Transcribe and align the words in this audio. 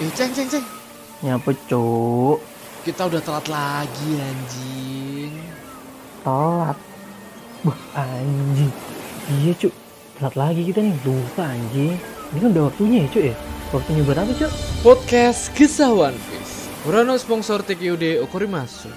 Eh, 0.00 0.08
ceng, 0.16 0.32
ceng, 0.32 0.48
ceng. 0.48 0.64
Nyapa 1.20 1.52
cuk? 1.68 2.40
Kita 2.88 3.04
udah 3.04 3.20
telat 3.20 3.52
lagi 3.52 4.16
anjing. 4.16 5.28
Telat. 6.24 6.78
Wah 7.68 7.80
anjing. 7.92 8.72
Iya 9.28 9.52
cuk. 9.60 9.74
Telat 10.16 10.34
lagi 10.40 10.64
kita 10.64 10.80
nih. 10.80 10.96
Lupa 11.04 11.52
anjing. 11.52 12.00
Ini 12.32 12.38
kan 12.40 12.48
udah 12.48 12.64
waktunya 12.72 13.04
ya 13.04 13.08
cuk 13.12 13.24
ya. 13.28 13.36
Waktunya 13.76 14.00
buat 14.08 14.16
apa 14.24 14.32
cuk? 14.40 14.52
Podcast 14.80 15.52
Kisah 15.52 15.92
One 15.92 16.16
Piece. 16.32 16.72
Murano 16.88 17.20
sponsor 17.20 17.60
TQD 17.60 18.24
Okorimasu. 18.24 18.88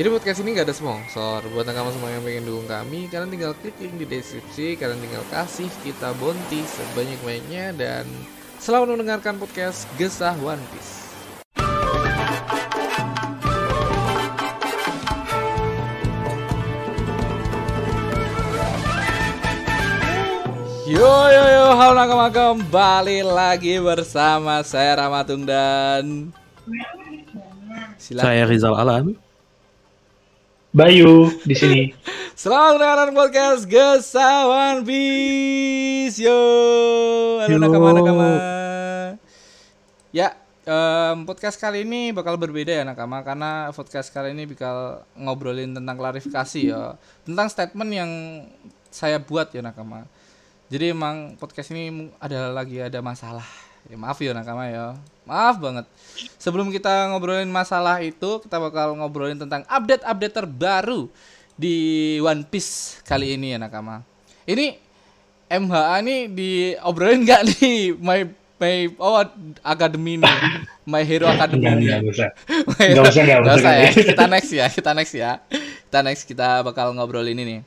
Jadi 0.00 0.08
podcast 0.08 0.40
ini 0.44 0.52
gak 0.52 0.68
ada 0.68 0.76
sponsor 0.76 1.40
Buat 1.56 1.72
kamu 1.72 1.88
semua 1.88 2.12
yang 2.12 2.20
pengen 2.20 2.44
dukung 2.44 2.68
kami 2.68 3.08
Kalian 3.08 3.32
tinggal 3.32 3.56
klik 3.56 3.80
link 3.80 3.96
di 3.96 4.04
deskripsi 4.04 4.76
Kalian 4.76 5.00
tinggal 5.00 5.24
kasih 5.32 5.72
kita 5.80 6.12
bonti 6.20 6.60
sebanyak-banyaknya 6.68 7.72
Dan 7.72 8.04
selamat 8.60 8.96
mendengarkan 8.96 9.36
podcast 9.36 9.84
Gesah 10.00 10.36
One 10.40 10.60
Piece 10.72 11.04
Yo 20.86 21.02
yo 21.34 21.44
yo, 21.50 21.66
halo 21.74 21.98
nakama 21.98 22.30
kembali 22.30 23.26
lagi 23.26 23.82
bersama 23.82 24.62
saya 24.62 25.02
Ramatung 25.02 25.42
dan 25.42 26.30
Silakan. 27.98 28.26
Saya 28.30 28.42
Rizal 28.46 28.74
Alam. 28.78 29.25
Bayu 30.76 31.32
di 31.48 31.56
sini. 31.56 31.82
Selamat 32.36 32.76
mendengarkan 32.76 33.16
podcast 33.16 33.64
One 34.44 34.84
Piece. 34.84 36.20
Yo, 36.20 36.36
halo 37.40 37.48
Yo. 37.48 37.56
nakama 37.56 37.96
nakama. 37.96 38.28
Ya, 40.12 40.36
em, 40.68 41.24
podcast 41.24 41.56
kali 41.56 41.88
ini 41.88 42.12
bakal 42.12 42.36
berbeda 42.36 42.76
ya 42.76 42.84
nakama 42.84 43.24
karena 43.24 43.72
podcast 43.72 44.12
kali 44.12 44.36
ini 44.36 44.44
bakal 44.44 45.00
ngobrolin 45.16 45.72
tentang 45.72 45.96
klarifikasi 45.96 46.60
ya, 46.68 47.00
tentang 47.24 47.48
statement 47.48 47.90
yang 47.96 48.10
saya 48.92 49.16
buat 49.16 49.48
ya 49.56 49.64
nakama. 49.64 50.04
Jadi 50.68 50.92
emang 50.92 51.40
podcast 51.40 51.72
ini 51.72 52.12
ada 52.20 52.52
lagi 52.52 52.84
ada 52.84 53.00
masalah. 53.00 53.65
Ya, 53.86 53.96
maaf 53.96 54.18
ya 54.18 54.34
nakama 54.34 54.66
ya. 54.66 54.98
Maaf 55.26 55.58
banget. 55.58 55.86
Sebelum 56.38 56.70
kita 56.70 57.10
ngobrolin 57.10 57.50
masalah 57.50 57.98
itu, 58.02 58.42
kita 58.42 58.58
bakal 58.58 58.94
ngobrolin 58.98 59.38
tentang 59.38 59.62
update-update 59.66 60.34
terbaru 60.34 61.06
di 61.54 61.74
One 62.22 62.42
Piece 62.46 62.98
kali 63.06 63.34
ini 63.34 63.54
ya 63.54 63.58
nakama. 63.58 64.02
Ini 64.46 64.78
MHA 65.46 65.96
nih 66.02 66.20
diobrolin 66.30 67.22
nggak 67.22 67.42
nih 67.58 67.94
My 68.02 68.26
My 68.56 68.88
oh 68.98 69.20
Academy 69.62 70.16
nih 70.18 70.36
My 70.88 71.02
Hero 71.04 71.28
Academy 71.28 71.60
Enggak, 71.66 71.76
nih 71.78 71.88
enggak 71.92 72.14
usah. 72.14 72.30
My 72.66 72.86
Nggak 72.88 73.04
usah, 73.12 73.22
nggak 73.22 73.38
Nggak 73.44 73.56
usah. 73.60 73.72
ya 73.76 73.88
Kita 73.92 74.24
next 74.26 74.50
ya 74.50 74.66
Kita 74.72 74.90
next 74.96 75.12
ya 75.14 75.30
Kita 75.86 75.98
next 76.00 76.22
kita 76.24 76.48
bakal 76.64 76.96
ngobrolin 76.96 77.36
ini 77.36 77.42
nih 77.44 77.60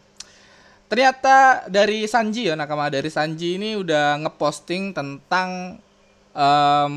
Ternyata 0.90 1.70
dari 1.70 2.10
Sanji 2.10 2.50
ya 2.50 2.58
nakama 2.58 2.90
dari 2.90 3.08
Sanji 3.14 3.62
ini 3.62 3.78
udah 3.78 4.18
ngeposting 4.26 4.92
tentang 4.98 5.78
em, 6.40 6.96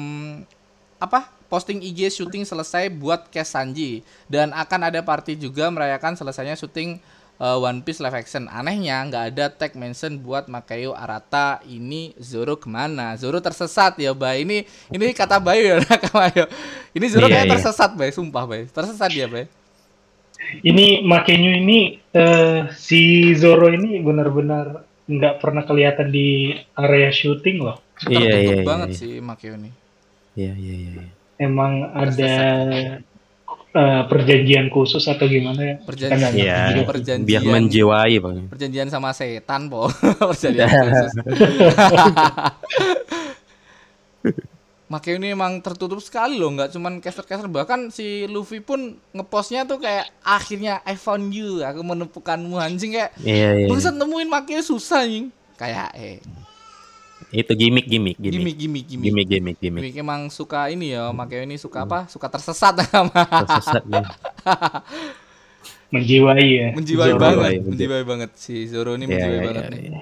apa 1.02 1.26
posting 1.50 1.82
IG 1.82 2.08
syuting 2.14 2.46
selesai 2.46 2.88
buat 2.88 3.26
cast 3.28 3.58
Sanji 3.58 4.00
dan 4.30 4.54
akan 4.54 4.88
ada 4.88 5.02
party 5.02 5.36
juga 5.36 5.68
merayakan 5.68 6.14
selesainya 6.16 6.54
syuting 6.56 6.96
eh, 7.36 7.58
One 7.58 7.82
Piece 7.84 8.00
live 8.00 8.14
action. 8.16 8.46
Anehnya 8.48 9.02
nggak 9.04 9.24
ada 9.34 9.44
tag 9.52 9.74
mention 9.74 10.16
buat 10.16 10.46
Makayo 10.46 10.94
Arata 10.96 11.60
ini 11.66 12.14
Zoro 12.16 12.54
ke 12.56 12.70
mana? 12.70 13.18
Zoro 13.18 13.42
tersesat 13.42 13.98
ya 14.00 14.14
Bay. 14.16 14.46
Ini 14.46 14.64
ini 14.94 15.12
kata 15.12 15.42
Bayu 15.42 15.66
ya 15.66 15.76
nakama 15.84 16.30
ya. 16.32 16.46
Ini 16.94 17.06
Zoro 17.10 17.26
Iya, 17.28 17.42
kayak 17.42 17.46
iya. 17.50 17.52
tersesat 17.58 17.90
Bay, 17.98 18.10
sumpah 18.14 18.44
Bay. 18.48 18.64
Tersesat 18.70 19.10
dia 19.12 19.26
Bay. 19.28 19.44
Ini 20.62 21.06
Makenyu 21.06 21.52
ini 21.62 21.78
eh, 22.12 22.60
si 22.74 23.32
Zoro 23.36 23.68
ini 23.70 24.00
benar-benar 24.02 24.84
nggak 25.06 25.34
pernah 25.42 25.62
kelihatan 25.66 26.08
di 26.10 26.54
area 26.74 27.10
syuting 27.12 27.58
loh. 27.62 27.78
Tertutup 28.02 28.18
Iya, 28.18 28.34
iya, 28.34 28.54
iya, 28.58 28.66
banget 28.66 28.88
iya. 28.90 28.98
sih 28.98 29.12
Makeo 29.22 29.54
ini. 29.54 29.70
Iya, 30.34 30.52
iya, 30.58 30.74
iya. 30.74 30.90
iya. 30.98 31.06
Emang 31.38 31.72
ada 31.94 32.34
eh, 33.72 34.02
perjanjian 34.10 34.66
khusus 34.74 35.06
atau 35.06 35.26
gimana 35.30 35.60
ya? 35.62 35.74
Perjanjian. 35.86 36.32
Iya, 36.34 36.58
juga. 36.74 36.90
Perjanjian. 36.92 37.28
biar 37.28 37.42
menjiwai, 37.46 38.14
Bang. 38.18 38.50
Perjanjian 38.50 38.88
sama 38.90 39.14
setan 39.14 39.70
po. 39.70 39.86
Perjanjian 40.34 40.68
khusus. 40.68 41.12
Makanya 44.92 45.24
ini 45.24 45.28
emang 45.32 45.56
tertutup 45.64 46.04
sekali 46.04 46.36
loh, 46.36 46.52
nggak 46.52 46.76
cuman 46.76 47.00
caster-caster 47.00 47.48
bahkan 47.48 47.88
si 47.88 48.28
Luffy 48.28 48.60
pun 48.60 49.00
ngepostnya 49.16 49.64
tuh 49.64 49.80
kayak 49.80 50.04
akhirnya 50.20 50.84
I 50.84 51.00
found 51.00 51.32
you, 51.32 51.64
aku 51.64 51.80
menemukanmu 51.80 52.60
anjing 52.60 52.92
kayak 52.92 53.16
Iya, 53.24 53.64
iya. 53.64 53.66
bangsat 53.72 53.96
nemuin 53.96 54.28
Makeo 54.28 54.60
susah 54.60 55.08
nih. 55.08 55.32
Kayak 55.56 55.96
eh 55.96 56.20
Itu 57.32 57.52
gimmick, 57.56 57.86
gimmick, 57.88 58.16
gimmick 58.20 58.56
gimmick. 58.56 58.56
gimmick 58.60 58.86
gimmick. 58.86 58.86
Gimmick, 59.04 59.26
gimmick, 59.32 59.56
gimmick. 59.62 59.86
Gimmick 59.88 59.94
emang 59.96 60.28
suka 60.28 60.68
ini 60.68 60.92
ya, 60.96 61.08
Makeo 61.16 61.42
ini 61.48 61.56
suka 61.56 61.88
apa? 61.88 62.04
Suka 62.12 62.28
tersesat 62.28 62.74
sama 62.92 63.24
Tersesat 63.32 63.82
ya. 63.88 64.02
menjiwai 65.92 66.48
ya. 66.60 66.68
menjiwai 66.76 67.12
Zoro. 67.12 67.20
banget, 67.20 67.52
Menjiwai, 67.60 67.68
menjiwai 67.68 68.04
banget 68.10 68.30
si 68.36 68.54
Zoro 68.72 68.96
ini 68.96 69.04
Iya, 69.04 69.10
menjiwai 69.10 69.38
iya, 69.38 69.46
banget 69.46 69.64
iya, 69.64 69.72
nih. 69.72 69.82
iya. 69.88 70.00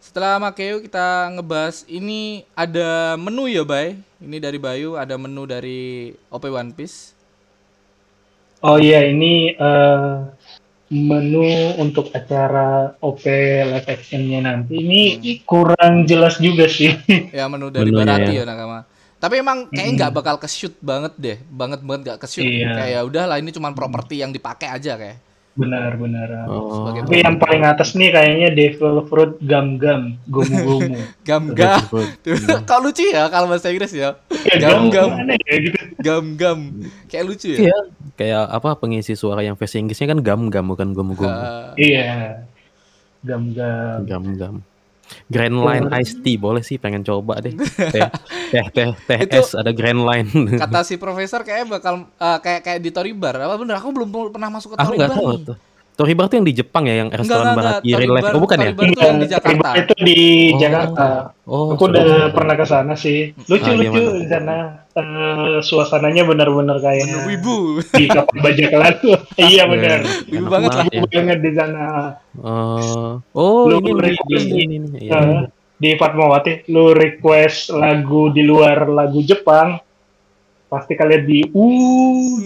Setelah 0.00 0.42
Makeo 0.42 0.82
kita 0.82 1.30
ngebahas 1.38 1.86
ini 1.86 2.42
ada 2.58 3.14
menu 3.20 3.46
ya, 3.46 3.62
Bay. 3.62 3.94
Ini 4.18 4.36
dari 4.42 4.58
Bayu 4.58 4.98
ada 4.98 5.14
menu 5.14 5.46
dari 5.46 6.10
OP 6.34 6.44
One 6.50 6.72
Piece. 6.74 7.14
Oh 8.60 8.76
iya 8.76 9.00
ini 9.08 9.56
eh, 9.56 10.14
menu 10.90 11.78
untuk 11.78 12.10
acara 12.10 12.98
OP 12.98 13.22
live 13.62 13.86
actionnya 13.86 14.42
nanti 14.42 14.74
ini 14.82 15.02
kurang 15.46 16.04
jelas 16.04 16.42
juga 16.42 16.66
sih. 16.66 16.90
Ya 17.30 17.46
menu 17.46 17.70
dari 17.70 17.94
Menunya 17.94 18.18
Barati 18.18 18.32
ya 18.34 18.42
ya. 18.42 18.44
Nakama. 18.44 18.78
Tapi 19.20 19.34
emang 19.38 19.68
kayaknya 19.70 19.92
nggak 20.00 20.12
bakal 20.16 20.36
ke 20.40 20.48
shoot 20.50 20.74
banget 20.82 21.12
deh, 21.20 21.38
banget 21.46 21.80
banget 21.86 22.00
nggak 22.10 22.18
ke 22.24 22.26
shoot. 22.26 22.42
Iya. 22.42 22.74
Kayak 22.74 22.90
ya 22.90 23.00
udahlah 23.06 23.36
ini 23.38 23.50
cuma 23.54 23.70
properti 23.70 24.18
yang 24.18 24.34
dipakai 24.34 24.66
aja 24.66 24.98
kayak. 24.98 25.29
Benar-benar. 25.60 26.28
Oh, 26.48 26.72
Sebagai 26.72 27.00
Tapi 27.04 27.16
yang 27.20 27.36
paling 27.36 27.62
atas 27.62 27.92
nih 27.92 28.08
kayaknya 28.08 28.48
Devil 28.50 29.04
Fruit 29.04 29.36
Gum 29.38 29.76
Gum, 29.76 30.02
Gomu 30.24 30.56
Gomu. 30.56 30.96
Gam-gam. 31.20 31.78
Iya. 32.24 32.56
Kok 32.68 32.78
lucu 32.80 33.04
ya 33.06 33.28
kalau 33.28 33.46
bahasa 33.46 33.68
Inggris 33.68 33.92
ya? 33.92 34.16
Ya, 34.48 34.56
Gam-gam. 34.56 35.12
gum 35.12 35.20
mana 35.20 35.36
ya 35.36 35.54
gitu. 35.60 35.78
Gam-gam. 36.00 36.58
Kayak 37.06 37.24
lucu 37.28 37.48
ya. 37.52 37.68
Iya, 37.68 37.78
kayak 38.16 38.42
apa 38.48 38.68
pengisi 38.74 39.12
suara 39.12 39.44
yang 39.44 39.54
versi 39.54 39.76
Inggrisnya 39.76 40.08
kan 40.08 40.24
gam-gam 40.24 40.64
bukan 40.64 40.96
gum-gum. 40.96 41.28
Eh, 41.76 41.92
Iya. 41.92 42.40
Gum 43.20 43.52
Gum. 43.52 44.00
Gam-gam. 44.08 44.54
Grand 45.26 45.56
Line 45.56 45.86
Ice 45.98 46.14
Tea 46.18 46.36
boleh 46.36 46.62
sih 46.62 46.76
pengen 46.76 47.02
coba 47.02 47.38
deh. 47.38 47.54
Teh 47.94 48.08
teh 48.50 48.66
teh 48.70 48.90
teh 49.06 49.18
Itu- 49.22 49.38
es 49.38 49.54
ada 49.54 49.70
Grand 49.70 50.02
Line. 50.02 50.28
kata 50.56 50.82
si 50.82 50.96
profesor 50.96 51.42
kayak 51.42 51.66
bakal 51.66 52.06
eh, 52.12 52.38
kayak 52.38 52.60
kayak 52.62 52.80
di 52.80 52.90
Toribar. 52.90 53.34
Apa 53.36 53.56
bener? 53.56 53.78
Aku 53.78 53.90
belum 53.90 54.08
pernah 54.30 54.50
masuk 54.50 54.74
ke 54.74 54.76
Aku 54.78 54.94
Toribar 54.94 55.06
nggak 55.06 55.16
tahu 55.16 55.30
nih. 55.30 55.40
tuh. 55.46 55.56
Toribar 56.00 56.24
tuh 56.26 56.36
yang 56.36 56.48
di 56.48 56.54
Jepang 56.54 56.82
ya, 56.82 56.94
yang 56.96 57.08
restoran 57.10 57.44
enggak, 57.44 57.54
barat 57.54 57.74
enggak. 57.78 57.98
real 57.98 58.10
life. 58.10 58.24
Oh 58.26 58.40
bukan 58.40 58.56
ya? 58.58 58.70
Yang 58.72 59.16
di 59.18 59.26
Jakarta. 59.28 59.68
Itu 59.76 59.92
di 60.00 60.18
Oh. 60.48 60.58
Jakarta. 60.58 61.06
Oh, 61.44 61.66
Aku 61.70 61.82
udah 61.86 62.00
sorry. 62.00 62.32
pernah 62.32 62.54
ke 62.54 62.64
sana 62.64 62.94
sih. 62.94 63.36
Lucu-lucu 63.42 63.84
gimana? 63.92 64.16
di 64.16 64.26
sana. 64.26 64.56
Eh, 64.90 65.56
suasananya 65.60 66.22
benar-benar 66.24 66.78
kayak 66.78 67.04
Menu 67.04 67.20
wibu. 67.26 67.56
di 67.90 68.06
kapal 68.06 68.36
bajak 68.40 68.70
laut. 68.72 69.20
iya 69.50 69.62
benar. 69.64 69.98
Wibu 70.24 70.46
banget 70.46 70.70
lah. 70.72 70.84
ya. 70.86 70.90
Wibu 70.96 71.06
banget 71.12 71.38
di 71.38 71.52
sana. 71.52 71.84
Oh, 72.34 73.20
oh 73.30 73.60
Lu 73.66 73.76
ini 73.78 73.90
beri- 73.92 74.16
ini 74.16 74.34
ini, 74.34 74.54
ini, 74.56 74.74
ini. 74.78 74.88
Iya. 75.02 75.18
Eh, 75.18 75.42
di 75.76 75.90
Fatmawati, 75.94 76.68
lu 76.68 76.90
request 76.90 77.72
lagu 77.72 78.28
di 78.28 78.40
luar 78.40 78.84
lagu 78.86 79.20
Jepang, 79.20 79.76
pasti 80.70 80.94
kalian 80.94 81.22
di 81.26 81.38
uh. 81.50 82.38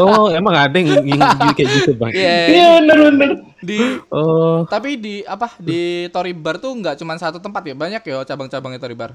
Oh, 0.00 0.32
emang 0.32 0.56
ada 0.56 0.72
yang, 0.72 1.04
yang, 1.04 1.20
yang 1.20 1.54
kayak 1.60 1.70
gitu 1.76 1.92
bang? 1.92 2.10
Iya. 2.16 2.36
Iya 2.48 2.68
benar-benar. 2.80 3.30
Di 3.60 3.78
Oh, 4.08 4.64
tapi 4.64 4.96
di 4.96 5.20
apa 5.28 5.52
di 5.60 6.08
Toribar 6.08 6.56
tuh 6.56 6.72
nggak 6.72 6.96
cuma 6.96 7.20
satu 7.20 7.36
tempat 7.36 7.60
ya 7.68 7.76
banyak 7.76 8.00
ya 8.00 8.24
cabang-cabangnya 8.24 8.80
Toribar. 8.80 9.12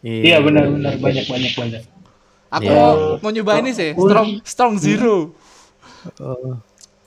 Iya 0.00 0.38
benar-benar 0.38 0.94
banyak 1.02 1.26
banyak 1.26 1.52
banyak. 1.58 1.82
Aku 2.50 2.66
Iya. 2.66 3.18
mau, 3.22 3.30
nyoba 3.30 3.62
ini 3.62 3.70
sih 3.70 3.94
strong 3.94 4.28
strong 4.42 4.74
zero 4.74 5.30
oh. 6.18 6.58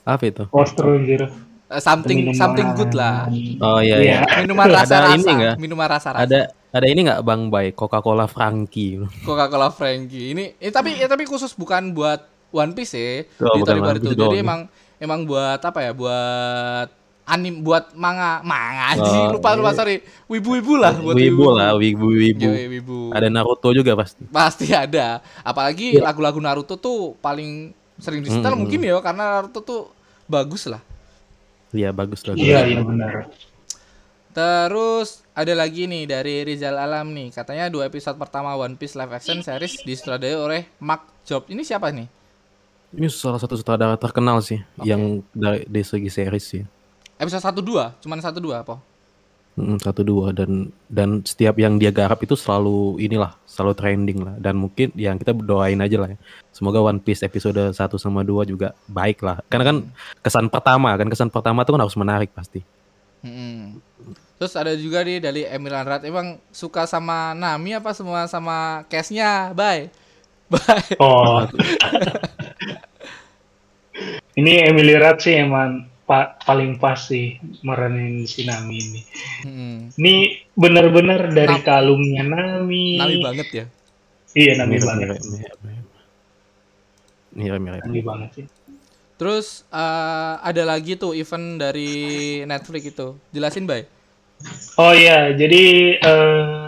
apa 0.04 0.24
itu? 0.24 0.44
Postro 0.48 1.00
Zero. 1.04 1.28
Eh, 1.66 1.80
something 1.80 2.18
Minuman. 2.22 2.36
something 2.36 2.68
good 2.74 2.92
lah. 2.92 3.24
Oh 3.58 3.80
iya 3.80 3.96
Iya. 3.96 4.20
iya. 4.20 4.42
Minuman 4.42 4.68
Ada 4.68 4.76
rasa-rasa. 4.84 5.16
ini 5.16 5.30
nggak? 5.32 5.54
Minuman 5.56 5.88
rasa-rasa. 5.88 6.22
Ada 6.22 6.40
ada 6.70 6.86
ini 6.86 7.00
nggak 7.02 7.20
bang 7.20 7.42
Bay 7.48 7.66
Coca-Cola 7.70 8.26
Frankie? 8.26 9.00
Coca-Cola 9.22 9.68
Frankie. 9.68 10.32
Ini 10.32 10.44
eh, 10.56 10.68
tapi 10.68 10.92
ya, 10.94 11.06
tapi 11.06 11.24
khusus 11.24 11.52
bukan 11.52 11.90
buat 11.90 12.20
One 12.50 12.70
Piece 12.70 12.94
ya 12.94 13.24
Oh, 13.40 13.54
di 13.54 13.62
Toribar 13.62 13.96
itu. 13.96 14.12
Jadi 14.12 14.38
emang 14.38 14.68
emang 14.96 15.24
buat 15.24 15.58
apa 15.58 15.80
ya? 15.80 15.90
Buat 15.90 16.88
anim 17.24 17.64
buat 17.64 17.96
manga 17.96 18.44
manga 18.44 19.00
Oh, 19.00 19.32
lupa 19.32 19.56
lupa 19.56 19.72
iya. 19.72 19.78
sorry 19.80 19.96
wibu-wibu 20.28 20.76
lah 20.76 20.92
buat 20.92 21.16
wibu 21.16 21.46
lah, 21.50 21.72
wibu 21.72 22.12
wibu. 22.12 22.44
Iya, 22.44 22.68
wibu. 22.68 22.98
Ada 23.10 23.32
Naruto 23.32 23.72
juga 23.72 23.96
pasti. 23.96 24.28
pasti 24.28 24.68
ada 24.70 25.24
apalagi 25.40 25.96
lagu-lagu 25.96 26.36
Naruto 26.36 26.76
tuh 26.76 27.16
paling 27.18 27.72
sering 27.96 28.20
disetel 28.20 28.52
Mm-mm. 28.52 28.60
mungkin 28.60 28.76
ya 28.78 29.00
karena 29.00 29.40
Naruto 29.40 29.64
tuh 29.64 29.80
bagus 30.28 30.68
lah 30.68 30.84
Iya 31.74 31.90
bagus 31.90 32.22
lah. 32.22 32.38
Iya, 32.38 32.70
iya 32.70 32.80
benar. 32.80 33.26
terus 34.30 35.22
ada 35.30 35.54
lagi 35.54 35.86
nih 35.86 36.10
dari 36.10 36.42
Rizal 36.42 36.74
Alam 36.74 37.14
nih 37.14 37.30
katanya 37.30 37.70
dua 37.70 37.86
episode 37.86 38.18
pertama 38.18 38.50
One 38.54 38.74
Piece 38.74 38.94
live 38.94 39.14
action 39.14 39.38
series 39.42 39.78
disutradarai 39.82 40.34
oleh 40.34 40.62
Mark 40.78 41.06
Job 41.22 41.46
ini 41.46 41.62
siapa 41.62 41.94
nih 41.94 42.10
Ini 42.94 43.06
salah 43.10 43.38
satu 43.38 43.54
sutradara 43.54 43.94
terkenal 43.94 44.38
sih, 44.38 44.58
yang 44.82 45.18
dari, 45.30 45.66
dari 45.66 45.82
segi 45.82 46.10
series 46.10 46.46
sih. 46.46 46.62
episode 47.14 47.42
satu 47.42 47.62
dua 47.62 47.94
cuman 48.02 48.18
satu 48.18 48.42
dua 48.42 48.66
apa 48.66 48.78
Mm, 49.54 49.78
satu 49.78 50.02
dua 50.02 50.34
dan 50.34 50.74
dan 50.90 51.22
setiap 51.22 51.54
yang 51.62 51.78
dia 51.78 51.94
garap 51.94 52.18
itu 52.26 52.34
selalu 52.34 52.98
inilah 52.98 53.38
selalu 53.46 53.72
trending 53.78 54.18
lah 54.26 54.34
dan 54.42 54.58
mungkin 54.58 54.90
yang 54.98 55.14
kita 55.14 55.30
doain 55.30 55.78
aja 55.78 55.94
lah 55.94 56.10
ya. 56.10 56.18
semoga 56.50 56.82
One 56.82 56.98
Piece 56.98 57.22
episode 57.22 57.70
1 57.70 57.78
sama 57.94 58.26
2 58.26 58.50
juga 58.50 58.74
baik 58.90 59.22
lah 59.22 59.38
karena 59.46 59.70
kan 59.70 59.76
kesan 60.26 60.50
pertama 60.50 60.98
kan 60.98 61.06
kesan 61.06 61.30
pertama 61.30 61.62
tuh 61.62 61.78
kan 61.78 61.86
harus 61.86 61.94
menarik 61.94 62.34
pasti 62.34 62.66
Mm-mm. 63.22 63.78
Terus 64.42 64.52
ada 64.58 64.74
juga 64.74 65.06
nih 65.06 65.22
dari 65.22 65.46
Emilan 65.46 65.86
Rat 65.86 66.02
emang 66.02 66.42
suka 66.50 66.84
sama 66.90 67.32
Nami 67.38 67.78
apa 67.78 67.94
semua 67.94 68.26
sama 68.26 68.82
case-nya? 68.90 69.54
Bye. 69.54 69.88
Bye. 70.52 70.98
Oh. 70.98 71.46
ini 74.38 74.66
Emily 74.66 74.98
Rat 74.98 75.22
sih 75.22 75.38
emang 75.38 75.93
pa- 76.04 76.36
paling 76.44 76.76
pas 76.76 77.00
sih 77.00 77.40
meranin 77.64 78.28
si 78.28 78.44
Nami 78.44 78.76
ini. 78.76 79.00
Mm. 79.44 79.78
Ini 79.96 80.14
benar-benar 80.54 81.32
dari 81.32 81.58
Nam- 81.60 81.66
kalungnya 81.66 82.22
Nami. 82.24 83.00
Nami 83.00 83.16
banget 83.20 83.48
ya. 83.52 83.64
Iya 84.34 84.52
Nami 84.60 84.76
mirip 84.76 84.86
banget. 84.86 85.06
mirip 85.08 85.22
mirip 85.24 85.58
mirip. 87.34 87.60
mirip 87.60 87.82
Nami 87.84 88.00
banget 88.04 88.30
sih. 88.36 88.46
Terus 89.14 89.62
eh, 89.70 90.34
ada 90.42 90.62
lagi 90.66 90.98
tuh 90.98 91.14
event 91.14 91.58
dari 91.58 92.42
Netflix 92.44 92.82
itu. 92.92 93.14
Jelasin, 93.30 93.64
Bay. 93.64 93.86
Oh 94.76 94.90
iya, 94.90 95.32
jadi 95.32 95.62
eh, 96.02 96.66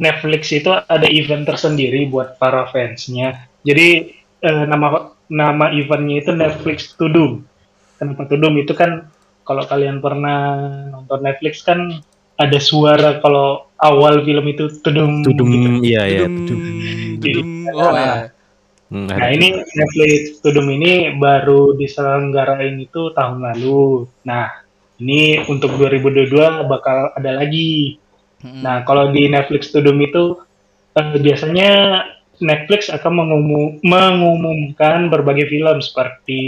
Netflix 0.00 0.52
itu 0.52 0.72
ada 0.72 1.06
event 1.08 1.44
tersendiri 1.44 2.08
buat 2.08 2.40
para 2.40 2.68
fansnya. 2.72 3.46
Jadi 3.62 4.16
eh, 4.40 4.64
nama 4.64 5.12
nama 5.28 5.68
eventnya 5.74 6.24
itu 6.24 6.32
Netflix 6.32 6.96
to 6.96 7.06
Doom. 7.12 7.44
Kenapa 7.96 8.28
Doom 8.28 8.60
itu 8.60 8.72
kan 8.76 9.08
kalau 9.46 9.62
kalian 9.64 10.02
pernah 10.02 10.60
nonton 10.90 11.22
Netflix 11.22 11.62
kan 11.62 12.02
ada 12.36 12.58
suara 12.60 13.22
kalau 13.24 13.70
awal 13.80 14.20
film 14.26 14.44
itu 14.52 14.68
tudum. 14.84 15.24
tudung 15.24 15.48
gitu. 15.48 15.68
iya 15.86 16.02
iya 16.04 16.28
Dudum, 16.28 16.60
tudung. 17.20 17.48
Oh 17.72 17.92
ya. 17.96 18.30
Hmm, 18.86 19.10
Nah 19.10 19.18
ada 19.18 19.34
ini 19.34 19.50
Netflix 19.50 20.38
Tudum 20.46 20.70
ini 20.70 21.18
baru 21.18 21.74
diselenggarain 21.74 22.78
itu 22.78 23.10
tahun 23.10 23.42
lalu. 23.42 24.06
Nah 24.22 24.62
ini 25.02 25.42
untuk 25.50 25.74
2022 25.74 26.70
bakal 26.70 27.12
ada 27.12 27.30
lagi. 27.36 27.98
Mm. 28.40 28.62
Nah, 28.62 28.76
kalau 28.86 29.12
di 29.12 29.28
Netflix 29.28 29.74
Tudum 29.74 29.98
itu 30.00 30.38
eh, 30.96 31.16
biasanya 31.20 31.70
Netflix 32.38 32.88
akan 32.88 33.12
mengumu- 33.14 33.80
mengumumkan 33.80 35.06
berbagai 35.06 35.46
film 35.46 35.78
seperti 35.78 36.42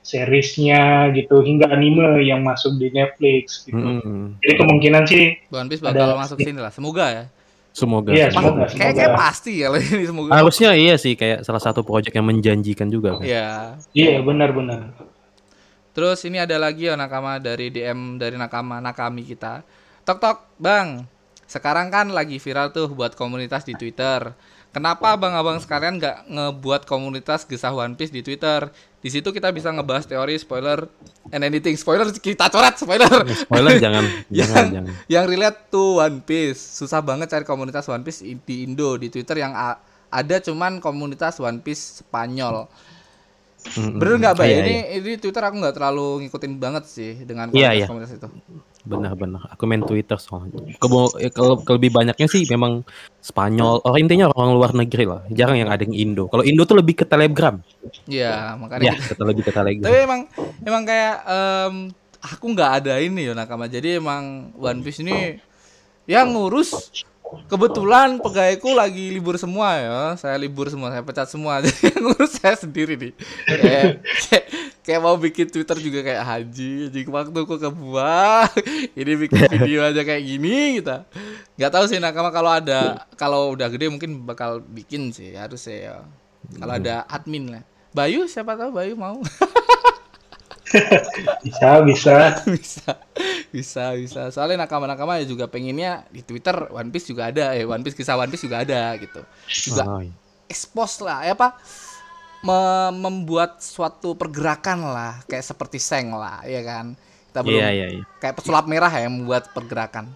seriesnya 0.00 0.80
gitu 1.10 1.40
hingga 1.40 1.68
anime 1.68 2.02
yang 2.20 2.40
masuk 2.40 2.76
di 2.76 2.88
Netflix 2.88 3.64
gitu. 3.64 3.74
Mm-mm. 3.74 4.38
Jadi 4.38 4.54
kemungkinan 4.56 5.02
sih 5.04 5.24
One 5.48 5.66
Piece 5.66 5.80
bakal 5.80 6.08
Ada- 6.08 6.18
masuk 6.18 6.36
sini 6.38 6.58
lah. 6.58 6.70
Semoga 6.70 7.06
ya. 7.08 7.24
semoga 7.72 8.12
Iya, 8.12 8.28
Pas- 8.28 8.36
semoga, 8.36 8.64
kayak 8.68 8.94
kayak 8.94 9.12
pasti 9.16 9.52
ya 9.56 9.72
ini 9.72 10.04
semoga. 10.04 10.28
harusnya 10.30 10.76
iya 10.76 10.94
sih 10.94 11.14
kayak 11.14 11.40
salah 11.40 11.56
satu 11.58 11.80
project 11.80 12.12
yang 12.12 12.26
menjanjikan 12.26 12.84
juga 12.86 13.16
kan 13.16 13.24
Ya. 13.24 13.80
iya 13.92 14.20
benar-benar. 14.20 14.92
Terus 15.92 16.20
ini 16.22 16.36
ada 16.36 16.56
lagi 16.56 16.84
ya 16.84 16.94
nakama 16.94 17.36
dari 17.36 17.68
DM 17.68 18.16
dari 18.16 18.36
nakama 18.36 18.76
nakami 18.78 19.24
kita. 19.24 19.64
Tok 20.02 20.18
tok, 20.18 20.38
Bang. 20.56 21.08
Sekarang 21.44 21.88
kan 21.88 22.08
lagi 22.08 22.36
viral 22.36 22.72
tuh 22.72 22.88
buat 22.88 23.12
komunitas 23.12 23.62
di 23.62 23.72
Twitter. 23.72 24.36
Kenapa 24.72 25.12
abang-abang 25.12 25.60
sekalian 25.60 26.00
nggak 26.00 26.32
ngebuat 26.32 26.88
komunitas 26.88 27.44
gesah 27.44 27.76
One 27.76 27.92
Piece 27.92 28.08
di 28.08 28.24
Twitter? 28.24 28.72
Di 29.04 29.12
situ 29.12 29.28
kita 29.28 29.52
bisa 29.52 29.68
ngebahas 29.68 30.08
teori 30.08 30.40
spoiler 30.40 30.88
and 31.28 31.44
anything 31.44 31.76
spoiler 31.76 32.08
kita 32.08 32.48
coret 32.48 32.80
spoiler. 32.80 33.20
spoiler 33.36 33.76
jangan 33.76 34.04
jangan 34.32 34.64
yang 34.64 34.72
jangan 34.72 34.92
yang 35.12 35.24
relate 35.28 35.68
to 35.68 36.00
One 36.00 36.24
Piece. 36.24 36.56
Susah 36.56 37.04
banget 37.04 37.28
cari 37.28 37.44
komunitas 37.44 37.84
One 37.84 38.00
Piece 38.00 38.24
di 38.24 38.64
Indo 38.64 38.96
di 38.96 39.12
Twitter 39.12 39.44
yang 39.44 39.52
ada 39.52 40.36
cuman 40.40 40.80
komunitas 40.80 41.36
One 41.36 41.60
Piece 41.60 42.00
Spanyol. 42.00 42.64
Mm-mm. 43.62 44.00
Bener 44.00 44.14
nggak, 44.18 44.34
Bay? 44.40 44.48
Iya, 44.50 44.56
ini 44.58 44.74
iya. 44.74 44.82
ini 44.98 45.12
Twitter 45.20 45.42
aku 45.44 45.54
nggak 45.60 45.76
terlalu 45.76 46.26
ngikutin 46.26 46.52
banget 46.58 46.84
sih 46.88 47.12
dengan 47.28 47.52
Iya, 47.52 47.86
komunitas-komunitas 47.86 48.12
itu. 48.18 48.28
Benar-benar 48.82 49.46
aku 49.46 49.62
main 49.64 49.78
Twitter 49.80 50.18
soalnya 50.18 50.58
Kebo- 50.76 51.14
eh, 51.16 51.30
kalau 51.30 51.62
lebih 51.62 51.94
banyaknya 51.94 52.26
sih 52.26 52.42
memang 52.50 52.82
Spanyol 53.18 53.78
oh 53.78 53.94
intinya 53.94 54.26
orang 54.34 54.58
luar 54.58 54.74
negeri 54.74 55.06
lah 55.06 55.22
jarang 55.30 55.54
yang 55.54 55.70
ada 55.70 55.86
yang 55.86 55.94
Indo 55.94 56.26
kalau 56.26 56.42
Indo 56.42 56.66
tuh 56.66 56.74
lebih 56.78 56.98
ke 56.98 57.06
Telegram 57.06 57.62
Iya, 58.10 58.58
makanya 58.58 58.90
ya 58.90 58.94
gitu. 58.98 59.14
kita 59.14 59.22
lebih 59.22 59.42
ke 59.46 59.52
Telegram 59.54 59.86
Tapi 59.86 59.98
emang 60.02 60.20
emang 60.62 60.82
kayak 60.82 61.14
em, 61.22 61.74
aku 62.18 62.44
nggak 62.54 62.70
ada 62.82 62.94
ini 63.02 63.30
ya 63.30 63.34
nakama. 63.34 63.66
Jadi 63.66 63.98
emang 63.98 64.54
One 64.54 64.80
Piece 64.80 65.02
ini 65.02 65.38
yang 66.06 66.30
ngurus 66.30 66.90
kebetulan 67.48 68.22
pegawaiku 68.22 68.70
lagi 68.72 69.10
libur 69.10 69.34
semua 69.36 69.68
ya. 69.78 69.98
Saya 70.14 70.38
libur 70.38 70.70
semua, 70.70 70.94
saya 70.94 71.02
pecat 71.02 71.28
semua. 71.28 71.58
Jadi 71.64 71.90
yang 71.90 72.02
ngurus 72.10 72.32
saya 72.38 72.54
sendiri 72.54 72.94
nih. 72.94 73.12
Kayak, 73.46 73.86
kayak, 74.82 75.00
mau 75.00 75.14
bikin 75.14 75.46
Twitter 75.46 75.78
juga 75.78 76.02
kayak 76.02 76.22
haji, 76.26 76.90
jadi 76.90 77.06
waktuku 77.06 77.54
kebuang. 77.58 78.50
Ini 79.00 79.12
bikin 79.14 79.42
video 79.50 79.86
aja 79.86 80.02
kayak 80.02 80.22
gini 80.22 80.82
kita. 80.82 81.06
Nggak 81.54 81.70
tahu 81.70 81.84
sih 81.86 82.02
nakama 82.02 82.34
kalau 82.34 82.50
ada 82.50 83.06
kalau 83.14 83.54
udah 83.54 83.70
gede 83.70 83.86
mungkin 83.88 84.26
bakal 84.26 84.58
bikin 84.60 85.14
sih 85.14 85.34
harus 85.38 85.62
ya. 85.66 86.02
Kalau 86.58 86.74
ada 86.74 87.06
admin 87.06 87.54
lah. 87.54 87.62
Bayu 87.94 88.26
siapa 88.26 88.58
tahu 88.58 88.74
Bayu 88.74 88.98
mau. 88.98 89.22
Bisa, 91.44 91.84
bisa. 91.84 92.14
bisa 92.48 92.92
bisa 93.52 93.92
bisa 93.92 94.32
soalnya 94.32 94.64
nakama-nakama 94.64 95.20
ya 95.20 95.28
juga 95.28 95.44
pengennya 95.44 96.08
di 96.08 96.24
Twitter 96.24 96.72
One 96.72 96.88
Piece 96.88 97.12
juga 97.12 97.28
ada 97.28 97.52
eh 97.52 97.68
One 97.68 97.84
Piece 97.84 97.92
kisah 97.92 98.16
One 98.16 98.32
Piece 98.32 98.48
juga 98.48 98.64
ada 98.64 98.96
gitu 98.96 99.20
juga 99.68 99.84
Oh, 99.84 100.00
iya. 100.00 100.08
expose 100.48 101.04
lah 101.04 101.28
ya 101.28 101.36
apa 101.36 101.60
me- 102.42 102.92
membuat 102.94 103.62
suatu 103.62 104.14
pergerakan 104.18 104.78
lah 104.94 105.12
kayak 105.30 105.46
seperti 105.46 105.78
Seng 105.82 106.14
lah 106.14 106.42
ya 106.46 106.62
kan? 106.66 106.94
Kita 107.30 107.40
belum 107.46 107.64
iya 107.64 107.68
iya 107.72 107.86
iya. 107.98 108.04
kayak 108.20 108.36
pesulap 108.42 108.66
merah 108.68 108.92
ya 108.92 109.08
yang 109.08 109.14
membuat 109.22 109.50
pergerakan. 109.54 110.12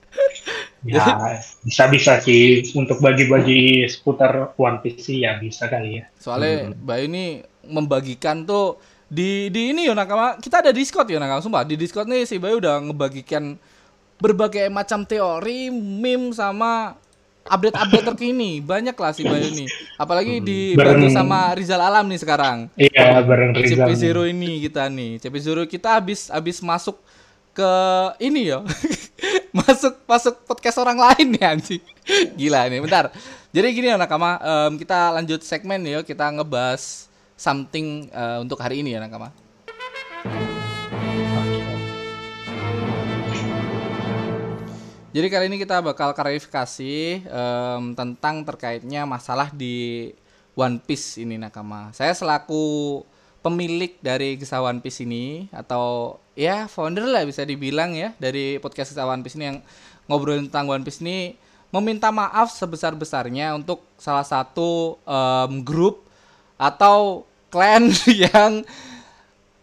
Ya, 0.86 1.42
bisa-bisa 1.66 2.22
sih 2.22 2.62
untuk 2.78 3.02
bagi-bagi 3.02 3.82
seputar 3.90 4.54
One 4.54 4.78
Piece 4.78 5.10
sih 5.10 5.26
ya 5.26 5.34
bisa 5.42 5.66
kali 5.66 5.98
ya. 5.98 6.04
soalnya 6.14 6.70
Bayu 6.70 7.10
ini 7.10 7.42
membagikan 7.66 8.46
tuh 8.46 8.78
di 9.10 9.50
di 9.50 9.74
ini 9.74 9.90
ya 9.90 9.94
nakama. 9.98 10.38
Kita 10.38 10.62
ada 10.62 10.70
Discord 10.70 11.10
ya 11.10 11.18
nakama 11.18 11.42
sumpah. 11.42 11.66
Di 11.66 11.74
Discord 11.74 12.06
nih 12.06 12.22
si 12.30 12.38
Bayu 12.38 12.62
udah 12.62 12.78
ngebagikan 12.78 13.58
berbagai 14.22 14.70
macam 14.70 15.02
teori 15.02 15.70
meme 15.74 16.30
sama 16.30 16.94
update-update 17.48 18.06
terkini. 18.14 18.60
Banyak 18.60 18.94
lah 18.94 19.10
si 19.10 19.24
Bayu 19.24 19.48
nih 19.50 19.68
apalagi 19.96 20.38
dibantu 20.38 21.08
Bareng- 21.08 21.16
sama 21.16 21.52
Rizal 21.56 21.80
Alam 21.82 22.06
nih 22.06 22.20
sekarang. 22.20 22.58
Iya, 22.76 23.24
bareng 23.24 23.50
Rizal. 23.56 23.88
CP0 23.88 24.30
ini 24.30 24.62
kita 24.62 24.86
nih. 24.86 25.18
CP0 25.18 25.66
kita 25.66 25.98
habis 25.98 26.28
habis 26.28 26.60
masuk 26.60 27.00
ke 27.52 27.72
ini 28.22 28.52
ya. 28.54 28.62
Masuk 29.48 29.96
masuk 30.04 30.44
podcast 30.44 30.76
orang 30.78 30.94
lain 31.00 31.34
ya 31.34 31.56
anjing. 31.56 31.82
Gila 32.36 32.68
nih 32.68 32.78
bentar. 32.84 33.10
Jadi 33.50 33.66
gini 33.72 33.88
ya 33.90 33.96
nakama 33.96 34.36
em, 34.38 34.76
kita 34.76 35.10
lanjut 35.10 35.40
segmen 35.42 35.80
ya. 35.82 36.04
Kita 36.04 36.28
ngebahas 36.30 37.08
something 37.34 38.12
eh, 38.12 38.38
untuk 38.44 38.60
hari 38.60 38.84
ini 38.84 38.94
ya 38.94 39.00
nakama 39.02 39.32
jadi 45.08 45.26
kali 45.32 45.44
ini 45.48 45.56
kita 45.56 45.80
bakal 45.80 46.12
klarifikasi 46.12 47.24
em, 47.24 47.82
tentang 47.96 48.44
terkaitnya 48.44 49.08
masalah 49.08 49.48
di 49.48 50.12
One 50.52 50.76
Piece 50.84 51.16
ini 51.24 51.40
nakama. 51.40 51.88
Saya 51.96 52.12
selaku 52.12 53.00
pemilik 53.40 53.96
dari 54.04 54.36
kisah 54.36 54.60
One 54.60 54.84
Piece 54.84 55.00
ini 55.08 55.48
atau 55.48 56.18
ya 56.36 56.68
founder 56.68 57.08
lah 57.08 57.24
bisa 57.24 57.40
dibilang 57.48 57.96
ya 57.96 58.12
dari 58.20 58.60
podcast 58.60 58.92
kisah 58.92 59.08
One 59.08 59.24
Piece 59.24 59.40
ini 59.40 59.48
yang 59.48 59.58
ngobrolin 60.12 60.52
tentang 60.52 60.68
One 60.68 60.84
Piece 60.84 61.00
ini 61.00 61.40
meminta 61.72 62.12
maaf 62.12 62.52
sebesar-besarnya 62.52 63.56
untuk 63.56 63.80
salah 63.96 64.28
satu 64.28 65.00
em, 65.08 65.64
grup 65.64 66.04
atau 66.60 67.24
klan 67.48 67.88
yang 68.28 68.60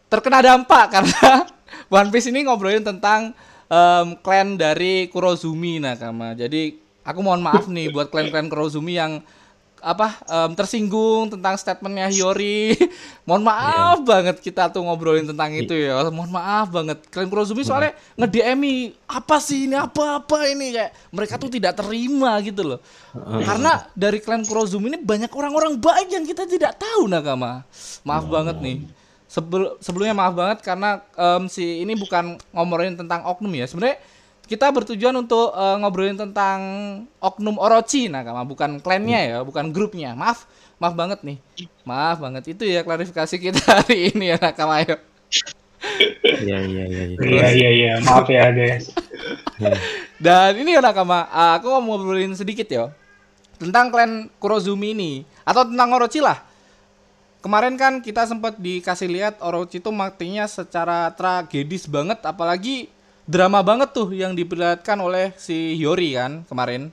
terkena 0.09 0.41
dampak 0.41 0.89
karena 0.89 1.45
One 2.01 2.09
Piece 2.09 2.33
ini 2.33 2.49
ngobrolin 2.49 2.81
tentang 2.81 3.37
em, 3.69 4.07
klan 4.21 4.57
dari 4.57 5.09
Kurozumi 5.09 5.81
nakama. 5.81 6.33
Jadi 6.37 6.77
aku 7.05 7.19
mohon 7.21 7.41
maaf 7.41 7.69
nih 7.69 7.89
buat 7.93 8.09
klan-klan 8.09 8.49
Kurozumi 8.49 8.97
yang 8.97 9.21
apa 9.85 10.17
em, 10.25 10.51
tersinggung 10.57 11.29
tentang 11.29 11.53
statementnya 11.61 12.09
Hiyori. 12.09 12.73
mohon 13.27 13.45
maaf 13.45 14.01
banget 14.01 14.41
kita 14.41 14.73
tuh 14.73 14.81
ngobrolin 14.81 15.29
tentang 15.29 15.53
itu 15.53 15.77
ya. 15.77 16.01
Mohon 16.09 16.31
maaf 16.33 16.67
banget. 16.73 16.97
Klan 17.13 17.29
Kurozumi 17.29 17.61
soalnya 17.61 17.93
nge-DM 18.17 18.61
apa 19.05 19.37
sih 19.37 19.69
ini 19.69 19.77
apa-apa 19.77 20.49
ini 20.49 20.73
kayak 20.73 20.91
mereka 21.13 21.37
tuh 21.37 21.53
tidak 21.53 21.77
terima 21.77 22.41
gitu 22.41 22.75
loh. 22.75 22.79
Karena 23.15 23.85
dari 23.93 24.17
klan 24.21 24.41
Kurozumi 24.41 24.93
ini 24.93 24.99
banyak 25.01 25.29
orang-orang 25.29 25.77
baik 25.77 26.09
yang 26.09 26.25
kita 26.25 26.49
tidak 26.49 26.81
tahu 26.81 27.05
nakama. 27.05 27.61
Maaf 28.01 28.25
banget 28.25 28.57
nih. 28.61 29.04
Sebel- 29.35 29.75
sebelumnya 29.83 30.15
maaf 30.15 30.31
banget 30.31 30.63
karena 30.63 31.03
em, 31.11 31.51
si 31.51 31.83
ini 31.83 31.91
bukan 31.99 32.39
ngomongin 32.55 32.95
tentang 32.95 33.27
oknum 33.27 33.51
ya. 33.51 33.67
Sebenarnya 33.67 33.99
kita 34.47 34.71
bertujuan 34.71 35.11
untuk 35.19 35.51
eh, 35.51 35.75
ngobrolin 35.83 36.15
tentang 36.15 36.59
oknum 37.19 37.59
Orochi 37.59 38.07
nakama, 38.07 38.47
bukan 38.47 38.79
klannya 38.79 39.35
ya, 39.35 39.37
bukan 39.43 39.75
grupnya. 39.75 40.15
Maaf, 40.15 40.47
maaf 40.79 40.95
banget 40.95 41.19
nih. 41.27 41.35
Maaf 41.83 42.23
banget. 42.23 42.55
Itu 42.55 42.63
ya 42.63 42.87
klarifikasi 42.87 43.35
kita 43.35 43.59
hari 43.83 44.15
ini 44.15 44.31
ya 44.31 44.39
nakama 44.39 44.79
ayo. 44.79 44.95
Iya 46.23 46.57
iya 46.63 46.83
iya. 46.87 47.03
iya. 47.11 47.17
Iya 47.19 47.47
iya 47.51 47.69
iya, 47.75 47.93
maaf 48.07 48.25
ya 48.31 48.55
guys. 48.55 48.95
Dan 50.15 50.63
ini 50.63 50.79
ya 50.79 50.81
nakama, 50.81 51.27
aku 51.27 51.67
mau 51.83 51.99
ngobrolin 51.99 52.31
sedikit 52.39 52.71
ya 52.71 52.87
tentang 53.59 53.91
klan 53.91 54.27
Kurozumi 54.39 54.95
ini 54.95 55.11
atau 55.43 55.67
tentang 55.67 55.91
Orochi 55.91 56.23
lah. 56.23 56.39
Kemarin 57.45 57.77
kan 57.77 58.01
kita 58.01 58.25
sempat 58.25 58.57
dikasih 58.57 59.05
lihat 59.05 59.37
Orochi 59.37 59.77
itu 59.77 59.93
matinya 59.93 60.49
secara 60.49 61.13
tragedis 61.13 61.85
banget, 61.85 62.17
apalagi 62.25 62.89
drama 63.29 63.61
banget 63.61 63.93
tuh 63.93 64.09
yang 64.17 64.33
diperlihatkan 64.33 64.97
oleh 64.97 65.29
si 65.37 65.77
Hiyori 65.77 66.17
kan 66.17 66.41
kemarin. 66.49 66.89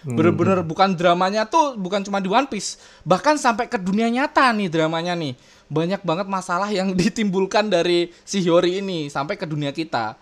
Bener-bener 0.00 0.64
bukan 0.64 0.96
dramanya 0.96 1.44
tuh 1.44 1.76
bukan 1.76 2.00
cuma 2.00 2.24
di 2.24 2.32
One 2.32 2.48
Piece, 2.48 2.80
bahkan 3.04 3.36
sampai 3.36 3.68
ke 3.68 3.76
dunia 3.76 4.08
nyata 4.08 4.48
nih 4.56 4.72
dramanya 4.72 5.12
nih. 5.12 5.36
Banyak 5.68 6.08
banget 6.08 6.24
masalah 6.24 6.72
yang 6.72 6.96
ditimbulkan 7.00 7.68
dari 7.68 8.16
si 8.24 8.40
Hiyori 8.40 8.80
ini 8.80 9.12
sampai 9.12 9.36
ke 9.36 9.44
dunia 9.44 9.76
kita 9.76 10.16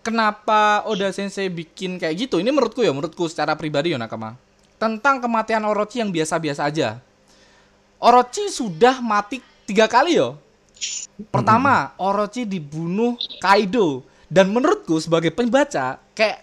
kenapa 0.00 0.86
Oda 0.88 1.12
Sensei 1.12 1.50
bikin 1.50 1.98
kayak 1.98 2.28
gitu? 2.28 2.38
Ini 2.40 2.54
menurutku 2.54 2.86
ya, 2.86 2.94
menurutku 2.94 3.28
secara 3.28 3.58
pribadi 3.58 3.92
ya 3.92 3.98
Nakama. 4.00 4.36
Tentang 4.80 5.20
kematian 5.20 5.66
Orochi 5.68 6.00
yang 6.00 6.08
biasa-biasa 6.08 6.64
aja. 6.64 7.09
Orochi 8.00 8.48
sudah 8.48 9.04
mati 9.04 9.44
tiga 9.68 9.84
kali 9.84 10.16
yo. 10.16 10.40
Pertama, 11.28 11.92
Orochi 12.00 12.48
dibunuh 12.48 13.20
Kaido. 13.36 14.08
Dan 14.30 14.54
menurutku 14.54 14.96
sebagai 15.02 15.34
pembaca, 15.34 15.98
kayak 16.14 16.38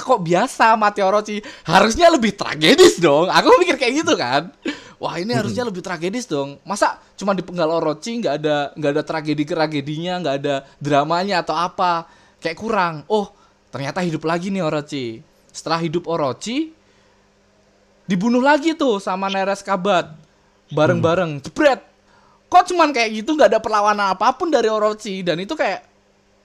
kok 0.00 0.20
biasa 0.24 0.72
mati 0.80 1.04
Orochi 1.04 1.44
harusnya 1.68 2.08
lebih 2.08 2.32
tragedis 2.32 2.96
dong. 2.98 3.28
Aku 3.28 3.60
mikir 3.60 3.76
kayak 3.76 4.02
gitu 4.02 4.16
kan. 4.16 4.48
Wah 4.96 5.16
ini 5.20 5.36
harusnya 5.36 5.68
lebih 5.68 5.84
tragedis 5.84 6.24
dong. 6.24 6.56
Masa 6.64 6.96
cuma 7.14 7.36
dipenggal 7.36 7.68
Orochi 7.68 8.18
nggak 8.24 8.34
ada 8.40 8.56
nggak 8.72 8.90
ada 8.96 9.02
tragedi 9.04 9.44
tragedinya, 9.44 10.20
nggak 10.20 10.36
ada 10.42 10.54
dramanya 10.80 11.44
atau 11.44 11.56
apa? 11.56 12.08
Kayak 12.40 12.58
kurang. 12.58 12.94
Oh 13.06 13.32
ternyata 13.68 14.00
hidup 14.00 14.24
lagi 14.24 14.48
nih 14.48 14.64
Orochi. 14.64 15.20
Setelah 15.52 15.80
hidup 15.84 16.08
Orochi, 16.08 16.72
dibunuh 18.08 18.40
lagi 18.40 18.72
tuh 18.72 18.96
sama 19.00 19.28
Neres 19.28 19.60
Kabat 19.60 20.19
bareng-bareng. 20.74 21.42
Jebret. 21.44 21.80
Kok 22.50 22.74
cuman 22.74 22.90
kayak 22.90 23.22
gitu 23.22 23.38
nggak 23.38 23.54
ada 23.54 23.60
perlawanan 23.62 24.10
apa 24.14 24.34
pun 24.34 24.50
dari 24.50 24.66
Orochi? 24.66 25.22
Dan 25.22 25.38
itu 25.38 25.54
kayak 25.54 25.86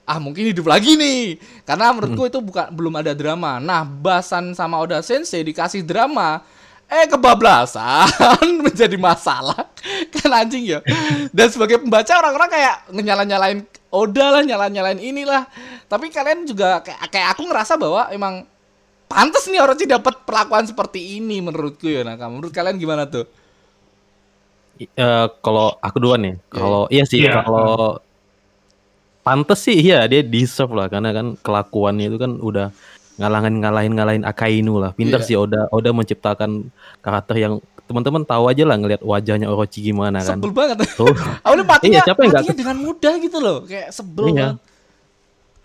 ah 0.06 0.22
mungkin 0.22 0.46
hidup 0.46 0.70
lagi 0.70 0.94
nih. 0.94 1.38
Karena 1.66 1.90
menurutku 1.90 2.30
itu 2.30 2.38
bukan 2.38 2.70
belum 2.70 2.94
ada 3.02 3.10
drama. 3.10 3.58
Nah 3.58 3.82
Basan 3.82 4.54
sama 4.54 4.78
Oda 4.78 5.02
Sensei 5.02 5.42
dikasih 5.42 5.82
drama 5.82 6.42
eh 6.86 7.10
kebablasan 7.10 8.46
menjadi 8.66 8.94
masalah. 8.94 9.66
Kan 10.14 10.30
anjing 10.30 10.78
ya. 10.78 10.78
Dan 11.34 11.50
sebagai 11.50 11.82
pembaca 11.82 12.12
orang-orang 12.22 12.50
kayak 12.50 12.74
nyala-nyalain 12.94 13.66
Oda 13.90 14.26
lah 14.38 14.42
nyala-nyalain 14.46 15.02
inilah. 15.02 15.50
Tapi 15.90 16.14
kalian 16.14 16.46
juga 16.46 16.86
kayak 16.86 17.10
kayak 17.10 17.28
aku 17.34 17.42
ngerasa 17.50 17.74
bahwa 17.74 18.06
emang 18.14 18.46
pantas 19.06 19.46
nih 19.46 19.62
Orochi 19.62 19.86
dapat 19.86 20.26
perlakuan 20.26 20.66
seperti 20.66 21.18
ini 21.18 21.38
menurutku 21.38 21.86
ya 21.86 22.02
nah 22.02 22.18
menurut 22.26 22.50
kalian 22.50 22.76
gimana 22.76 23.06
tuh 23.06 23.24
Eh, 24.76 25.26
kalau 25.40 25.72
aku 25.78 25.96
duluan 25.96 26.20
nih. 26.20 26.36
Kalau 26.46 26.84
iya 26.88 27.02
sih 27.02 27.20
Iya. 27.20 27.40
kalau 27.40 27.96
pantes 29.20 29.58
sih 29.60 29.74
iya 29.74 30.04
dia 30.04 30.20
deserve 30.20 30.70
lah 30.70 30.86
karena 30.86 31.10
kan 31.10 31.34
kelakuannya 31.36 32.06
itu 32.06 32.16
kan 32.16 32.36
udah 32.36 32.70
ngalahin 33.16 33.58
ngalahin 33.58 33.92
ngalahin 33.92 34.22
Akainu 34.22 34.76
lah. 34.76 34.92
Pinter 34.92 35.18
Iya. 35.18 35.26
sih 35.26 35.36
Oda 35.36 35.66
Oda 35.68 35.90
menciptakan 35.90 36.68
karakter 37.00 37.36
yang 37.36 37.54
teman-teman 37.86 38.20
tahu 38.20 38.46
aja 38.46 38.62
lah 38.62 38.76
ngelihat 38.76 39.00
wajahnya 39.00 39.46
Orochi 39.46 39.80
gimana 39.80 40.18
kan. 40.18 40.36
sebel 40.36 40.50
banget 40.50 40.84
Tuh. 40.92 41.06
Awalnya 41.46 41.64
matinya, 41.64 41.92
Iya, 41.94 42.02
siapa 42.04 42.20
yang 42.20 42.28
nggak 42.28 42.42
matinya 42.42 42.56
dengan 42.58 42.76
mudah 42.82 43.14
gitu 43.16 43.38
loh, 43.38 43.56
kayak 43.62 43.88
sebel 43.90 44.24
Iya. 44.26 44.34
banget. 44.34 44.56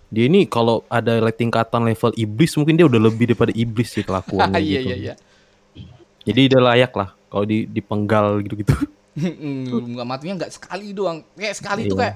Dia 0.07 0.23
ini 0.27 0.39
kalau 0.45 0.83
ada 0.85 1.13
tingkatan 1.31 1.81
level 1.81 2.11
iblis 2.15 2.53
mungkin 2.53 2.75
dia 2.75 2.85
udah 2.85 3.01
lebih 3.01 3.25
daripada 3.27 3.51
iblis 3.51 3.89
sih 3.89 4.03
kelakuannya 4.03 4.55
Iya 4.61 4.79
gitu. 4.79 4.87
iya 4.87 4.95
iya. 4.95 5.13
Jadi 6.21 6.41
dia 6.47 6.61
layak 6.61 6.93
lah 6.93 7.09
kalau 7.27 7.43
di 7.43 7.65
dipenggal 7.65 8.39
gitu-gitu. 8.39 8.71
Nggak 9.15 10.07
matinya 10.07 10.33
nggak 10.43 10.53
sekali 10.55 10.95
doang, 10.95 11.23
kayak 11.35 11.55
sekali 11.57 11.91
tuh 11.91 11.99
Iya. 11.99 12.15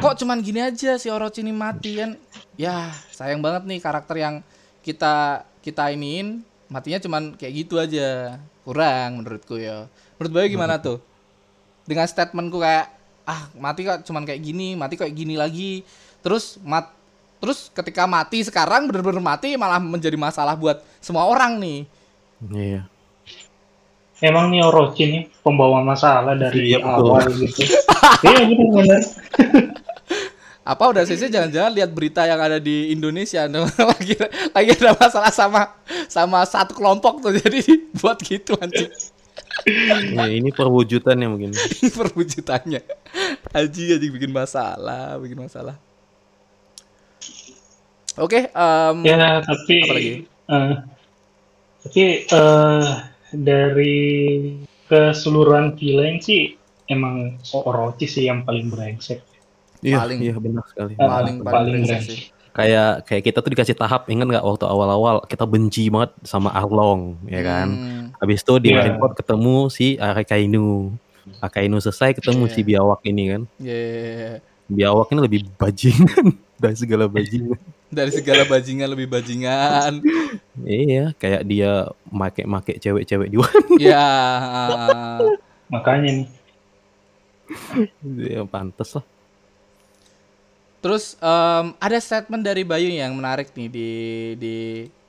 kok 0.00 0.14
cuman 0.24 0.38
gini 0.40 0.60
aja 0.64 0.96
si 0.96 1.12
Orochi 1.12 1.44
ini 1.44 1.52
mati 1.52 2.00
kan? 2.00 2.16
Ya 2.56 2.88
sayang 3.12 3.44
banget 3.44 3.68
nih 3.68 3.78
karakter 3.80 4.16
yang 4.16 4.34
kita 4.80 5.44
kita 5.60 5.92
iniin 5.92 6.40
matinya 6.72 6.96
cuman 7.02 7.36
kayak 7.36 7.52
gitu 7.66 7.76
aja, 7.76 8.40
kurang 8.64 9.20
menurutku 9.20 9.60
ya. 9.60 9.90
Menurut 10.16 10.32
Bayu 10.32 10.48
gimana 10.48 10.80
tuh? 10.80 11.02
Dengan 11.84 12.08
statementku 12.08 12.56
kayak 12.62 12.88
ah 13.28 13.52
mati 13.60 13.84
kok 13.84 14.00
cuman 14.08 14.24
kayak 14.24 14.40
gini, 14.40 14.72
mati 14.78 14.96
kayak 14.96 15.12
gini 15.12 15.36
lagi, 15.36 15.84
terus 16.24 16.56
mat 16.64 17.00
Terus 17.40 17.72
ketika 17.72 18.04
mati 18.04 18.44
sekarang 18.44 18.84
bener-bener 18.84 19.24
mati 19.24 19.56
malah 19.56 19.80
menjadi 19.80 20.12
masalah 20.20 20.52
buat 20.52 20.84
semua 21.00 21.24
orang 21.24 21.56
nih. 21.56 21.88
Iya. 22.52 22.84
Emang 24.20 24.48
nih 24.48 24.60
Orochi 24.60 25.04
nih 25.06 25.22
pembawa 25.40 25.80
masalah 25.80 26.36
dari 26.36 26.70
Iya, 26.70 26.78
betul. 26.78 27.08
awal 27.08 27.24
gitu. 27.32 27.60
iya 28.28 28.40
betul 28.44 28.68
benar. 28.70 29.00
apa 30.60 30.84
udah 30.86 31.02
sih 31.02 31.16
jangan-jangan 31.18 31.72
lihat 31.72 31.90
berita 31.90 32.22
yang 32.22 32.38
ada 32.38 32.60
di 32.60 32.92
Indonesia 32.92 33.48
lagi 33.90 34.14
lagi 34.52 34.70
ada 34.70 34.92
masalah 34.94 35.32
sama 35.32 35.72
sama 36.06 36.44
satu 36.44 36.76
kelompok 36.76 37.18
tuh 37.20 37.32
jadi 37.32 37.58
buat 37.96 38.20
gitu 38.20 38.54
anjing 38.56 38.92
Ya, 40.14 40.24
ini 40.24 40.48
perwujudannya 40.50 41.26
mungkin. 41.26 41.50
perwujudannya 41.98 42.80
anjing 43.50 43.88
anjing 43.90 44.12
bikin 44.14 44.30
masalah 44.30 45.16
bikin 45.16 45.36
masalah 45.38 45.74
oke 48.14 48.40
em, 48.46 48.96
Ya 49.02 49.40
tapi 49.40 49.76
Apa 49.80 49.92
lagi? 49.92 50.12
eh, 50.46 50.72
tapi 51.82 52.02
eh, 52.26 52.84
dari 53.32 53.98
keseluruhan 54.84 55.74
villain 55.74 56.18
sih 56.18 56.54
emang 56.86 57.38
Orochi 57.52 58.04
sih 58.04 58.26
yang 58.26 58.42
paling 58.42 58.66
brengsek. 58.66 59.22
Iya, 59.80 60.02
Paling. 60.02 60.18
iya 60.20 60.34
benar 60.36 60.64
sekali. 60.66 60.92
Eh, 60.92 60.98
paling 60.98 61.40
paling 61.40 61.44
paling 61.46 61.72
brengsek 61.80 61.94
brengsek. 61.96 62.10
sih 62.10 62.20
Kayak 62.50 63.06
kayak 63.06 63.22
kita 63.24 63.38
tuh 63.40 63.50
dikasih 63.54 63.76
tahap, 63.78 64.10
ingat 64.10 64.26
nggak 64.26 64.42
waktu 64.42 64.66
awal-awal 64.66 65.22
kita 65.22 65.46
benci 65.46 65.86
banget 65.86 66.10
sama 66.20 66.50
Arlong, 66.50 67.14
ya 67.24 67.40
kan? 67.40 67.68
Hmm, 67.70 68.04
Habis 68.18 68.42
itu 68.42 68.58
di 68.58 68.68
Iya. 68.68 68.76
Marineford 68.76 69.14
ketemu 69.14 69.56
si 69.70 69.94
Arakainu. 69.96 70.90
Akainu 71.38 71.78
selesai 71.78 72.18
ketemu 72.18 72.44
Iya. 72.44 72.52
si 72.52 72.60
Biawak 72.60 73.00
ini 73.06 73.22
kan. 73.30 73.42
yeah. 73.56 74.42
Biawak 74.66 75.10
ini 75.10 75.20
lebih 75.22 75.40
bajingan 75.54 76.26
dari 76.62 76.74
segala 76.74 77.06
bajingan. 77.06 77.54
dari 77.88 78.10
segala 78.10 78.42
bajingan 78.44 78.86
lebih 78.90 79.06
bajingan 79.08 80.02
iya, 80.66 81.04
kayak 81.16 81.42
dia 81.46 81.88
make-make 82.10 82.80
cewek-cewek 82.80 83.28
di 83.30 83.36
One. 83.38 83.68
ya 83.80 84.08
Makanya 85.70 86.10
nih. 86.22 86.28
ya, 88.30 88.42
pantes 88.46 88.98
lah. 88.98 89.04
Terus 90.80 91.14
em, 91.20 91.76
ada 91.76 91.98
statement 92.00 92.42
dari 92.42 92.64
Bayu 92.64 92.88
yang 92.88 93.12
menarik 93.12 93.52
nih 93.52 93.68
di 93.68 93.90
di 94.40 94.56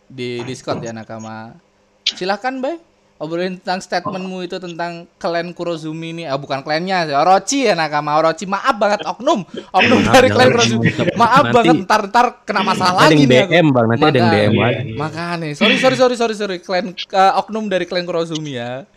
di 0.06 0.30
Discord 0.44 0.84
ya 0.84 0.92
Nakama. 0.92 1.56
Silahkan 2.04 2.60
Bay, 2.60 2.76
obrolin 3.22 3.56
tentang 3.56 3.80
statementmu 3.80 4.42
itu 4.42 4.58
tentang 4.58 5.06
klan 5.16 5.54
Kurozumi 5.54 6.12
ini. 6.12 6.24
Ah 6.26 6.36
bukan 6.36 6.60
klannya, 6.60 7.06
Orochi 7.14 7.64
ya 7.64 7.74
Nakama. 7.74 8.18
Orochi 8.18 8.44
maaf 8.44 8.76
banget 8.76 9.06
oknum, 9.06 9.46
oknum 9.70 10.00
dari 10.10 10.28
klan. 10.28 10.50
Kurozumi. 10.50 10.90
Maaf 11.14 11.44
Nanti- 11.46 11.56
banget 11.56 11.76
ntar 11.86 12.02
ntar 12.08 12.26
kena 12.42 12.62
masalah 12.62 13.06
lagi 13.06 13.24
nih. 13.24 13.46
DM 13.46 13.68
bang, 13.70 13.86
nanti 13.88 14.04
ada 14.04 14.12
yang 14.12 14.26
Makanya. 14.26 14.42
DM 14.42 14.54
lagi. 14.58 14.92
Makanya, 14.98 15.48
sorry 15.54 15.76
sorry 15.78 15.96
sorry 15.96 16.16
sorry 16.16 16.36
sorry 16.36 16.58
klan 16.60 16.92
eh, 16.92 17.32
oknum 17.38 17.66
dari 17.66 17.86
klan 17.86 18.04
Kurozumi 18.04 18.58
ya. 18.58 18.84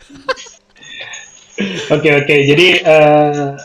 Oke 1.87 2.09
oke. 2.11 2.35
Jadi 2.43 2.67
eh, 2.77 3.55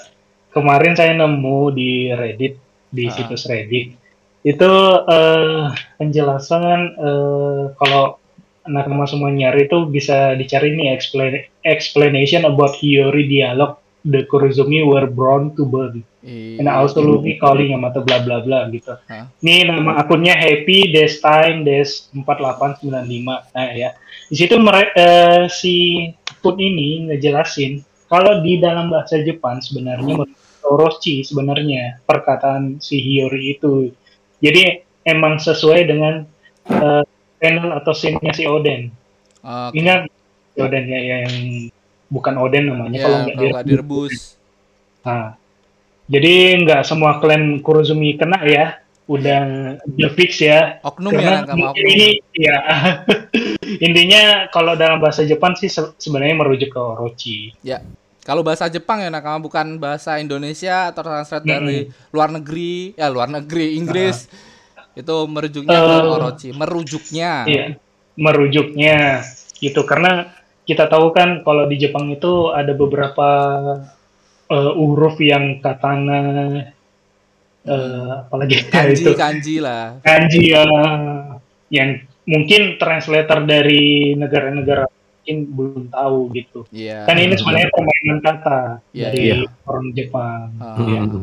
kemarin 0.48 0.94
saya 0.94 1.10
nemu 1.12 1.58
di 1.70 1.90
Reddit 2.08 2.54
di 2.86 3.06
Ah. 3.06 3.10
situs 3.10 3.46
Reddit 3.46 3.98
itu 4.40 4.72
eh, 5.04 5.64
penjelasan 5.96 6.62
eh, 6.94 7.62
kalau 7.74 8.19
nakama 8.68 9.08
semua 9.08 9.32
nyari 9.32 9.66
itu 9.66 9.88
bisa 9.88 10.36
dicari 10.36 10.76
nih 10.76 10.92
explain, 10.92 11.44
explanation 11.64 12.44
about 12.44 12.76
Hiyori 12.76 13.24
dialogue 13.24 13.80
the 14.04 14.24
Kurozumi 14.28 14.80
were 14.84 15.08
born 15.08 15.52
to 15.56 15.64
burn 15.64 16.04
Iya. 16.20 16.60
and 16.60 16.68
also 16.68 17.00
Luffy 17.00 17.40
calling 17.40 17.72
sama 17.72 17.88
atau 17.88 18.04
bla 18.04 18.20
bla 18.20 18.44
bla 18.44 18.68
gitu. 18.68 18.92
Hah? 19.08 19.32
Ini 19.40 19.72
nama 19.72 20.04
akunnya 20.04 20.36
Happy 20.36 20.92
Des 20.92 21.16
Time 21.16 21.64
Des 21.64 22.12
4895. 22.12 23.48
Nah 23.56 23.68
ya. 23.72 23.96
Di 24.28 24.36
situ 24.36 24.60
mere- 24.60 24.92
eh, 24.92 25.48
si 25.48 26.04
akun 26.28 26.60
ini 26.60 27.08
ngejelasin 27.08 27.80
kalau 28.12 28.44
di 28.44 28.60
dalam 28.60 28.92
bahasa 28.92 29.16
Jepang 29.24 29.64
sebenarnya 29.64 30.20
Orochi 30.60 31.24
sebenarnya 31.24 32.04
perkataan 32.04 32.84
si 32.84 33.00
Hiyori 33.00 33.56
itu. 33.56 33.88
Jadi 34.44 34.76
emang 35.08 35.40
sesuai 35.40 35.88
dengan 35.88 36.28
eh, 36.68 37.02
panel 37.40 37.72
atau 37.72 37.90
scene-nya 37.90 38.30
si 38.30 38.44
Oden. 38.44 38.92
Oke. 39.40 39.72
Ingat 39.74 40.00
si 40.52 40.58
Oden 40.58 40.84
ya 40.84 41.00
yang 41.18 41.34
bukan 42.06 42.34
Oden 42.36 42.64
namanya 42.68 42.94
Ya, 42.94 43.02
kalau 43.02 43.18
nggak 43.22 43.36
direbus. 43.36 43.64
direbus. 43.66 44.14
Nah, 45.00 45.34
jadi 46.06 46.34
nggak 46.60 46.82
semua 46.82 47.16
klan 47.16 47.58
Kurozumi 47.58 48.14
kena 48.14 48.36
ya, 48.42 48.76
udah 49.06 49.40
udah 49.80 50.10
fix 50.12 50.38
ya. 50.38 50.78
Oknum 50.82 51.10
ya 51.12 51.40
Karena 51.40 51.54
mungkin 51.56 51.80
oknum. 51.80 51.90
ini 51.90 52.08
ya 52.30 52.56
intinya 53.80 54.22
kalau 54.48 54.74
dalam 54.74 54.98
bahasa 54.98 55.22
Jepang 55.22 55.54
sih 55.54 55.66
se- 55.66 55.96
sebenarnya 55.96 56.36
merujuk 56.36 56.68
ke 56.68 56.78
Orochi. 56.78 57.38
Ya. 57.62 57.80
Kalau 58.20 58.44
bahasa 58.44 58.68
Jepang 58.68 59.00
ya 59.00 59.08
nakama 59.08 59.40
bukan 59.40 59.80
bahasa 59.80 60.20
Indonesia 60.20 60.92
atau 60.92 61.00
translate 61.00 61.40
Hmm. 61.40 61.52
dari 61.56 61.78
luar 62.10 62.28
negeri, 62.30 62.92
ya 62.92 63.08
luar 63.08 63.26
negeri 63.26 63.74
Inggris. 63.74 64.28
Itu 64.92 65.14
merujuknya 65.26 65.76
ke 65.76 65.94
Eh, 65.96 66.14
Orochi, 66.14 66.48
merujuknya. 66.50 67.32
Iya, 67.46 67.64
merujuknya 68.14 69.22
gitu 69.56 69.84
karena 69.84 70.32
kita 70.62 70.86
tahu 70.86 71.10
kan 71.10 71.42
kalau 71.42 71.66
di 71.66 71.76
Jepang 71.76 72.08
itu 72.08 72.48
ada 72.48 72.72
beberapa 72.72 73.28
eh, 74.46 74.72
huruf 74.74 75.20
yang 75.20 75.58
katana 75.58 76.20
eh, 77.62 78.10
apalagi 78.20 78.56
Kanji 78.72 79.02
itu 79.04 79.12
kanji 79.14 79.54
lah. 79.60 80.00
kanji 80.00 80.50
ya 80.50 80.64
yang 81.68 81.90
mungkin 82.24 82.76
translator 82.76 83.42
dari 83.42 84.14
negara-negara 84.14 84.86
mungkin 84.90 85.36
belum 85.52 85.84
tahu 85.88 86.18
gitu. 86.32 86.60
Iya. 86.72 87.04
Kan 87.04 87.20
ini 87.20 87.36
sebenarnya 87.36 87.68
permainan 87.68 88.18
kata 88.20 88.60
Iya, 88.90 89.04
dari 89.06 89.20
iya. 89.22 89.36
orang 89.64 89.86
Jepang. 89.92 90.40
Ah, 90.58 90.74
Mm, 90.74 90.86
Iya. 90.88 91.00
mm, 91.04 91.20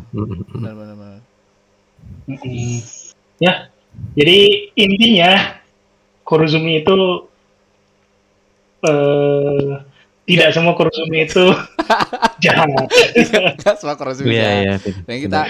mm, 2.27 3.06
Ya, 3.37 3.69
jadi 4.13 4.37
intinya 4.73 5.61
Kurozumi 6.21 6.81
itu 6.81 6.95
eh 8.81 9.71
tidak 10.27 10.49
semua 10.51 10.73
Kurozumi 10.75 11.23
itu 11.23 11.45
jahat. 12.43 12.67
Enggak 12.67 13.75
semua 13.79 13.95
Kurosumi 13.95 14.35
Iya, 14.35 14.43
jahat. 14.43 14.59
iya. 14.59 14.75
Dan 15.07 15.15
kita 15.23 15.41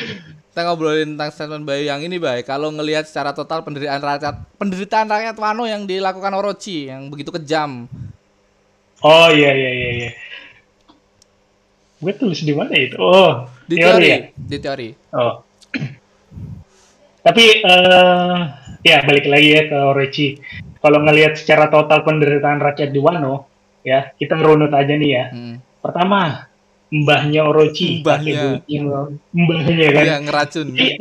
kita 0.48 0.62
ngobrolin 0.66 1.14
tentang 1.18 1.30
statement 1.30 1.66
Bayu 1.66 1.86
yang 1.86 2.02
ini 2.02 2.18
baik. 2.18 2.46
Kalau 2.46 2.70
ngelihat 2.70 3.06
secara 3.06 3.34
total 3.34 3.62
penderitaan 3.62 4.02
rakyat 4.02 4.36
penderitaan 4.58 5.08
rakyat 5.10 5.36
Wano 5.38 5.66
yang 5.66 5.86
dilakukan 5.86 6.34
Orochi 6.34 6.90
yang 6.90 7.10
begitu 7.10 7.34
kejam. 7.34 7.90
Oh 9.02 9.30
iya 9.30 9.54
iya 9.54 9.72
iya 9.72 9.90
iya. 9.94 10.10
Gue 11.98 12.14
tulis 12.14 12.42
di 12.42 12.54
mana 12.54 12.74
itu? 12.78 12.94
Oh, 12.98 13.50
Di 13.66 13.74
teori 13.74 13.82
teori, 13.82 14.08
ya? 14.10 14.18
di 14.38 14.58
teori. 14.62 14.90
Oh. 15.14 15.34
Tapi 17.28 17.44
eh 17.60 18.40
ya 18.88 19.04
balik 19.04 19.28
lagi 19.28 19.50
ya 19.52 19.64
ke 19.68 19.78
Orochi. 19.84 20.28
Kalau 20.80 21.04
ngelihat 21.04 21.36
secara 21.36 21.68
total 21.68 22.08
penderitaan 22.08 22.64
rakyat 22.64 22.96
di 22.96 23.00
Wano, 23.04 23.52
ya 23.84 24.16
kita 24.16 24.40
runut 24.40 24.72
aja 24.72 24.96
nih 24.96 25.12
ya. 25.12 25.26
Hmm. 25.36 25.56
Pertama, 25.84 26.48
mbahnya 26.88 27.44
Orochi, 27.44 28.00
Mbahnya. 28.00 28.64
mbahnya 29.36 29.88
kan. 29.92 30.06
Yang 30.08 30.24
ngeracun. 30.32 30.68
Jadi, 30.72 30.94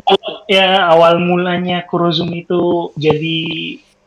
ya 0.51 0.91
awal 0.91 1.23
mulanya 1.23 1.87
Kurozumi 1.87 2.43
itu 2.43 2.91
jadi 2.99 3.39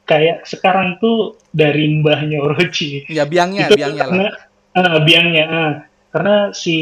kayak 0.03 0.43
sekarang 0.43 0.99
tuh 0.99 1.39
dari 1.55 1.87
mbahnya 2.03 2.43
Orochi. 2.43 3.07
Ya 3.07 3.23
biangnya, 3.23 3.71
Itu 3.71 3.79
biangnya 3.79 4.03
lah. 4.03 4.11
karena 4.11 4.27
ah, 4.75 4.99
biangnya 5.05 5.45
ah. 5.47 5.71
karena 6.09 6.35
si 6.57 6.77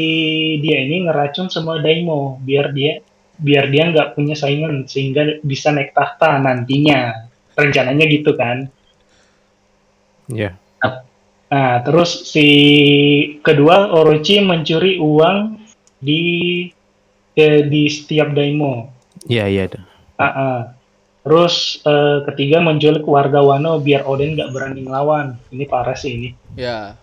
dia 0.64 0.88
ini 0.88 1.04
ngeracun 1.04 1.52
semua 1.52 1.84
daimo 1.84 2.40
biar 2.40 2.72
dia 2.72 3.04
biar 3.38 3.70
dia 3.70 3.86
nggak 3.88 4.18
punya 4.18 4.34
saingan 4.34 4.84
sehingga 4.84 5.38
bisa 5.46 5.70
naik 5.70 5.94
tahta 5.94 6.42
nantinya 6.42 7.30
rencananya 7.54 8.04
gitu 8.06 8.34
kan 8.34 8.66
Iya. 10.28 10.58
nah 11.48 11.80
terus 11.80 12.28
si 12.28 12.46
kedua 13.40 13.88
Orochi 13.96 14.44
mencuri 14.44 15.00
uang 15.00 15.56
di 15.96 16.20
eh, 17.32 17.62
di 17.64 17.88
setiap 17.88 18.36
daimo 18.36 18.92
Iya, 19.24 19.48
iya. 19.48 19.62
ada. 19.66 19.80
Ah, 20.20 20.26
ah. 20.28 20.58
terus 21.24 21.80
eh, 21.82 22.18
ketiga 22.28 22.60
menculik 22.60 23.06
warga 23.08 23.40
Wano 23.40 23.80
biar 23.80 24.04
Oden 24.04 24.36
nggak 24.36 24.50
berani 24.52 24.84
ngelawan 24.84 25.40
ini 25.48 25.64
parah 25.64 25.96
sih 25.96 26.12
ini 26.14 26.28
Ya. 26.52 26.98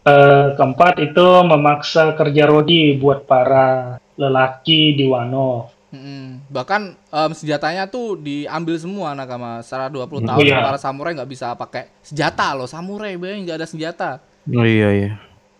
Eh, 0.00 0.46
keempat 0.56 0.96
itu 1.04 1.26
memaksa 1.44 2.16
kerja 2.16 2.48
rodi 2.48 2.96
buat 2.96 3.28
para 3.28 4.00
lelaki 4.16 4.94
di 4.94 5.04
Wano. 5.04 5.70
Mm-mm. 5.90 6.46
Bahkan 6.46 6.82
em, 6.94 7.30
senjatanya 7.34 7.90
tuh 7.90 8.14
diambil 8.14 8.78
semua 8.78 9.10
nakama. 9.10 9.58
Secara 9.60 9.90
20 9.90 10.22
tahun 10.22 10.38
Oh, 10.38 10.46
iya. 10.46 10.62
para 10.62 10.78
samurai 10.78 11.18
nggak 11.18 11.26
bisa 11.26 11.50
pakai 11.54 11.90
senjata 12.00 12.54
loh. 12.54 12.70
Samurai 12.70 13.18
bayangin 13.18 13.42
nggak 13.44 13.58
ada 13.58 13.66
senjata. 13.66 14.10
Oh, 14.46 14.62
iya, 14.62 14.88
iya. 14.94 15.10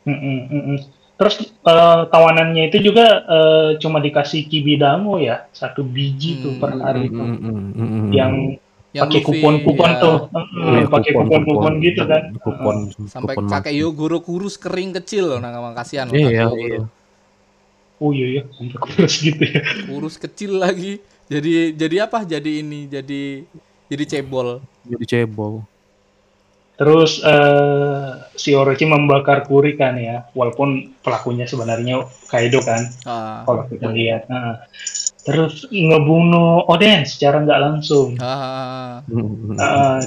Mm-mm, 0.06 0.38
mm-mm. 0.48 0.78
Terus 1.18 1.36
eh, 1.52 2.00
tawanannya 2.08 2.72
itu 2.72 2.80
juga 2.80 3.26
eh, 3.26 3.70
cuma 3.76 3.98
dikasih 3.98 4.46
kibidamo 4.46 5.18
ya, 5.18 5.50
satu 5.50 5.82
biji 5.82 6.40
tuh 6.40 6.56
Hmm. 6.56 6.62
per 6.62 6.70
hari. 6.78 7.10
Mm, 7.10 7.20
mm, 7.20 7.36
mm, 7.44 7.74
mm. 7.76 8.08
Yang 8.14 8.34
Yang 8.90 9.06
pakai 9.06 9.22
kupon-kupon 9.22 9.90
ya, 9.94 10.02
tuh, 10.02 10.16
iya, 10.50 10.82
pakai 10.90 11.12
kupon-kupon 11.14 11.72
gitu 11.78 12.02
kan. 12.10 12.22
Kupon, 12.42 12.76
Sampai 13.06 13.38
kupon 13.38 13.46
kakek 13.46 13.74
Yogoro 13.78 14.18
kurus 14.18 14.58
kering 14.58 14.90
kecil 14.98 15.30
loh 15.30 15.38
nakama 15.38 15.70
kasihan 15.78 16.10
loh. 16.10 16.18
Iya, 16.18 16.26
iya, 16.26 16.46
iya. 16.50 16.80
Oh 18.00 18.16
iya 18.16 18.26
iya, 18.40 18.42
sampai 18.56 18.78
kurus 18.80 19.20
gitu 19.20 19.44
ya. 19.44 19.60
Kurus 19.84 20.16
kecil 20.16 20.56
lagi. 20.56 21.04
Jadi 21.28 21.76
jadi 21.76 22.08
apa? 22.08 22.24
Jadi 22.24 22.64
ini 22.64 22.88
jadi 22.88 23.44
jadi 23.92 24.04
cebol. 24.08 24.64
Jadi 24.88 25.04
cebol. 25.04 25.60
Terus 26.80 27.20
eh, 27.20 28.10
si 28.40 28.56
Orochi 28.56 28.88
membakar 28.88 29.44
Kuri 29.44 29.76
kan 29.76 30.00
ya, 30.00 30.24
walaupun 30.32 30.96
pelakunya 31.04 31.44
sebenarnya 31.44 32.08
Kaido 32.24 32.64
kan. 32.64 32.88
Ah. 33.04 33.44
kalau 33.44 33.68
kita 33.68 33.92
lihat. 33.92 34.24
Nah, 34.32 34.64
terus 35.20 35.68
ngebunuh 35.68 36.64
Oden 36.72 37.04
secara 37.04 37.44
nggak 37.44 37.60
langsung. 37.60 38.16
Ah. 38.16 39.04
Nah, 39.12 40.00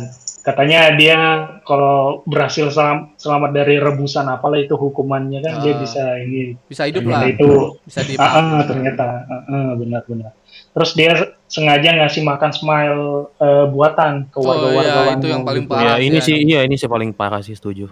katanya 0.44 0.92
dia 1.00 1.18
kalau 1.64 2.20
berhasil 2.28 2.68
selam- 2.68 3.16
selamat 3.16 3.56
dari 3.56 3.80
rebusan 3.80 4.28
apalah 4.28 4.60
itu 4.60 4.76
hukumannya 4.76 5.40
kan 5.40 5.64
dia 5.64 5.74
Ah. 5.74 5.80
bisa 5.80 6.04
ini. 6.20 6.60
Bisa 6.68 6.84
hidup 6.84 7.08
lah. 7.08 7.24
itu 7.32 7.80
Bisa 7.88 8.04
di 8.04 8.20
ah, 8.20 8.60
ah, 8.60 8.62
ternyata 8.68 9.24
ah, 9.24 9.44
ah, 9.48 9.70
benar-benar. 9.80 10.36
Terus 10.76 10.92
dia 11.00 11.12
sengaja 11.48 11.96
ngasih 11.96 12.28
makan 12.28 12.52
smile 12.52 13.04
eh, 13.40 13.66
buatan 13.72 14.28
ke 14.28 14.38
Oh 14.38 14.52
warga-warga 14.52 14.84
iya, 14.84 15.02
Wano 15.08 15.22
itu 15.24 15.28
yang 15.32 15.44
paling 15.48 15.66
parah. 15.66 15.84
Ya, 15.84 15.94
ini 16.04 16.20
sih, 16.20 16.36
sih 16.36 16.44
iya 16.44 16.60
ini 16.68 16.76
sih 16.76 16.90
paling 16.92 17.16
parah 17.16 17.40
sih 17.40 17.56
setuju. 17.56 17.88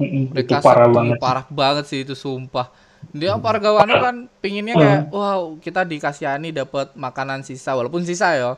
Mm-mm, 0.00 0.32
itu 0.32 0.52
mereka 0.52 0.64
parah 0.64 0.88
banget. 0.88 1.16
parah 1.20 1.44
banget 1.48 1.84
sih 1.88 2.00
itu 2.04 2.16
sumpah 2.16 2.72
dia 3.12 3.32
warga 3.36 3.80
kan 3.84 4.28
pinginnya 4.44 4.76
kayak 4.76 5.02
wow 5.12 5.56
kita 5.56 5.84
dikasihani 5.84 6.52
dapat 6.52 6.92
makanan 6.96 7.40
sisa 7.44 7.72
walaupun 7.72 8.04
sisa 8.04 8.36
ya 8.36 8.50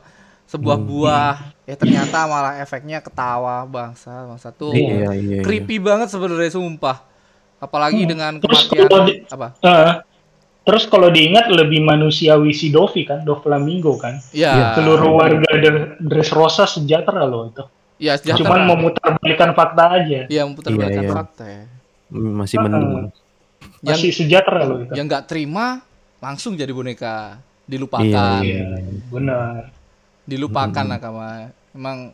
sebuah 0.45 0.77
buah 0.77 1.35
ya 1.63 1.73
ternyata 1.73 2.25
malah 2.25 2.53
efeknya 2.57 2.99
ketawa 2.99 3.63
bangsa 3.63 4.27
bangsa 4.27 4.49
tuh 4.49 4.71
Iya, 4.71 5.09
iya, 5.09 5.11
iya. 5.15 5.39
creepy 5.41 5.77
banget 5.77 6.07
sebenarnya 6.07 6.51
sumpah 6.51 7.01
apalagi 7.57 8.03
dengan 8.03 8.37
Terus 8.37 8.67
kematian 8.67 8.85
kalau 8.85 9.03
di- 9.03 9.19
apa 9.25 9.47
Ah, 9.59 9.91
terus 10.61 10.83
kalau 10.85 11.07
diingat 11.07 11.47
lebih 11.47 11.79
manusiawi 11.79 12.51
si 12.51 12.69
Dovi 12.69 13.03
kan, 13.03 13.23
Doflamingo 13.23 13.95
kan. 13.95 14.19
ya 14.31 14.75
Seluruh 14.75 15.11
warga 15.13 15.47
Dr- 15.53 15.99
Dressrosa 15.99 16.63
sejahtera 16.63 17.23
loh 17.23 17.47
itu. 17.47 17.63
ya 17.97 18.15
sejahtera 18.15 18.43
Cuman 18.43 18.59
memutar 18.67 19.15
fakta 19.53 19.83
aja. 19.93 20.19
ya 20.27 20.41
memutar 20.43 20.69
Iya, 20.69 20.77
balikan 20.77 21.03
iya. 21.03 21.11
fakta 21.13 21.43
ya. 21.45 21.63
Masih 22.11 22.57
mending. 22.59 23.09
yang 23.81 23.95
Masih 23.95 24.11
sejahtera 24.11 24.61
loh 24.63 24.83
itu. 24.83 24.91
yang 24.93 25.07
nggak 25.07 25.23
terima 25.25 25.81
langsung 26.19 26.55
jadi 26.55 26.69
boneka 26.69 27.39
dilupakan 27.63 28.03
Iya, 28.03 28.43
Iya, 28.43 28.63
benar. 29.07 29.71
Dilupakan 30.25 30.85
nakama 30.85 31.47
emang 31.71 32.11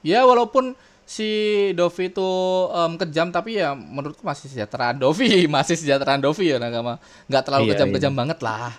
ya 0.00 0.22
walaupun 0.22 0.76
si 1.02 1.28
Dovi 1.72 2.10
itu 2.10 2.30
em, 2.68 2.92
kejam 2.96 3.30
tapi 3.30 3.56
ya 3.56 3.72
menurutku 3.72 4.20
masih 4.20 4.48
sejahteraan 4.48 4.96
Dovi, 4.96 5.46
masih 5.48 5.74
sejahteraan 5.74 6.18
Dovi 6.18 6.50
ya 6.50 6.58
Nakama. 6.58 6.98
Nggak 7.24 7.42
terlalu 7.42 7.62
Iya, 7.62 7.72
kejam-kejam 7.72 8.12
banget 8.12 8.38
lah. 8.40 8.74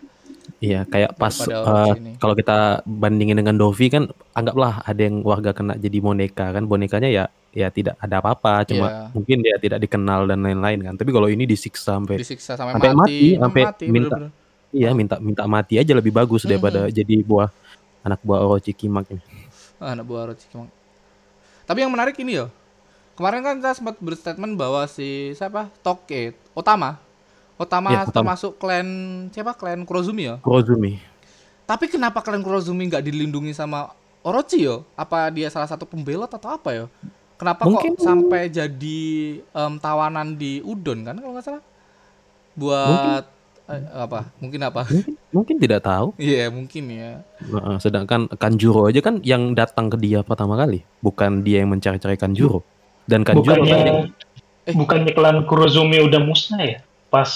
Iya, 0.58 0.84
kayak 0.84 1.12
pas 1.14 1.32
ini. 1.38 2.18
kalau 2.18 2.34
kita 2.34 2.82
bandingin 2.84 3.38
dengan 3.38 3.56
Dovi 3.56 3.88
kan 3.88 4.04
anggaplah 4.34 4.82
ada 4.82 5.00
yang 5.00 5.22
warga 5.22 5.52
kena 5.52 5.76
jadi 5.76 5.98
boneka 5.98 6.50
kan 6.50 6.64
bonekanya 6.66 7.08
ya 7.08 7.24
ya 7.52 7.68
tidak 7.70 7.96
ada 7.98 8.20
apa-apa 8.20 8.66
cuma 8.66 8.86
Iya. 8.88 9.02
mungkin 9.14 9.38
dia 9.40 9.56
tidak 9.56 9.80
dikenal 9.80 10.26
dan 10.26 10.42
lain-lain 10.42 10.80
kan. 10.82 10.94
Tapi 10.94 11.10
kalau 11.10 11.28
ini 11.28 11.46
disiksa 11.46 11.96
sampai 11.96 12.16
Disiksa 12.18 12.54
sampai, 12.54 12.74
Sampai 12.74 12.92
mati, 12.92 13.00
mati, 13.00 13.28
sampai 13.38 13.62
minta- 13.88 14.18
bener-bener. 14.18 14.32
iya 14.70 14.90
minta 14.92 15.16
minta 15.18 15.44
mati 15.46 15.78
aja 15.78 15.94
lebih 15.94 16.12
bagus 16.12 16.44
Mhm. 16.44 16.50
daripada 16.50 16.82
jadi 16.90 17.16
buah 17.22 17.50
anak 18.08 18.20
buah 18.24 18.40
Orochimaru. 18.42 19.20
Ah, 19.78 19.94
anak 19.94 20.08
buah 20.08 20.32
Orochi 20.32 20.48
emang. 20.56 20.72
Tapi 21.68 21.84
yang 21.84 21.92
menarik 21.92 22.16
ini 22.18 22.40
ya. 22.40 22.48
Kemarin 23.14 23.42
kan 23.42 23.54
kita 23.60 23.74
sempat 23.76 24.00
berstatement 24.00 24.56
bahwa 24.56 24.86
si 24.88 25.36
siapa? 25.36 25.68
Toke, 25.84 26.34
Otama. 26.56 26.98
Otama 27.58 27.90
Otama. 28.06 28.14
termasuk 28.14 28.56
klan 28.58 28.88
siapa? 29.34 29.52
Klan 29.54 29.84
Kurozumi 29.84 30.30
ya. 30.30 30.36
Kurozumi. 30.40 31.02
Tapi 31.68 31.92
kenapa 31.92 32.24
klan 32.24 32.40
Kurozumi 32.40 32.88
nggak 32.88 33.04
dilindungi 33.04 33.52
sama 33.52 33.92
Orochi 34.24 34.64
yo? 34.64 34.88
Apa 34.96 35.28
dia 35.30 35.52
salah 35.52 35.68
satu 35.68 35.84
pembelot 35.84 36.30
atau 36.32 36.48
apa 36.50 36.72
yo? 36.72 36.86
Kenapa 37.38 37.70
Mungkin- 37.70 37.94
kok 37.94 38.02
sampai 38.02 38.50
jadi 38.50 39.02
em, 39.44 39.74
tawanan 39.78 40.34
di 40.34 40.58
Udon 40.66 41.06
kan 41.06 41.18
kalau 41.18 41.38
nggak 41.38 41.46
salah? 41.46 41.64
Buat 42.58 43.26
apa? 43.70 44.32
Mungkin 44.40 44.62
apa? 44.64 44.88
Mungkin 44.88 45.16
mungkin 45.30 45.56
tidak 45.60 45.84
tahu. 45.84 46.16
Iya 46.16 46.48
mungkin 46.48 46.84
ya. 46.88 47.20
Heeh, 47.44 47.76
sedangkan 47.84 48.32
Kanjuro 48.34 48.88
aja 48.88 49.04
kan 49.04 49.20
yang 49.22 49.52
datang 49.52 49.92
ke 49.92 50.00
dia 50.00 50.24
pertama 50.24 50.56
kali, 50.56 50.88
bukan 51.04 51.44
dia 51.44 51.62
yang 51.64 51.76
mencari-cari 51.76 52.16
Kanjuro. 52.16 52.64
Dan 53.08 53.28
Kanjuro 53.28 53.60
kan 53.60 53.68
yang 53.68 53.68
bukannya 53.68 53.94
bukannya 54.68 55.12
klan 55.16 55.38
Kurozumi 55.48 56.00
udah 56.04 56.20
musnah 56.20 56.60
ya 56.60 56.80
pas 57.08 57.28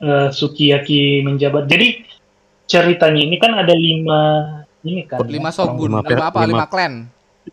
eh, 0.00 0.28
Sukiyaki 0.32 1.20
menjabat 1.20 1.68
jadi 1.68 2.00
ceritanya 2.64 3.20
ini 3.28 3.36
kan 3.36 3.52
ada 3.52 3.76
lima 3.76 4.20
ini 4.80 5.04
kan 5.04 5.20
Lima 5.28 5.52
ya, 5.52 5.56
shogun, 5.56 5.88
Lima 5.92 6.00
lima, 6.00 6.24
apa? 6.32 6.40
lima- 6.44 6.48
Lima 6.48 6.66
klan. 6.68 6.92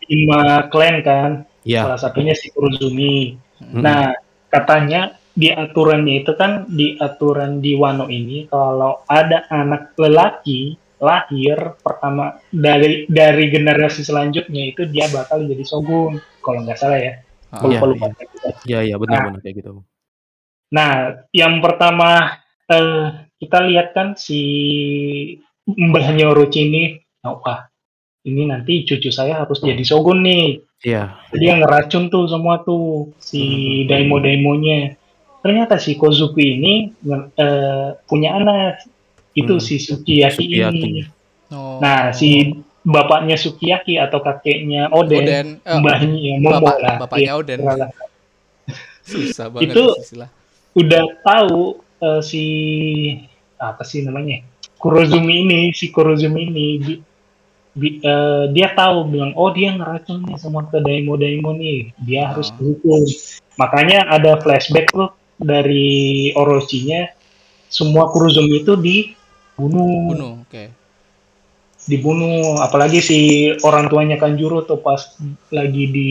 lima 0.07 0.41
klan 0.71 0.95
kan 1.03 1.31
ya 1.67 1.83
salah 1.83 1.99
satunya 1.99 2.31
si 2.31 2.47
Kurozumi 2.51 3.35
mm, 3.59 3.79
nah 3.79 4.15
katanya 4.47 5.19
di 5.35 5.51
aturannya 5.51 6.23
itu 6.23 6.31
kan 6.39 6.63
di 6.71 6.95
aturan 6.95 7.59
di 7.59 7.75
Wano 7.75 8.07
ini 8.07 8.47
kalau 8.47 9.03
ada 9.05 9.43
anak 9.51 9.91
lelaki 9.99 10.79
lahir 11.03 11.75
pertama 11.83 12.39
dari 12.49 13.03
dari 13.11 13.51
generasi 13.51 14.01
selanjutnya 14.01 14.71
itu 14.71 14.87
dia 14.87 15.11
bakal 15.11 15.43
jadi 15.43 15.63
shogun 15.67 16.23
kalau 16.39 16.63
nggak 16.63 16.79
salah 16.79 16.97
ya 16.97 17.13
Ah, 17.55 17.63
Iya, 17.71 17.79
lupa 17.79 17.85
lupa 17.87 18.05
iya 18.67 18.79
iya 18.83 18.95
benar-benar 18.99 19.39
kayak 19.39 19.55
gitu. 19.63 19.71
Nah, 20.75 21.23
yang 21.31 21.63
pertama 21.63 22.41
eh, 22.67 23.31
kita 23.39 23.63
lihat 23.71 23.95
kan 23.95 24.19
si 24.19 24.41
mbahnya 25.63 26.35
Orochi 26.35 26.67
ini, 26.67 26.83
oh, 27.23 27.39
wah 27.39 27.69
ini 28.27 28.49
nanti 28.49 28.83
cucu 28.83 29.07
saya 29.13 29.45
harus 29.45 29.63
jadi 29.63 29.79
shogun 29.87 30.25
nih. 30.25 30.59
Iya, 30.83 31.15
Dia 31.31 31.53
ngeracun 31.61 32.11
tuh 32.11 32.27
semua 32.27 32.61
tuh 32.65 33.15
si 33.23 33.85
daimo-daimonya. 33.87 34.99
Ternyata 35.45 35.77
si 35.77 35.93
Kozuki 35.93 36.57
ini 36.57 36.89
eh, 37.37 37.89
punya 38.09 38.33
anak. 38.33 38.81
Itu 39.31 39.59
Hmm. 39.59 39.61
si 39.61 39.77
Sukiyaki, 39.77 40.41
Sukiyaki. 40.49 40.79
ini. 40.81 41.01
Oh. 41.53 41.77
Nah, 41.77 42.09
si 42.09 42.49
bapaknya 42.81 43.35
Sukiyaki 43.35 43.99
atau 43.99 44.23
kakeknya 44.23 44.89
Oden, 44.89 45.21
Oden, 45.21 45.47
eh, 45.61 45.77
mbahnya 45.77 46.17
ya, 46.17 46.35
Momo 46.39 46.49
bapak- 46.57 46.79
lah. 46.81 46.95
bapaknya 47.03 47.21
Iya, 47.21 47.33
Oden. 47.35 47.59
susah 49.05 49.47
banget 49.53 49.69
Itu- 49.69 49.93
istilah. 50.01 50.29
udah 50.73 51.03
tahu 51.21 51.59
eh, 51.95 52.21
si 52.21 52.43
apa 53.55 53.85
sih 53.85 54.01
namanya 54.01 54.41
Kurozumi 54.75 55.45
ini 55.45 55.71
si 55.71 55.89
Kurozumi 55.89 56.41
ini 56.45 56.67
di- 56.77 57.01
di- 57.71 57.97
eh, 58.01 58.45
dia 58.49 58.73
tahu 58.73 59.07
bilang 59.07 59.31
oh 59.33 59.49
dia 59.49 59.71
ngeracun 59.71 60.25
nih 60.25 60.35
semua 60.35 60.65
ke 60.65 60.77
Daimo 60.79 61.15
Daimo 61.15 61.53
nih 61.53 61.93
dia 62.01 62.27
Ah. 62.27 62.33
harus 62.33 62.49
dihukum 62.55 63.01
makanya 63.55 64.09
ada 64.09 64.35
flashback 64.37 64.89
tuh 64.89 65.09
dari 65.35 65.87
Orochinya 66.31 67.11
semua 67.67 68.07
Kurozumi 68.07 68.61
itu 68.61 68.73
dibunuh 68.75 70.09
Bunuh, 70.09 70.33
oke. 70.41 70.63
dibunuh 71.85 72.57
apalagi 72.59 72.97
si 72.97 73.19
orang 73.61 73.85
tuanya 73.85 74.15
Kanjuro 74.15 74.63
tuh 74.63 74.79
pas 74.79 75.01
lagi 75.49 75.85
di 75.85 76.09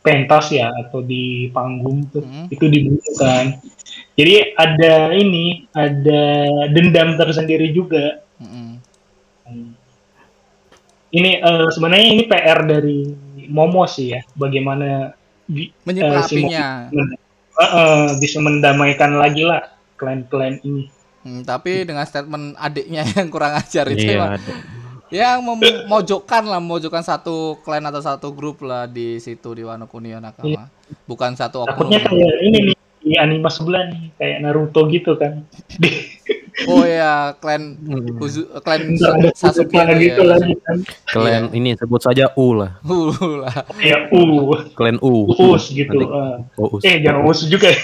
pentas 0.00 0.50
ya 0.50 0.68
atau 0.68 1.00
di 1.00 1.48
panggung 1.48 2.04
tuh 2.08 2.20
Mm. 2.20 2.46
itu 2.50 2.64
dibunuh 2.66 3.12
kan 3.14 3.56
jadi 4.12 4.52
ada 4.52 5.12
ini 5.12 5.64
ada 5.70 6.22
dendam 6.68 7.16
tersendiri 7.16 7.70
juga 7.70 8.20
Mm-mm. 8.36 8.82
ini 11.10 11.30
eh, 11.38 11.66
sebenarnya 11.70 12.08
ini 12.10 12.22
PR 12.24 12.60
dari 12.64 12.98
Momo 13.46 13.84
sih 13.84 14.12
ya 14.12 14.20
bagaimana 14.34 15.12
bi- 15.46 15.70
Menyikapinya. 15.84 16.88
Eh, 17.58 17.64
eh, 17.64 18.04
bisa 18.18 18.38
mendamaikan 18.42 19.14
lagi 19.18 19.46
lah 19.46 19.62
klan-klan 19.94 20.58
ini 20.66 20.90
Hmm, 21.24 21.40
tapi 21.40 21.88
dengan 21.88 22.04
statement 22.04 22.52
adiknya 22.60 23.00
yang 23.16 23.32
kurang 23.32 23.56
ajar 23.56 23.88
itu 23.88 24.12
iya. 24.12 24.36
ada. 24.36 24.52
yang 25.08 25.40
memojokkan 25.40 26.44
lah, 26.44 26.60
memojokkan 26.60 27.00
satu 27.00 27.56
klan 27.64 27.80
atau 27.88 28.02
satu 28.04 28.28
grup 28.34 28.60
lah 28.60 28.84
di 28.84 29.16
situ 29.22 29.56
di 29.56 29.64
Wano 29.64 29.88
Kuni 29.88 30.12
Nakama. 30.12 30.68
Bukan 31.08 31.32
satu 31.32 31.64
oknum. 31.64 31.88
takutnya 31.88 31.98
kayak 32.04 32.34
ini 32.44 32.58
nih 32.72 32.76
di 33.04 33.12
anime 33.20 33.48
sebelah 33.52 33.84
nih 33.92 34.04
kayak 34.16 34.36
Naruto 34.40 34.88
gitu 34.88 35.12
kan 35.20 35.44
Di- 35.82 36.13
Oh 36.64 36.86
ya, 36.86 37.34
klan 37.36 37.74
Hmm. 37.76 38.16
Uzu, 38.16 38.46
klan 38.62 38.94
Sasuke 39.34 39.74
itu 39.74 39.94
gitu 40.00 40.22
ya. 40.22 40.38
lagi 40.38 40.54
kan 40.62 40.78
Klan 41.04 41.50
ini 41.50 41.74
sebut 41.74 41.98
saja 41.98 42.30
U 42.34 42.54
lah, 42.54 42.78
Uh, 42.80 43.10
lah. 43.42 43.66
kayak 43.74 44.08
uh 44.08 44.62
klan 44.72 44.96
U. 45.02 45.28
us 45.50 45.68
gitu 45.68 45.90
eh. 45.90 46.08
Oh, 46.54 46.78
us. 46.78 46.86
eh 46.86 47.02
jangan 47.02 47.26
us 47.26 47.42
juga 47.44 47.68
ya. 47.68 47.80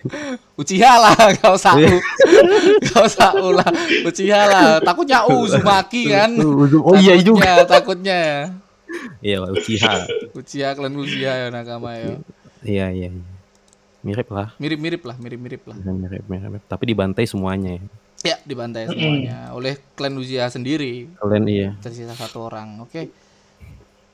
Uchiha 0.60 0.92
lah, 0.94 1.12
gak 1.34 1.52
usah 1.52 1.74
Iya. 1.74 1.90
U. 1.90 1.98
Gak 2.86 3.02
usah 3.02 3.30
U 3.34 3.50
lah. 3.50 3.66
Uchiha 4.06 4.40
lah. 4.46 4.64
Takutnya 4.78 5.26
Uzumaki 5.34 6.06
kan. 6.06 6.30
Oh 6.78 6.94
iya 6.94 7.18
juga. 7.18 7.66
Takutnya, 7.66 7.66
Takutnya. 7.66 8.20
Iya, 9.20 9.42
Uchiha. 9.50 9.94
Uchiha 10.32 10.68
klan 10.72 10.94
Uchiha 10.94 11.32
ya 11.34 11.46
nakama 11.50 11.98
ya. 11.98 12.14
Iya, 12.62 12.86
iya. 12.94 13.08
iya. 13.10 13.33
Mirip 14.04 14.28
lah, 14.28 14.52
Mirip-mirip 14.60 15.00
lah, 15.00 15.16
mirip-mirip 15.16 15.64
lah. 15.64 15.76
mirip, 15.80 16.28
mirip. 16.28 16.60
Tapi 16.68 16.84
dibantai 16.84 17.24
semuanya. 17.24 17.80
ya. 17.80 17.82
Ya, 18.24 18.36
dibantai 18.44 18.88
semuanya 18.88 19.52
oleh 19.52 19.76
klan 19.96 20.12
Uchiha 20.16 20.48
sendiri. 20.48 21.08
Kalian 21.16 21.44
iya. 21.44 21.68
Tersisa 21.80 22.12
satu 22.12 22.48
orang. 22.48 22.84
Oke. 22.84 23.08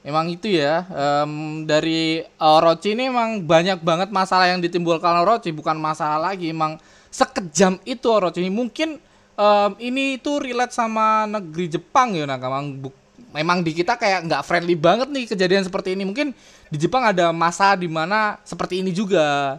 Emang 0.01 0.31
itu 0.31 0.49
ya. 0.49 0.87
em, 0.89 1.63
dari 1.63 2.25
Orochi 2.39 2.95
ini 2.95 3.07
emang 3.07 3.43
banyak 3.43 3.83
banget 3.83 4.09
masalah 4.09 4.49
yang 4.49 4.59
ditimbulkan 4.59 5.13
Orochi, 5.21 5.53
bukan 5.53 5.77
masalah 5.77 6.33
lagi. 6.33 6.51
Emang 6.51 6.79
sekejam 7.11 7.77
itu 7.85 8.07
Orochi 8.09 8.41
ini. 8.41 8.51
Mungkin 8.51 8.97
em, 9.37 9.71
ini 9.79 10.17
itu 10.17 10.39
relate 10.39 10.73
sama 10.73 11.27
negeri 11.27 11.67
Jepang 11.69 12.15
ya 12.15 12.25
nakama. 12.25 12.63
Bu- 12.63 12.97
Memang 13.31 13.63
di 13.63 13.71
kita 13.71 13.95
kayak 13.95 14.27
nggak 14.27 14.43
friendly 14.43 14.75
banget 14.75 15.07
nih 15.07 15.23
kejadian 15.23 15.63
seperti 15.63 15.95
ini. 15.95 16.03
Mungkin 16.03 16.35
di 16.67 16.79
Jepang 16.81 17.07
ada 17.07 17.31
masa 17.31 17.79
di 17.79 17.87
mana 17.87 18.43
seperti 18.43 18.83
ini 18.83 18.91
juga 18.91 19.55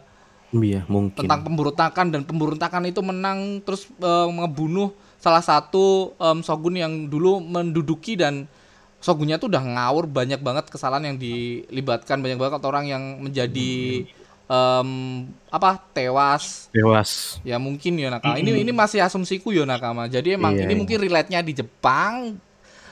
Iya, 0.51 0.83
mungkin. 0.85 1.15
tentang 1.15 1.41
pemberontakan 1.43 2.11
dan 2.11 2.21
pemberontakan 2.21 2.83
itu 2.85 2.99
menang 2.99 3.63
terus 3.63 3.87
eh, 3.87 4.27
ngebunuh 4.27 4.91
salah 5.15 5.39
satu 5.39 6.11
em, 6.17 6.41
shogun 6.41 6.75
yang 6.75 6.93
dulu 7.05 7.39
menduduki 7.39 8.17
dan 8.17 8.49
shogunnya 8.99 9.37
tuh 9.37 9.47
udah 9.47 9.61
ngawur 9.61 10.05
banyak 10.05 10.37
banget 10.37 10.67
kesalahan 10.67 11.13
yang 11.13 11.17
dilibatkan 11.17 12.19
banyak 12.19 12.35
banget 12.35 12.61
orang 12.61 12.85
yang 12.85 13.03
menjadi 13.17 14.03
em, 14.45 14.89
apa 15.47 15.79
tewas 15.93 16.67
Dewas. 16.69 17.39
ya 17.41 17.55
mungkin 17.55 17.95
ya 17.95 18.09
nakama 18.09 18.35
ini 18.35 18.51
ini 18.59 18.71
masih 18.71 18.99
asumsiku 18.99 19.53
ya 19.53 19.63
nakama 19.63 20.05
jadi 20.05 20.35
emang 20.35 20.57
Iya, 20.57 20.65
ini 20.65 20.73
iya. 20.73 20.79
mungkin 20.79 20.97
relate-nya 20.99 21.39
di 21.41 21.53
Jepang 21.55 22.35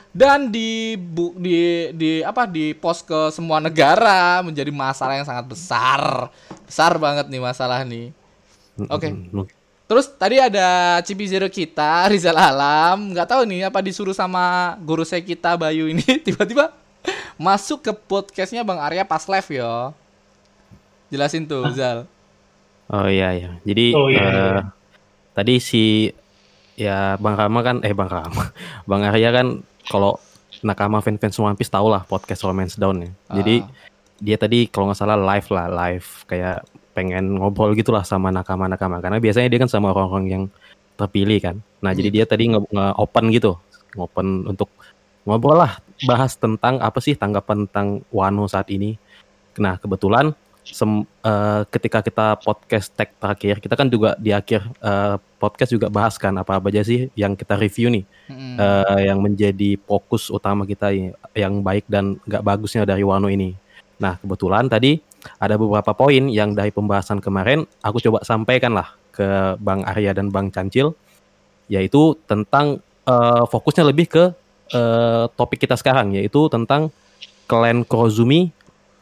dan 0.10 0.50
di 0.50 0.98
bu, 0.98 1.38
di 1.38 1.54
di 1.93 2.12
apa 2.22 2.43
di 2.43 2.74
pos 2.74 3.02
ke 3.02 3.30
semua 3.30 3.62
negara 3.62 4.41
menjadi 4.41 4.69
masalah 4.69 5.13
yang 5.15 5.28
sangat 5.28 5.45
besar 5.45 6.28
besar 6.65 6.98
banget 6.98 7.30
nih 7.30 7.38
masalah 7.39 7.86
nih 7.86 8.10
Oke. 8.89 9.12
Mungkin. 9.12 9.54
terus 9.86 10.08
tadi 10.08 10.39
ada 10.39 10.98
Cibi 11.02 11.26
Zero 11.26 11.45
kita 11.45 12.10
Rizal 12.10 12.34
Alam 12.34 13.12
nggak 13.12 13.28
tahu 13.28 13.41
nih 13.45 13.67
apa 13.67 13.80
disuruh 13.80 14.13
sama 14.13 14.74
guru 14.82 15.04
saya 15.04 15.22
kita 15.22 15.54
Bayu 15.54 15.86
ini 15.86 16.02
tiba-tiba 16.26 16.74
masuk 17.36 17.82
ke 17.82 17.91
podcastnya 17.93 18.62
Bang 18.62 18.78
Arya 18.78 19.04
pas 19.04 19.24
live 19.24 19.50
ya 19.62 19.93
jelasin 21.08 21.45
tuh 21.45 21.69
Zal 21.72 22.06
Oh 22.89 23.06
iya 23.06 23.30
iya. 23.38 23.54
Jadi 23.62 23.93
Oh, 23.93 24.10
iya, 24.10 24.17
eh, 24.17 24.34
iya. 24.34 24.62
tadi 25.32 25.62
si 25.62 26.10
ya 26.80 27.20
Bang 27.20 27.36
Rama 27.36 27.60
kan 27.60 27.84
eh 27.84 27.92
Bang 27.92 28.08
Rama. 28.08 28.56
Bang 28.89 29.04
Arya 29.04 29.36
kan 29.36 29.60
kalau 29.92 30.15
nakama 30.63 31.04
fans-fans 31.04 31.36
One 31.39 31.60
Piece 31.60 31.72
tau 31.72 31.92
lah 31.92 32.08
podcast 32.08 32.48
Romance 32.48 32.80
Down 32.80 33.04
ya. 33.04 33.12
Jadi 33.44 33.62
Ah. 33.63 33.68
dia 34.20 34.36
tadi 34.39 34.68
kalau 34.68 34.88
nggak 34.92 35.00
salah 35.00 35.15
live 35.20 35.48
lah 35.52 35.68
live 35.68 36.08
kayak 36.28 36.63
pengen 36.92 37.39
ngobrol 37.39 37.72
gitulah 37.72 38.04
sama 38.04 38.28
nakama-nakama 38.28 39.00
karena 39.00 39.24
biasanya 39.24 39.48
dia 39.48 39.60
kan 39.63 39.72
sama 39.72 39.96
orang-orang 39.96 40.28
yang 40.28 40.44
terpilih 41.00 41.39
kan 41.39 41.56
nah 41.80 41.96
jadi 41.96 42.12
dia 42.12 42.26
tadi 42.28 42.52
nge, 42.52 42.60
nge 42.68 42.86
open 43.00 43.32
gitu 43.32 43.56
open 43.96 44.44
untuk 44.44 44.68
ngobrol 45.24 45.63
lah 45.63 45.80
bahas 46.04 46.36
tentang 46.36 46.84
apa 46.84 47.00
sih 47.00 47.15
tanggapan 47.15 47.72
tentang 47.72 48.04
Wano 48.12 48.52
saat 48.52 48.68
ini 48.68 49.00
nah 49.56 49.80
kebetulan 49.80 50.36
sem, 50.70 51.04
eh, 51.04 51.62
ketika 51.74 52.00
kita 52.06 52.38
podcast 52.40 52.94
tag 52.94 53.10
terakhir 53.18 53.60
kita 53.60 53.74
kan 53.74 53.88
juga 53.90 54.14
di 54.22 54.32
akhir 54.32 54.62
eh, 54.80 55.16
podcast 55.42 55.72
juga 55.74 55.88
bahas 55.90 56.16
kan 56.16 56.34
apa 56.38 56.58
apa 56.62 56.70
aja 56.70 56.86
sih 56.86 57.10
yang 57.18 57.34
kita 57.34 57.58
review 57.58 57.90
nih 57.90 58.06
Mm-mm. 58.30 58.56
eh, 58.58 59.02
yang 59.10 59.20
menjadi 59.20 59.76
fokus 59.84 60.30
utama 60.30 60.64
kita 60.64 60.94
yang 61.34 61.62
baik 61.66 61.90
dan 61.90 62.18
nggak 62.24 62.44
bagusnya 62.46 62.86
dari 62.86 63.02
Wano 63.02 63.28
ini. 63.28 63.58
Nah 64.00 64.16
kebetulan 64.22 64.70
tadi 64.70 65.02
ada 65.42 65.60
beberapa 65.60 65.92
poin 65.92 66.32
yang 66.32 66.56
dari 66.56 66.72
pembahasan 66.72 67.20
kemarin 67.20 67.68
aku 67.84 68.00
coba 68.00 68.24
sampaikan 68.24 68.72
lah 68.72 68.96
ke 69.12 69.60
Bang 69.60 69.84
Arya 69.84 70.16
dan 70.16 70.32
Bang 70.32 70.48
Cancil, 70.48 70.96
yaitu 71.68 72.16
tentang 72.24 72.80
eh, 73.04 73.44
fokusnya 73.50 73.84
lebih 73.84 74.08
ke 74.08 74.24
eh, 74.72 75.26
topik 75.36 75.60
kita 75.60 75.76
sekarang, 75.76 76.16
yaitu 76.16 76.48
tentang 76.48 76.94
klan 77.50 77.82
Kurozumi 77.82 78.54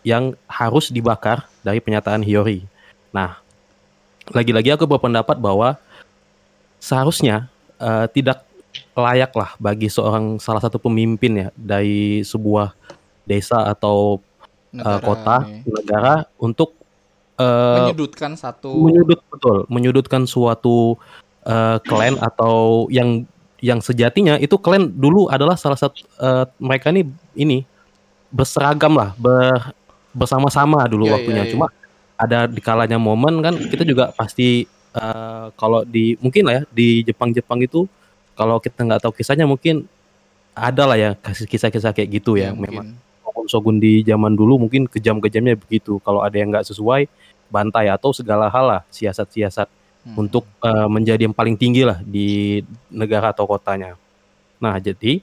yang 0.08 0.32
harus 0.48 0.88
dibakar 0.88 1.44
dari 1.60 1.84
penyataan 1.84 2.24
Hiyori. 2.24 2.64
Nah, 3.12 3.44
lagi-lagi 4.32 4.72
aku 4.72 4.88
berpendapat 4.88 5.36
bahwa 5.36 5.76
seharusnya 6.80 7.52
eh, 7.76 8.08
tidak 8.16 8.48
layak 8.96 9.36
lah 9.36 9.52
bagi 9.60 9.92
seorang 9.92 10.40
salah 10.40 10.64
satu 10.64 10.80
pemimpin 10.80 11.44
ya 11.44 11.48
dari 11.60 12.24
sebuah 12.24 12.72
desa 13.28 13.68
atau 13.68 14.24
eh, 14.72 14.80
Negara 14.80 15.04
kota 15.04 15.38
ini. 15.44 15.68
negara 15.68 16.14
untuk 16.40 16.72
eh, 17.36 17.78
menyudutkan 17.84 18.32
satu 18.40 18.72
menyudut 18.72 19.20
betul 19.28 19.58
menyudutkan 19.68 20.24
suatu 20.24 20.96
eh, 21.44 21.78
klan 21.84 22.16
atau 22.24 22.88
yang 22.88 23.28
yang 23.58 23.82
sejatinya 23.82 24.38
itu 24.38 24.56
klan 24.62 24.88
dulu 24.94 25.28
adalah 25.28 25.60
salah 25.60 25.78
satu 25.78 26.00
eh, 26.00 26.46
mereka 26.62 26.94
ini 26.94 27.04
ini 27.36 27.66
berseragam 28.32 28.94
lah 28.96 29.16
ber, 29.16 29.72
bersama-sama 30.18 30.82
dulu 30.90 31.06
Iya, 31.08 31.14
waktunya 31.22 31.44
iya, 31.46 31.48
iya. 31.48 31.54
cuma 31.54 31.68
ada 32.18 32.50
di 32.50 32.58
kalanya 32.58 32.98
momen 32.98 33.46
kan 33.46 33.54
kita 33.54 33.86
juga 33.86 34.10
pasti 34.18 34.66
eh, 34.98 35.46
kalau 35.54 35.86
di 35.86 36.18
mungkin 36.18 36.44
lah 36.50 36.54
ya 36.58 36.64
di 36.74 37.06
Jepang-Jepang 37.06 37.62
itu 37.62 37.86
kalau 38.34 38.58
kita 38.58 38.82
nggak 38.82 39.02
tahu 39.06 39.14
kisahnya 39.14 39.46
mungkin 39.46 39.86
ada 40.58 40.90
lah 40.90 40.98
ya 40.98 41.14
kasih 41.14 41.46
kisah-kisah 41.46 41.94
kayak 41.94 42.10
gitu 42.22 42.34
ya, 42.34 42.50
memang 42.50 42.98
mungkin. 42.98 43.22
shogun-shogun 43.22 43.78
di 43.78 44.02
zaman 44.02 44.34
dulu 44.34 44.58
mungkin 44.66 44.90
kejam-kejamnya 44.90 45.54
begitu. 45.54 46.02
Kalau 46.02 46.26
ada 46.26 46.34
yang 46.34 46.50
nggak 46.50 46.66
sesuai, 46.66 47.06
bantai 47.54 47.94
atau 47.94 48.10
segala 48.10 48.50
hal 48.50 48.66
lah 48.66 48.82
siasat-siasat 48.90 49.70
Hmm. 50.08 50.24
untuk 50.24 50.48
eh, 50.64 50.88
menjadi 50.88 51.28
yang 51.28 51.36
paling 51.36 51.60
tinggi 51.60 51.84
lah 51.84 52.00
di 52.00 52.64
negara 52.88 53.36
atau 53.36 53.44
kotanya. 53.44 54.00
Nah, 54.64 54.80
jadi 54.80 55.20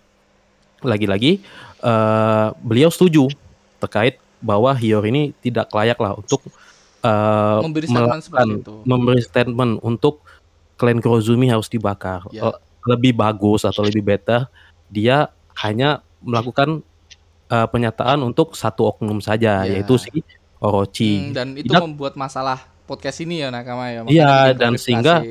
lagi-lagi 0.85 1.41
eh, 1.81 2.47
beliau 2.61 2.93
setuju 2.93 3.33
terkait 3.81 4.21
bahwa 4.45 4.77
Hiyori 4.77 5.09
ini 5.09 5.23
tidak 5.41 5.73
layak 5.73 5.97
lah 5.97 6.13
untuk 6.15 6.45
eh, 7.01 7.59
Memberi 7.61 7.87
statement 7.89 8.21
melakukan- 8.21 8.51
itu. 8.61 8.75
memberi 8.85 9.21
statement 9.21 9.73
untuk 9.81 10.21
klan 10.77 11.01
Kurozumi 11.01 11.49
harus 11.49 11.67
dibakar. 11.67 12.25
Ya. 12.31 12.53
Eh, 12.53 12.57
Lebih 12.85 13.17
bagus 13.17 13.65
atau 13.65 13.81
lebih 13.81 14.05
better 14.05 14.45
dia 14.89 15.33
hanya 15.59 16.05
melakukan 16.21 16.85
eh, 17.45 17.67
pernyataan 17.69 18.21
untuk 18.21 18.53
satu 18.53 18.89
oknum 18.89 19.21
saja 19.21 19.65
Ya. 19.65 19.81
yaitu 19.81 19.97
si 19.97 20.21
Orochi. 20.59 21.29
Hmm, 21.29 21.33
dan 21.33 21.49
itu 21.57 21.69
Tidak- 21.69 21.81
membuat 21.81 22.13
masalah 22.15 22.61
podcast 22.85 23.21
ini 23.21 23.41
ya 23.41 23.49
nakama 23.49 23.89
ya. 23.89 24.01
Iya, 24.05 24.33
dan 24.53 24.77
sehingga- 24.77 25.25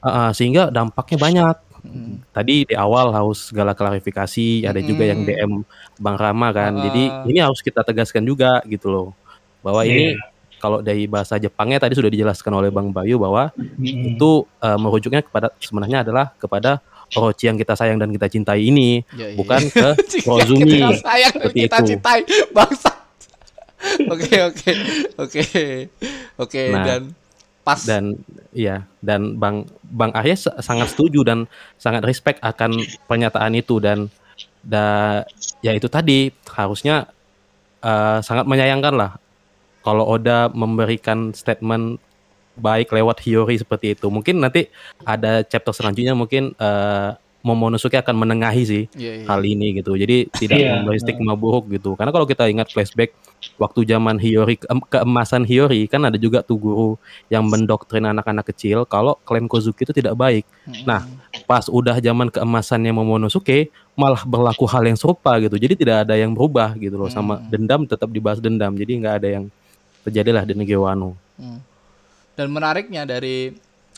Uh, 0.00 0.08
uh, 0.08 0.30
sehingga 0.32 0.68
dampaknya 0.68 1.16
banyak. 1.16 1.56
Hmm. 1.84 2.24
Tadi 2.32 2.64
di 2.64 2.74
awal 2.74 3.12
harus 3.12 3.52
segala 3.52 3.76
klarifikasi, 3.76 4.64
ada 4.64 4.80
juga 4.80 5.04
yang. 5.04 5.20
DM 5.20 5.52
Bang 6.00 6.16
Rama 6.16 6.48
kan. 6.50 6.72
Uh-uh. 6.74 6.84
Jadi 6.88 7.02
ini 7.28 7.38
harus 7.44 7.60
kita 7.60 7.84
tegaskan 7.84 8.24
juga 8.24 8.64
gitu 8.64 8.88
loh. 8.88 9.08
Bahwa 9.60 9.84
ini 9.84 10.16
kalau 10.56 10.80
dari 10.80 11.04
bahasa 11.04 11.36
Jepangnya 11.36 11.76
tadi 11.76 11.92
sudah 11.92 12.08
dijelaskan 12.08 12.52
oleh 12.56 12.72
Bang 12.72 12.88
Bayu 12.88 13.20
bahwa 13.20 13.52
Mm-mm. 13.52 14.16
itu 14.16 14.30
uh, 14.58 14.78
merujuknya 14.80 15.20
kepada 15.20 15.52
sebenarnya 15.60 16.00
adalah 16.08 16.32
kepada 16.40 16.80
Orochi 17.12 17.46
yang 17.46 17.60
kita 17.60 17.76
sayang 17.76 18.00
dan 18.00 18.08
kita 18.08 18.32
cintai 18.32 18.64
ini, 18.64 19.04
Ya, 19.12 19.28
iya. 19.28 19.36
bukan 19.36 19.60
ke 19.68 19.88
Jika 20.10 20.24
Kurozumi. 20.24 20.80
kita 20.80 21.04
sayang 21.04 21.34
dan 21.36 21.52
kita 21.52 21.76
itu. 21.78 21.86
cintai 21.92 22.20
bangsa. 22.50 22.90
Oke 24.08 24.32
oke 24.40 24.72
oke 25.20 25.42
oke 26.40 26.62
Nah, 26.72 26.84
dan 26.88 27.02
pas. 27.64 27.80
Dan 27.80 28.20
ya 28.52 28.84
dan 29.00 29.40
Bang 29.40 29.66
Bang 29.82 30.12
sa- 30.36 30.60
sangat 30.60 30.92
setuju 30.92 31.24
dan 31.24 31.48
sangat 31.80 32.04
respect 32.04 32.38
akan 32.44 32.84
pernyataan 33.08 33.56
itu 33.56 33.80
dan 33.80 34.12
da 34.64 35.20
ya 35.60 35.72
itu 35.72 35.88
tadi 35.88 36.30
harusnya 36.52 37.08
eh, 37.80 38.18
sangat 38.20 38.44
menyayangkan 38.44 38.94
lah 38.94 39.12
kalau 39.84 40.04
Oda 40.08 40.48
memberikan 40.52 41.32
statement 41.36 42.00
baik 42.54 42.94
lewat 42.94 43.20
Hiyori 43.26 43.58
seperti 43.58 43.98
itu. 43.98 44.06
Mungkin 44.08 44.38
nanti 44.38 44.70
ada 45.02 45.42
chapter 45.42 45.74
selanjutnya 45.74 46.14
mungkin 46.14 46.54
eh, 46.56 47.10
Momonosuke 47.44 47.94
akan 47.94 48.16
menengahi 48.16 48.62
sih 48.64 48.84
Iya, 48.96 49.20
iya. 49.20 49.24
hal 49.28 49.44
ini 49.44 49.76
gitu. 49.76 49.92
Jadi 49.94 50.32
tidak 50.32 50.56
Iya. 50.56 50.80
memberi 50.80 50.96
stigma 50.96 51.36
buruk 51.36 51.68
gitu. 51.68 51.92
Karena 51.92 52.08
kalau 52.08 52.24
kita 52.24 52.48
ingat 52.48 52.72
flashback 52.72 53.12
waktu 53.60 53.84
zaman 53.84 54.16
Hiyori 54.16 54.56
keem- 54.56 54.88
keemasan 54.88 55.44
Hiyori 55.44 55.84
kan 55.84 56.00
ada 56.02 56.16
juga 56.16 56.40
tuh 56.40 56.56
guru 56.56 56.90
yang 57.28 57.44
mendoktrin 57.44 58.08
anak-anak 58.08 58.48
kecil 58.48 58.82
kalau 58.84 59.20
klan 59.22 59.44
Kozuki 59.44 59.84
itu 59.84 59.92
tidak 59.92 60.16
baik. 60.16 60.48
Mm-mm. 60.64 60.88
Nah, 60.88 61.04
pas 61.44 61.68
udah 61.68 62.00
zaman 62.00 62.32
keemasannya 62.32 62.90
Momonosuke 62.90 63.68
malah 63.92 64.24
berlaku 64.24 64.64
hal 64.64 64.80
yang 64.82 64.96
serupa 64.96 65.36
gitu. 65.36 65.54
Jadi 65.54 65.76
tidak 65.76 66.08
ada 66.08 66.16
yang 66.16 66.32
berubah 66.32 66.72
gitu 66.74 66.96
loh 66.96 67.12
sama 67.12 67.36
Hmm. 67.36 67.52
dendam 67.52 67.80
tetap 67.84 68.08
dibahas 68.08 68.40
dendam. 68.40 68.72
Jadi 68.72 69.04
nggak 69.04 69.14
ada 69.20 69.28
yang 69.28 69.44
terjadilah 70.00 70.42
di 70.42 70.56
negeri 70.56 70.80
Wano. 70.80 71.12
Hmm. 71.36 71.60
Dan 72.34 72.48
menariknya 72.50 73.04
dari 73.04 73.52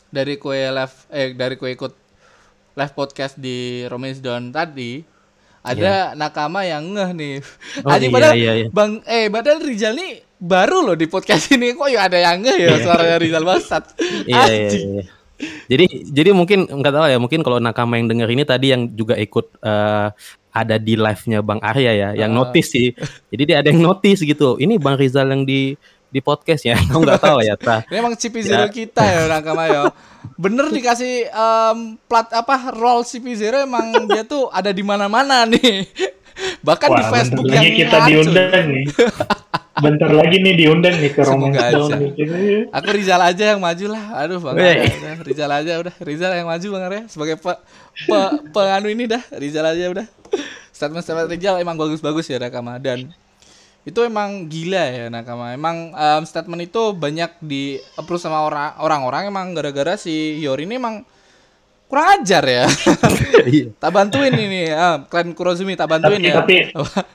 dari 0.07 0.35
kue 0.35 0.59
live 0.59 0.95
eh 1.09 1.31
dari 1.31 1.55
kue 1.55 1.71
ikut 1.71 2.06
live 2.77 2.93
podcast 2.93 3.33
di 3.35 3.81
Romis 3.89 4.21
Don 4.21 4.53
tadi 4.53 5.01
ada 5.65 6.13
nakama 6.13 6.61
yang 6.63 6.85
ngeh 6.93 7.09
nih. 7.11 7.35
Oh, 7.83 7.91
Anjing, 7.91 8.07
iya, 8.07 8.15
padahal 8.15 8.35
iya, 8.37 8.51
iya. 8.63 8.67
Bang 8.71 9.01
eh 9.03 9.27
padahal 9.27 9.59
Rizal 9.59 9.97
nih 9.97 10.21
baru 10.37 10.85
loh 10.85 10.95
di 10.95 11.09
podcast 11.09 11.49
ini 11.51 11.73
kok 11.73 11.89
ya 11.89 12.05
ada 12.05 12.21
yang 12.21 12.39
ngeh 12.39 12.57
ya 12.61 12.73
suaranya 12.79 13.17
Rizal 13.17 13.43
Bangsat. 13.43 13.83
Iya, 14.29 14.43
iya, 14.47 14.69
iya. 14.71 15.03
Jadi 15.67 15.85
jadi 16.09 16.29
mungkin 16.33 16.65
nggak 16.65 16.93
tahu 16.93 17.05
ya 17.09 17.17
mungkin 17.17 17.41
kalau 17.41 17.57
nakama 17.59 17.97
yang 17.97 18.07
denger 18.09 18.29
ini 18.31 18.43
tadi 18.45 18.73
yang 18.73 18.89
juga 18.93 19.17
ikut 19.17 19.45
eh, 19.59 20.07
ada 20.53 20.75
di 20.81 20.97
live-nya 20.97 21.45
Bang 21.45 21.61
Arya 21.61 21.91
ya, 21.93 22.09
yang 22.17 22.33
Ah. 22.33 22.41
notice 22.41 22.73
sih. 22.73 22.89
Jadi 23.29 23.43
dia 23.45 23.57
ada 23.61 23.69
yang 23.69 23.81
notice 23.83 24.25
gitu. 24.25 24.57
Ini 24.57 24.77
Bang 24.81 24.97
Rizal 24.97 25.29
yang 25.29 25.45
di 25.45 25.77
di 26.07 26.19
podcast 26.23 26.63
ya. 26.63 26.75
Kamu 26.79 27.03
nggak 27.03 27.21
tahu 27.21 27.39
ya, 27.43 27.55
ta. 27.59 27.83
Ini 27.87 27.99
emang 27.99 28.15
CP0 28.15 28.71
kita 28.71 29.03
ya 29.03 29.19
nakama 29.27 29.67
ya. 29.67 29.81
Bener 30.43 30.69
dikasih 30.69 31.31
em, 31.31 31.77
plat 32.05 32.27
apa 32.31 32.71
role 32.75 33.03
CP0 33.03 33.67
emang 33.67 33.85
dia 34.11 34.23
tuh 34.23 34.51
ada 34.51 34.71
di 34.71 34.83
mana-mana 34.83 35.43
nih. 35.47 35.87
Bahkan 36.67 36.89
di 36.93 37.03
Wah, 37.03 37.09
Facebook 37.09 37.45
bentar 37.49 37.57
yang 37.57 37.65
lagi 37.65 37.79
kita 37.81 37.97
diundang 38.05 38.65
nih. 38.69 38.85
Bentar 39.77 40.09
lagi 40.13 40.37
nih 40.41 40.53
diundang 40.53 40.95
nih 41.01 41.11
ke 41.13 41.21
Semoga 41.25 41.61
aja. 41.65 41.97
Nih. 41.97 42.69
Aku 42.69 42.87
Rizal 42.93 43.21
aja 43.21 43.43
yang 43.53 43.61
maju 43.61 43.85
lah. 43.89 44.03
Aduh 44.21 44.37
Bang 44.41 44.53
udah. 44.57 45.17
Rizal 45.25 45.49
aja 45.49 45.71
udah. 45.81 45.93
Rizal 46.01 46.31
yang 46.37 46.47
maju 46.49 46.67
Bang 46.77 46.83
Arya 46.89 47.01
sebagai 47.09 47.41
pe, 47.41 47.53
pe- 48.05 48.37
penganu 48.53 48.87
ini 48.89 49.09
dah. 49.09 49.21
Rizal 49.33 49.65
aja 49.65 49.85
udah. 49.89 50.05
Statement-statement 50.73 51.29
Rizal 51.33 51.55
emang 51.57 51.73
bagus-bagus 51.73 52.29
ya 52.29 52.37
Nakama 52.37 52.77
dan 52.77 53.09
itu 53.87 53.99
emang 54.01 54.45
gila 54.45 54.83
ya 54.85 55.05
Nakama. 55.07 55.55
Emang 55.55 55.89
em, 55.89 56.21
statement 56.21 56.59
itu 56.61 56.91
banyak 56.91 57.39
di 57.39 57.63
approve 57.95 58.19
sama 58.19 58.43
orang 58.43 58.75
orang-orang 58.77 59.23
emang 59.25 59.55
gara-gara 59.55 59.95
si 59.95 60.11
Yori 60.37 60.67
ini 60.67 60.75
emang 60.75 61.07
kurang 61.87 62.19
ajar 62.19 62.43
ya. 62.43 62.65
Iya. 63.47 63.71
tak 63.79 63.95
bantuin 63.95 64.35
ini 64.35 64.67
ah, 64.67 65.07
klan 65.07 65.31
Kurozumi 65.31 65.73
tak 65.73 65.87
bantuin 65.87 66.19
Tapi 66.19 66.27
ya. 66.27 66.35
tapi 66.35 66.55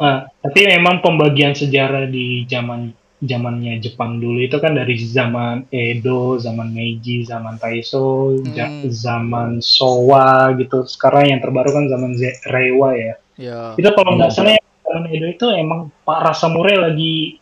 ah, 0.00 0.24
tapi 0.48 0.60
memang 0.64 1.04
pembagian 1.04 1.52
sejarah 1.52 2.08
di 2.08 2.48
zaman 2.48 2.88
zamannya 3.20 3.78
Jepang 3.78 4.16
dulu 4.16 4.40
itu 4.40 4.56
kan 4.56 4.72
dari 4.72 4.96
zaman 4.96 5.68
Edo, 5.68 6.40
zaman 6.40 6.72
Meiji, 6.72 7.22
zaman 7.22 7.54
Taiso, 7.54 8.32
ja- 8.50 8.66
Hmm. 8.66 8.88
zaman 8.88 9.50
Showa 9.60 10.56
gitu. 10.56 10.82
Sekarang 10.82 11.28
yang 11.28 11.38
terbaru 11.38 11.70
kan 11.70 11.84
zaman 11.86 12.16
Ze- 12.16 12.40
Reiwa 12.48 12.96
ya. 12.96 13.14
Ya. 13.36 13.60
Itu 13.76 13.92
kalau 13.92 14.16
nggak 14.16 14.32
salah 14.32 14.56
zaman 14.92 15.08
Edo 15.08 15.26
itu 15.26 15.46
emang 15.48 15.88
Pak 16.04 16.18
Rasa 16.20 16.46
Samurai 16.46 16.76
lagi 16.76 17.40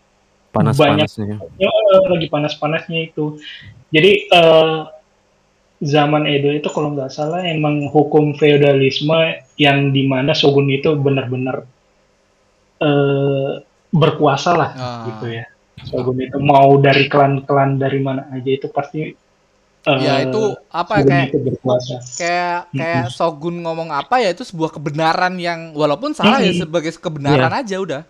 Panas-panasnya. 0.50 1.38
ya, 1.58 1.70
lagi 2.06 2.26
panas-panasnya 2.26 3.06
itu. 3.06 3.38
Jadi 3.90 4.26
eh, 4.26 4.78
zaman 5.78 6.26
Edo 6.26 6.50
itu 6.50 6.66
kalau 6.70 6.90
nggak 6.90 7.10
salah 7.10 7.42
emang 7.42 7.86
hukum 7.86 8.34
feodalisme 8.34 9.14
yang 9.56 9.90
di 9.90 10.06
mana 10.06 10.30
shogun 10.30 10.66
itu 10.70 10.94
benar-benar 10.94 11.66
eh, 12.80 13.52
berkuasa 13.90 14.50
lah 14.54 14.70
Ah. 14.74 15.02
gitu 15.06 15.26
ya. 15.30 15.44
Shogun 15.80 16.18
itu 16.18 16.36
mau 16.38 16.76
dari 16.76 17.06
klan-klan 17.06 17.78
dari 17.78 17.98
mana 17.98 18.28
aja 18.30 18.50
itu 18.50 18.68
pasti 18.68 19.14
eh, 19.80 19.98
ya 20.04 20.14
itu 20.28 20.42
apa 20.68 21.00
ya, 21.00 21.04
kayak 21.08 21.28
kayak 22.18 22.58
kayak 22.72 23.04
Shogun 23.08 23.64
ngomong 23.64 23.88
apa 23.88 24.20
ya 24.20 24.28
itu 24.32 24.44
sebuah 24.44 24.76
kebenaran 24.76 25.40
yang 25.40 25.72
walaupun 25.72 26.12
salah 26.12 26.44
ya 26.44 26.52
Mm-mm. 26.52 26.62
sebagai 26.68 26.92
kebenaran 27.00 27.52
aja 27.52 27.76
udah. 27.80 28.02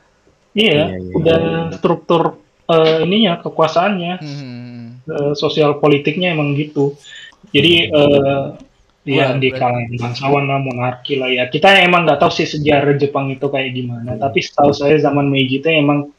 Iya, 0.50 0.90
Iya, 0.90 0.98
iya, 0.98 1.14
udah 1.14 1.38
iya. 1.38 1.60
struktur 1.78 2.22
eh, 2.70 2.98
ininya 3.06 3.38
kekuasaannya, 3.42 4.14
Hmm. 4.18 5.02
eh, 5.06 5.32
sosial 5.38 5.78
politiknya 5.78 6.34
emang 6.34 6.58
gitu. 6.58 6.98
Jadi 7.54 7.86
eh 7.90 8.46
ya 9.08 9.32
Wah, 9.32 9.40
di 9.40 9.48
kalangan 9.48 9.96
bangsawan 9.96 10.44
lah, 10.44 10.60
monarki 10.60 11.16
lah 11.16 11.30
ya. 11.32 11.48
Kita 11.48 11.72
emang 11.80 12.04
nggak 12.04 12.20
tahu 12.20 12.30
sih 12.30 12.46
sejarah 12.46 12.94
Jepang 13.00 13.32
itu 13.32 13.46
kayak 13.48 13.70
gimana. 13.74 14.14
Hmm. 14.14 14.22
Tapi 14.22 14.38
setahu 14.42 14.70
saya 14.74 14.98
zaman 14.98 15.26
Meiji 15.30 15.62
itu 15.62 15.70
emang 15.70 16.10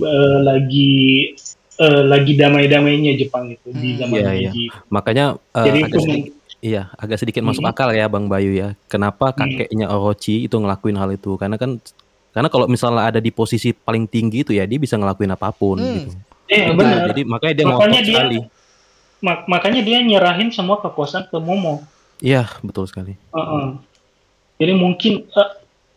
eh, 0.00 0.38
lagi 0.44 1.32
eh, 1.78 2.02
lagi 2.04 2.32
damai-damainya 2.34 3.14
Jepang 3.14 3.48
itu 3.48 3.68
di 3.70 3.94
Hmm. 3.94 3.98
zaman 4.00 4.16
Iya, 4.16 4.30
iya. 4.32 4.50
Meiji. 4.50 4.64
Makanya 4.88 5.24
eh, 5.34 5.64
Jadi 5.64 5.78
agak 5.78 5.88
itu 5.88 5.98
sedikit, 6.00 6.32
iya 6.60 6.82
agak 6.92 7.18
sedikit 7.18 7.42
masuk 7.42 7.62
Mhm. 7.62 7.70
akal 7.70 7.88
ya 7.90 8.06
Bang 8.06 8.26
Bayu 8.26 8.52
ya. 8.52 8.68
Kenapa 8.86 9.30
kakeknya 9.30 9.86
Orochi 9.88 10.44
itu 10.44 10.54
ngelakuin 10.54 10.94
hal 10.94 11.10
itu? 11.10 11.34
Karena 11.34 11.54
kan 11.54 11.78
karena 12.28 12.48
kalau 12.48 12.66
misalnya 12.66 13.02
ada 13.04 13.18
di 13.18 13.30
posisi 13.30 13.72
paling 13.72 14.04
tinggi 14.04 14.42
itu 14.42 14.52
ya 14.52 14.62
dia 14.62 14.76
bisa 14.76 14.94
ngelakuin 14.94 15.30
apa 15.30 15.48
pun 15.50 15.76
Hmm. 15.76 15.94
gitu. 16.04 16.10
Iya 16.46 16.64
Nah, 16.64 16.74
benar. 16.74 16.98
Jadi 17.08 17.22
makanya 17.24 17.54
dia 17.54 17.64
Makanya 17.64 17.78
ngotot 17.78 18.00
dia- 18.00 18.14
sekali. 18.14 18.38
Mak- 19.18 19.46
makanya 19.46 19.80
dia 19.82 19.98
nyerahin 19.98 20.48
semua 20.48 20.78
kekuasaan 20.78 21.26
ke 21.26 21.36
Momo. 21.36 21.82
Iya, 22.18 22.46
betul 22.60 22.86
sekali. 22.86 23.14
Heeh. 23.14 23.66
Jadi 24.56 24.72
mungkin 24.74 25.12
eh, 25.24 25.48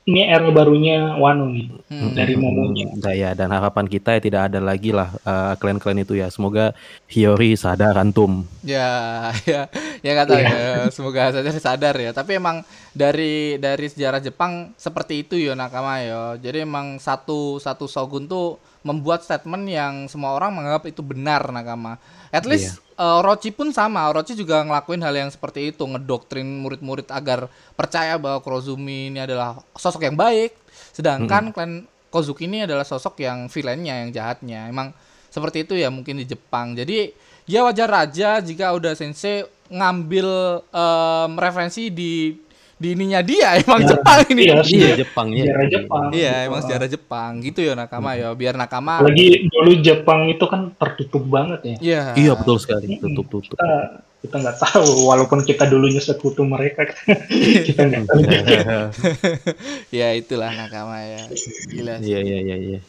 ini 0.01 0.25
era 0.25 0.49
barunya 0.49 1.13
Wano 1.13 1.45
nih 1.53 1.69
Hmm. 1.91 2.15
dari 2.15 2.33
Momonya. 2.33 2.87
Nah, 2.97 3.13
ya, 3.13 3.35
dan 3.35 3.51
harapan 3.51 3.83
kita 3.85 4.15
ya 4.15 4.21
tidak 4.23 4.41
ada 4.49 4.63
lagi 4.63 4.89
lah 4.89 5.11
eh, 5.21 5.53
klan-klan 5.59 5.99
itu 5.99 6.15
ya. 6.15 6.31
Semoga 6.31 6.71
Hiyori 7.05 7.53
sadar 7.53 7.93
antum. 7.99 8.47
Ya, 8.63 9.29
ya, 9.43 9.67
ya 10.01 10.23
tahu 10.23 10.39
Iya. 10.39 10.49
ya. 10.49 10.73
Semoga 10.95 11.35
saja 11.35 11.51
sadar 11.53 11.95
ya. 11.99 12.15
Tapi 12.15 12.39
emang 12.39 12.63
dari 12.95 13.59
dari 13.59 13.91
sejarah 13.91 14.23
Jepang 14.23 14.71
seperti 14.79 15.27
itu 15.27 15.35
ya 15.35 15.53
nakama 15.53 15.99
ya. 15.99 16.39
Jadi 16.39 16.63
emang 16.63 16.95
satu 16.97 17.59
satu 17.59 17.85
shogun 17.85 18.25
tuh 18.25 18.55
membuat 18.81 19.21
statement 19.21 19.67
yang 19.69 19.93
semua 20.07 20.33
orang 20.33 20.55
menganggap 20.55 20.87
itu 20.87 21.03
benar 21.05 21.51
nakama. 21.51 21.99
At 22.31 22.47
least 22.47 22.79
Orochi 23.01 23.49
pun 23.49 23.73
sama. 23.73 24.05
Orochi 24.13 24.37
juga 24.37 24.61
ngelakuin 24.61 25.01
hal 25.01 25.15
yang 25.17 25.29
seperti 25.33 25.73
itu, 25.73 25.83
ngedoktrin 25.89 26.45
murid-murid 26.61 27.09
agar 27.09 27.49
percaya 27.73 28.21
bahwa 28.21 28.37
Kurozumi 28.45 29.09
ini 29.09 29.19
adalah 29.25 29.57
sosok 29.73 30.05
yang 30.05 30.13
baik. 30.13 30.53
Sedangkan 30.93 31.49
klan 31.55 31.89
Kozuki 32.11 32.43
ini 32.45 32.67
adalah 32.67 32.83
sosok 32.83 33.23
yang 33.23 33.47
villainnya, 33.47 34.03
yang 34.03 34.11
jahatnya. 34.11 34.67
Emang 34.67 34.91
seperti 35.31 35.63
itu 35.63 35.79
ya 35.79 35.87
mungkin 35.87 36.19
di 36.19 36.27
Jepang. 36.27 36.75
Jadi 36.75 37.15
ya 37.47 37.63
wajar 37.63 37.87
aja 37.95 38.43
jika 38.43 38.75
udah 38.75 38.91
sensei 38.93 39.47
ngambil 39.71 40.59
em, 40.67 41.31
referensi 41.39 41.87
di 41.87 42.35
di 42.81 42.97
ininya 42.97 43.21
dia 43.21 43.53
emang 43.61 43.85
Ya, 43.85 43.93
Jepang 43.93 44.19
ini. 44.33 44.41
iya, 44.49 44.57
Iya, 44.65 44.89
Jepang 45.05 45.27
ya. 45.29 45.43
Sejarah 45.45 45.67
Jepang. 45.69 46.03
Iya, 46.09 46.33
emang 46.49 46.61
sejarah 46.65 46.87
Jepang 46.89 47.31
gitu 47.45 47.59
ya 47.61 47.73
nakama 47.77 48.17
ya. 48.17 48.33
Biar 48.33 48.57
nakama 48.57 48.97
Apalagi 48.97 49.45
dulu 49.53 49.71
Jepang 49.85 50.25
itu 50.25 50.45
kan 50.49 50.73
tertutup 50.73 51.21
banget 51.29 51.61
ya. 51.61 51.75
Iya. 51.77 52.01
Iya, 52.17 52.31
betul 52.33 52.57
sekali. 52.57 52.97
Tutup 52.97 53.29
tutup. 53.29 53.53
Kita 53.53 53.69
kita 54.21 54.35
nggak 54.37 54.57
tahu 54.57 55.09
walaupun 55.09 55.41
kita 55.41 55.65
dulunya 55.65 55.97
sekutu 55.97 56.41
mereka 56.41 56.85
kita 57.69 57.81
nggak 57.85 58.05
tahu. 58.09 58.21
ya 60.01 60.17
itulah 60.17 60.49
nakama 60.49 60.97
ya. 61.05 61.21
Gila. 61.69 62.01
Iya, 62.01 62.19
iya, 62.21 62.37
iya, 62.41 62.57
iya. 62.57 62.79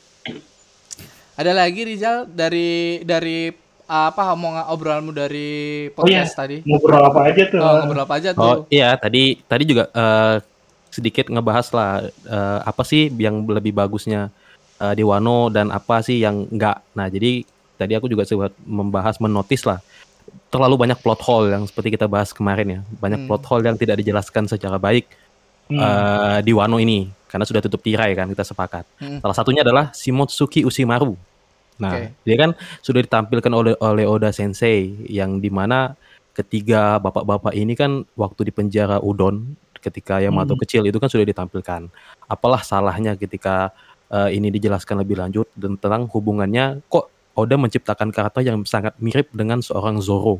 Ada 1.33 1.53
lagi 1.57 1.85
Rizal 1.85 2.29
dari 2.29 3.01
dari 3.05 3.49
apa 3.85 4.33
omongan 4.33 4.65
obrolanmu 4.69 5.11
dari 5.11 5.51
Oh 5.91 6.05
iya, 6.05 6.25
podcast 6.25 6.35
tadi? 6.35 6.57
ngobrol 6.65 7.03
apa 7.03 7.21
aja 7.29 7.43
tuh. 7.47 7.59
Oh, 7.59 7.75
ngobrol 7.81 8.03
apa 8.03 8.15
aja 8.17 8.31
tuh? 8.33 8.43
Oh 8.43 8.57
iya 8.69 8.95
tadi 8.97 9.39
tadi 9.43 9.65
juga 9.65 9.89
eh, 9.89 10.37
sedikit 10.89 11.29
ngebahas 11.29 11.67
lah 11.73 11.91
eh, 12.07 12.61
apa 12.63 12.83
sih 12.83 13.09
yang 13.11 13.45
lebih 13.45 13.71
bagusnya 13.71 14.29
eh, 14.79 14.95
di 14.95 15.03
Wano 15.03 15.49
dan 15.49 15.69
apa 15.69 16.01
sih 16.01 16.19
yang 16.19 16.47
enggak. 16.47 16.81
Nah 16.93 17.07
jadi 17.07 17.43
tadi 17.77 17.93
aku 17.93 18.07
juga 18.07 18.23
sempat 18.23 18.55
membahas 18.63 19.19
menotis 19.19 19.63
lah 19.63 19.83
terlalu 20.49 20.79
banyak 20.79 20.99
plot 20.99 21.21
hole 21.21 21.51
yang 21.51 21.65
seperti 21.65 21.93
kita 21.93 22.07
bahas 22.07 22.31
kemarin 22.31 22.69
ya 22.69 22.81
banyak 22.97 23.25
Hmm. 23.25 23.29
plot 23.29 23.45
hole 23.45 23.65
yang 23.65 23.75
tidak 23.75 23.99
dijelaskan 23.99 24.47
secara 24.47 24.77
baik 24.77 25.09
Hmm. 25.67 25.79
eh, 25.79 26.39
di 26.45 26.53
Wano 26.53 26.77
ini 26.77 27.09
karena 27.27 27.43
sudah 27.43 27.59
tutup 27.59 27.81
tirai 27.81 28.13
kan 28.13 28.29
kita 28.29 28.45
sepakat. 28.45 28.85
Hmm. 29.01 29.19
Salah 29.19 29.33
satunya 29.33 29.65
adalah 29.65 29.89
Shimotsuki 29.91 30.63
Ushimaru. 30.63 31.17
Nah, 31.83 31.99
Oke. 31.99 32.15
dia 32.23 32.37
kan 32.39 32.51
sudah 32.79 33.03
ditampilkan 33.03 33.51
oleh 33.51 33.75
oleh 33.83 34.07
Oda 34.07 34.31
Sensei 34.31 34.95
yang 35.11 35.43
di 35.43 35.51
mana 35.51 35.99
ketiga 36.33 37.03
bapak-bapak 37.03 37.53
ini 37.59 37.75
kan 37.75 38.07
waktu 38.15 38.49
di 38.49 38.53
penjara 38.55 39.03
Udon 39.03 39.59
ketika 39.83 40.23
Yamato 40.23 40.55
Hmm. 40.55 40.63
kecil 40.63 40.83
itu 40.87 41.03
kan 41.03 41.11
sudah 41.11 41.27
ditampilkan. 41.27 41.91
Apalah 42.31 42.63
salahnya 42.63 43.19
ketika 43.19 43.75
eh, 44.13 44.39
ini 44.39 44.53
dijelaskan 44.55 45.03
lebih 45.03 45.19
lanjut 45.19 45.51
dan 45.59 45.75
tentang 45.81 46.07
hubungannya 46.07 46.85
kok 46.87 47.11
Oda 47.33 47.57
menciptakan 47.57 48.13
karakter 48.13 48.45
yang 48.45 48.61
sangat 48.69 48.93
mirip 49.01 49.33
dengan 49.33 49.65
seorang 49.65 49.99
Zoro. 50.05 50.39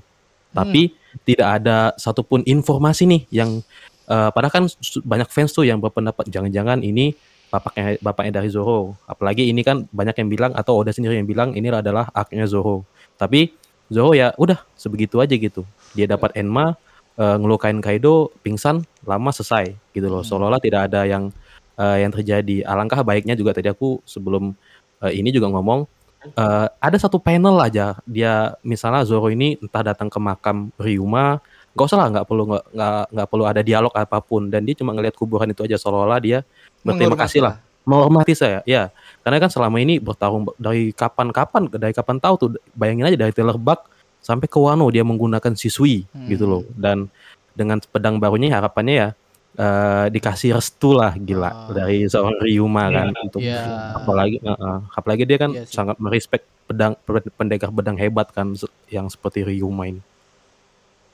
Tapi 0.53 0.93
tidak 1.25 1.65
ada 1.65 1.97
satupun 1.97 2.45
informasi 2.45 3.09
nih 3.09 3.23
yang 3.33 3.65
eh, 4.07 4.31
padahal 4.31 4.53
kan 4.53 4.65
banyak 5.03 5.29
fans 5.33 5.51
tuh 5.57 5.65
yang 5.65 5.81
berpendapat 5.81 6.29
jangan-jangan 6.29 6.85
ini 6.85 7.17
bapaknya 7.53 8.01
bapaknya 8.01 8.41
dari 8.41 8.49
Zoro. 8.49 8.97
Apalagi 9.05 9.53
ini 9.53 9.61
kan 9.61 9.85
banyak 9.93 10.17
yang 10.25 10.29
bilang 10.33 10.53
atau 10.57 10.81
Oda 10.81 10.89
sendiri 10.89 11.21
yang 11.21 11.29
bilang 11.29 11.53
ini 11.53 11.69
adalah 11.69 12.09
arc-nya 12.17 12.49
Zoro. 12.49 12.89
Tapi 13.21 13.53
Zoro 13.93 14.17
ya 14.17 14.33
udah 14.41 14.65
sebegitu 14.73 15.21
aja 15.21 15.37
gitu. 15.37 15.69
Dia 15.93 16.09
dapat 16.09 16.33
Enma 16.33 16.81
eh, 17.21 17.37
ngelukain 17.37 17.77
Kaido, 17.85 18.33
pingsan, 18.41 18.89
lama 19.05 19.31
selesai 19.31 19.77
gitu 19.93 20.09
loh. 20.09 20.25
Hmm. 20.25 20.29
Seolah-olah 20.33 20.63
tidak 20.65 20.89
ada 20.89 21.05
yang 21.05 21.29
eh, 21.77 21.97
yang 22.01 22.11
terjadi. 22.17 22.65
Alangkah 22.65 23.05
baiknya 23.05 23.37
juga 23.37 23.53
tadi 23.53 23.69
aku 23.69 24.01
sebelum 24.09 24.57
eh, 25.05 25.13
ini 25.13 25.29
juga 25.29 25.53
ngomong 25.53 25.85
eh, 26.33 26.67
ada 26.73 26.97
satu 26.97 27.21
panel 27.21 27.61
aja 27.61 28.01
dia 28.09 28.57
misalnya 28.65 29.05
Zoro 29.05 29.29
ini 29.29 29.61
entah 29.61 29.85
datang 29.85 30.09
ke 30.09 30.17
makam 30.17 30.73
Ryuma 30.81 31.45
nggak 31.73 31.87
usah 31.89 31.99
lah 31.99 32.09
nggak 32.13 32.27
perlu 32.27 32.43
nggak 32.49 32.65
nggak 32.71 33.03
nggak 33.11 33.29
perlu 33.29 33.45
ada 33.45 33.61
dialog 33.61 33.93
apa 33.93 34.19
pun 34.21 34.47
dan 34.47 34.61
dia 34.63 34.77
cuma 34.77 34.93
ngelihat 34.93 35.17
kuburan 35.17 35.49
itu 35.49 35.65
aja 35.65 35.77
seolah-olah 35.77 36.21
dia 36.21 36.39
berterima 36.81 37.17
kasih 37.17 37.41
lah 37.41 37.55
menghormati 37.83 38.33
saya 38.33 38.61
ya 38.63 38.93
karena 39.21 39.41
kan 39.41 39.51
selama 39.51 39.81
ini 39.81 39.97
bertarung 39.99 40.47
dari 40.55 40.93
kapan-kapan 40.93 41.67
dari 41.69 41.91
kapan 41.91 42.17
tahu 42.17 42.35
tuh 42.37 42.49
bayangin 42.73 43.09
aja 43.09 43.19
dari 43.19 43.33
Taylor 43.33 43.57
Buck 43.57 43.89
sampai 44.21 44.47
ke 44.47 44.55
Wano 44.55 44.87
dia 44.87 45.03
menggunakan 45.03 45.53
Shisui 45.53 46.07
Hmm. 46.13 46.29
gitu 46.29 46.45
loh 46.47 46.63
dan 46.77 47.11
dengan 47.53 47.81
pedang 47.83 48.17
barunya 48.17 48.53
harapannya 48.53 48.95
ya 48.95 49.09
eh, 49.53 50.07
dikasih 50.09 50.55
restu 50.55 50.93
lah 50.93 51.13
gila 51.13 51.45
Ah. 51.45 51.55
dari 51.75 52.07
seorang 52.07 52.39
Ryuma 52.39 52.87
Iya. 52.87 52.95
kan 52.95 53.07
untuk 53.21 53.41
Iya. 53.43 53.61
apalagi 53.97 54.37
uh, 54.41 54.53
uh, 54.53 54.79
apalagi 54.93 55.23
dia 55.25 55.37
kan 55.37 55.51
sih. 55.53 55.69
sangat 55.69 55.97
merespek 55.99 56.41
pedang 56.65 56.97
pe- 56.97 57.29
pendekar 57.31 57.69
pedang 57.69 57.97
hebat 57.97 58.29
kan 58.29 58.57
yang 58.89 59.09
seperti 59.09 59.43
Ryuma 59.43 59.89
ini 59.89 60.01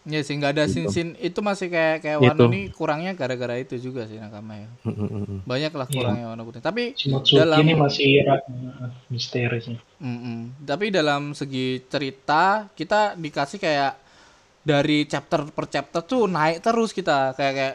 Ya 0.08 0.20
sih 0.20 0.34
nggak 0.34 0.52
ada 0.52 0.64
Gitu. 0.64 0.88
sin-sin 0.88 1.08
itu 1.18 1.36
masih 1.38 1.68
kayak 1.68 1.96
kayak 2.00 2.16
Gitu. 2.18 2.32
Wano 2.32 2.44
ini 2.48 2.60
kurangnya 2.70 3.12
gara-gara 3.12 3.54
itu 3.54 3.76
juga 3.78 4.04
sih 4.04 4.16
nakama 4.16 4.56
ya. 4.56 4.68
Banyak 5.44 5.68
lah 5.70 5.84
Iya. 5.84 5.94
kurangnya 5.94 6.26
Wano 6.26 6.42
Putih. 6.42 6.60
Tapi 6.60 6.82
Shimotsuki 6.92 7.36
dalam- 7.36 7.60
ini 7.60 7.72
masih 7.74 8.08
misteri 9.08 9.58
sih. 9.60 9.76
Mm-mm. 9.98 10.64
Tapi 10.64 10.88
dalam 10.88 11.32
segi 11.32 11.84
cerita 11.84 12.42
kita 12.70 13.12
dikasih 13.14 13.58
kayak 13.58 13.92
dari 14.60 15.04
chapter 15.04 15.44
per 15.46 15.64
chapter 15.66 16.00
tuh 16.02 16.24
naik 16.24 16.60
terus 16.60 16.90
kita 16.90 17.32
kayak 17.34 17.54
kayak, 17.54 17.74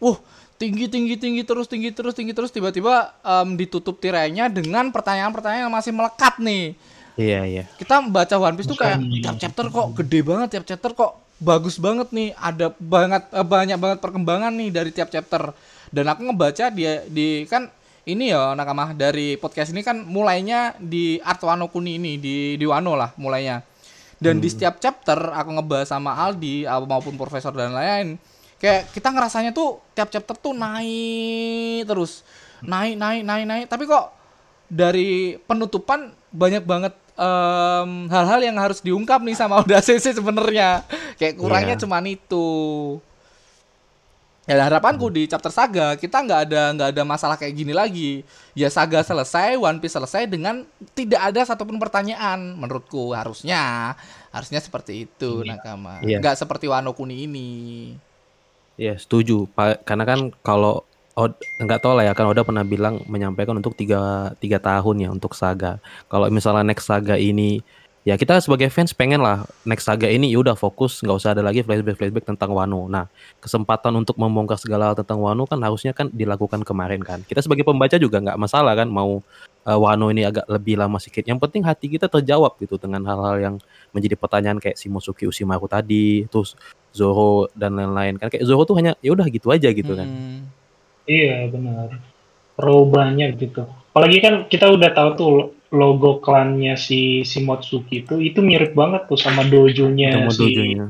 uh 0.00 0.16
tinggi 0.54 0.86
tinggi 0.86 1.16
tinggi 1.16 1.42
terus 1.42 1.66
tinggi 1.66 1.90
terus 1.90 2.12
tinggi 2.12 2.30
terus 2.30 2.48
tiba-tiba 2.48 3.10
em, 3.18 3.54
ditutup 3.54 3.96
tirainya 3.96 4.46
dengan 4.46 4.88
pertanyaan-pertanyaan 4.88 5.66
yang 5.66 5.74
masih 5.74 5.90
melekat 5.90 6.38
nih. 6.38 6.76
iya 7.12 7.40
iya 7.42 7.64
Kita 7.74 7.98
membaca 7.98 8.32
One 8.34 8.54
Piece 8.54 8.64
tuh 8.66 8.78
kayak 8.78 8.96
tiap 9.18 9.36
chapter 9.38 9.66
kok 9.68 9.86
gede 9.94 10.20
banget 10.22 10.48
tiap 10.50 10.64
chapter 10.64 10.90
kok 10.92 11.12
bagus 11.42 11.76
banget 11.82 12.14
nih 12.14 12.30
ada 12.38 12.70
banget 12.78 13.26
eh, 13.34 13.42
banyak 13.42 13.78
banget 13.78 13.98
perkembangan 13.98 14.54
nih 14.54 14.70
dari 14.70 14.90
tiap 14.94 15.10
chapter. 15.10 15.50
Dan 15.92 16.08
aku 16.08 16.24
ngebaca 16.30 16.70
dia 16.72 17.04
di 17.04 17.44
kan 17.50 17.68
ini 18.06 18.32
ya 18.32 18.54
nakama 18.54 18.94
dari 18.94 19.36
podcast 19.36 19.74
ini 19.74 19.82
kan 19.84 20.00
mulainya 20.06 20.78
di 20.78 21.20
Art 21.20 21.42
Wano 21.42 21.68
Kuni 21.68 21.98
ini 21.98 22.16
di 22.16 22.56
di 22.56 22.66
Wano 22.66 22.94
lah 22.94 23.10
mulainya. 23.18 23.60
Dan 24.22 24.38
di 24.38 24.46
setiap 24.46 24.78
chapter 24.78 25.18
aku 25.18 25.50
ngebahas 25.58 25.98
sama 25.98 26.14
Aldi 26.14 26.62
maupun 26.86 27.18
profesor 27.18 27.50
dan 27.50 27.74
lain-lain 27.74 28.14
kayak 28.62 28.94
kita 28.94 29.10
ngerasanya 29.10 29.50
tuh 29.50 29.82
tiap 29.90 30.06
chapter 30.14 30.38
tuh 30.38 30.54
naik 30.54 31.82
terus. 31.90 32.22
Naik 32.62 32.94
naik 32.94 33.26
naik 33.26 33.44
naik. 33.50 33.66
Tapi 33.66 33.84
kok 33.90 34.14
dari 34.70 35.34
penutupan 35.42 36.14
banyak 36.30 36.62
banget 36.62 36.94
em, 37.14 37.90
hal-hal 38.08 38.40
yang 38.42 38.56
harus 38.56 38.80
diungkap 38.80 39.20
nih 39.20 39.36
sama 39.36 39.60
Oda 39.60 39.78
Sensei 39.84 40.12
sebenarnya 40.12 40.82
kayak 41.20 41.36
kurangnya 41.36 41.76
Iya. 41.76 41.82
cuman 41.84 42.04
itu 42.08 42.46
Ya 44.42 44.58
harapanku 44.58 45.06
di 45.06 45.30
chapter 45.30 45.54
saga 45.54 45.94
kita 45.94 46.18
nggak 46.18 46.40
ada 46.50 46.62
nggak 46.74 46.88
ada 46.90 47.02
masalah 47.06 47.38
kayak 47.38 47.54
gini 47.54 47.70
lagi. 47.70 48.26
Ya 48.58 48.66
saga 48.74 48.98
selesai, 49.06 49.54
One 49.54 49.78
Piece 49.78 49.94
selesai 49.94 50.26
dengan 50.26 50.66
tidak 50.98 51.30
ada 51.30 51.46
satupun 51.46 51.78
pertanyaan 51.78 52.58
menurutku 52.58 53.14
harusnya 53.14 53.94
harusnya 54.34 54.58
seperti 54.58 55.06
itu 55.06 55.46
nakama. 55.46 56.02
Iya. 56.02 56.18
Nggak 56.18 56.42
seperti 56.42 56.66
Wano 56.66 56.90
Kuni 56.90 57.30
ini. 57.30 57.50
Iya 58.74 58.98
setuju 58.98 59.46
Pak 59.46 59.86
karena 59.86 60.02
kan 60.02 60.34
kalau 60.42 60.82
Nggak 61.60 61.80
tahu 61.84 61.92
lah 61.92 62.08
ya 62.08 62.12
kan 62.16 62.24
Oda 62.24 62.40
pernah 62.40 62.64
bilang 62.64 63.04
menyampaikan 63.04 63.52
untuk 63.52 63.76
tiga, 63.76 64.32
tiga 64.40 64.56
tahun 64.56 64.96
ya 65.04 65.08
untuk 65.12 65.36
saga. 65.36 65.76
Kalau 66.08 66.32
misalnya 66.32 66.64
next 66.64 66.88
saga 66.88 67.20
ini 67.20 67.60
ya 68.02 68.18
kita 68.18 68.42
sebagai 68.42 68.66
fans 68.66 68.90
pengen 68.90 69.22
lah 69.22 69.46
next 69.62 69.86
saga 69.86 70.10
ini 70.10 70.26
ya 70.34 70.42
udah 70.42 70.58
fokus 70.58 70.98
nggak 71.06 71.16
usah 71.22 71.38
ada 71.38 71.42
lagi 71.44 71.62
flashback 71.62 72.00
flashback 72.00 72.24
tentang 72.24 72.50
Wano. 72.50 72.88
Nah 72.88 73.06
kesempatan 73.38 73.92
untuk 73.94 74.16
membongkar 74.18 74.56
segala 74.56 74.90
hal 74.90 74.96
tentang 74.98 75.20
Wano 75.20 75.44
kan 75.44 75.60
harusnya 75.60 75.92
kan 75.92 76.08
dilakukan 76.10 76.64
kemarin 76.64 77.04
kan. 77.04 77.20
Kita 77.28 77.44
sebagai 77.44 77.62
pembaca 77.62 77.94
juga 78.00 78.18
nggak 78.18 78.40
masalah 78.40 78.72
kan 78.72 78.88
mau 78.88 79.20
uh, 79.68 79.78
Wano 79.78 80.08
ini 80.10 80.24
agak 80.24 80.48
lebih 80.48 80.80
lama 80.80 80.96
sedikit. 80.96 81.28
Yang 81.28 81.44
penting 81.44 81.62
hati 81.62 81.86
kita 81.92 82.08
terjawab 82.08 82.56
gitu 82.58 82.80
dengan 82.80 83.04
hal-hal 83.06 83.36
yang 83.38 83.54
menjadi 83.92 84.16
pertanyaan 84.16 84.58
kayak 84.58 84.80
Shimosuke 84.80 85.28
Ushimaru 85.28 85.68
tadi, 85.68 86.24
terus 86.26 86.56
Zoro 86.90 87.52
dan 87.52 87.76
lain-lain 87.76 88.16
kan 88.16 88.32
kayak 88.32 88.48
Zoro 88.48 88.64
tuh 88.64 88.80
hanya 88.80 88.96
ya 89.04 89.12
udah 89.12 89.28
gitu 89.28 89.52
aja 89.52 89.68
gitu 89.70 89.92
kan. 89.92 90.08
Hmm. 90.08 90.61
Iya 91.04 91.48
benar. 91.48 91.98
Perubahannya 92.54 93.34
gitu. 93.34 93.64
Apalagi 93.90 94.18
kan 94.18 94.34
kita 94.46 94.68
udah 94.68 94.90
tahu 94.90 95.08
tuh 95.14 95.32
logo 95.72 96.20
klannya 96.20 96.76
si 96.76 97.22
si 97.22 97.40
Motsuki 97.40 98.04
itu 98.04 98.20
itu 98.20 98.38
mirip 98.38 98.72
banget 98.72 99.08
tuh 99.08 99.16
sama 99.16 99.40
dojonya 99.42 100.20
Sama 100.20 100.30
si 100.30 100.40
dojonya. 100.44 100.84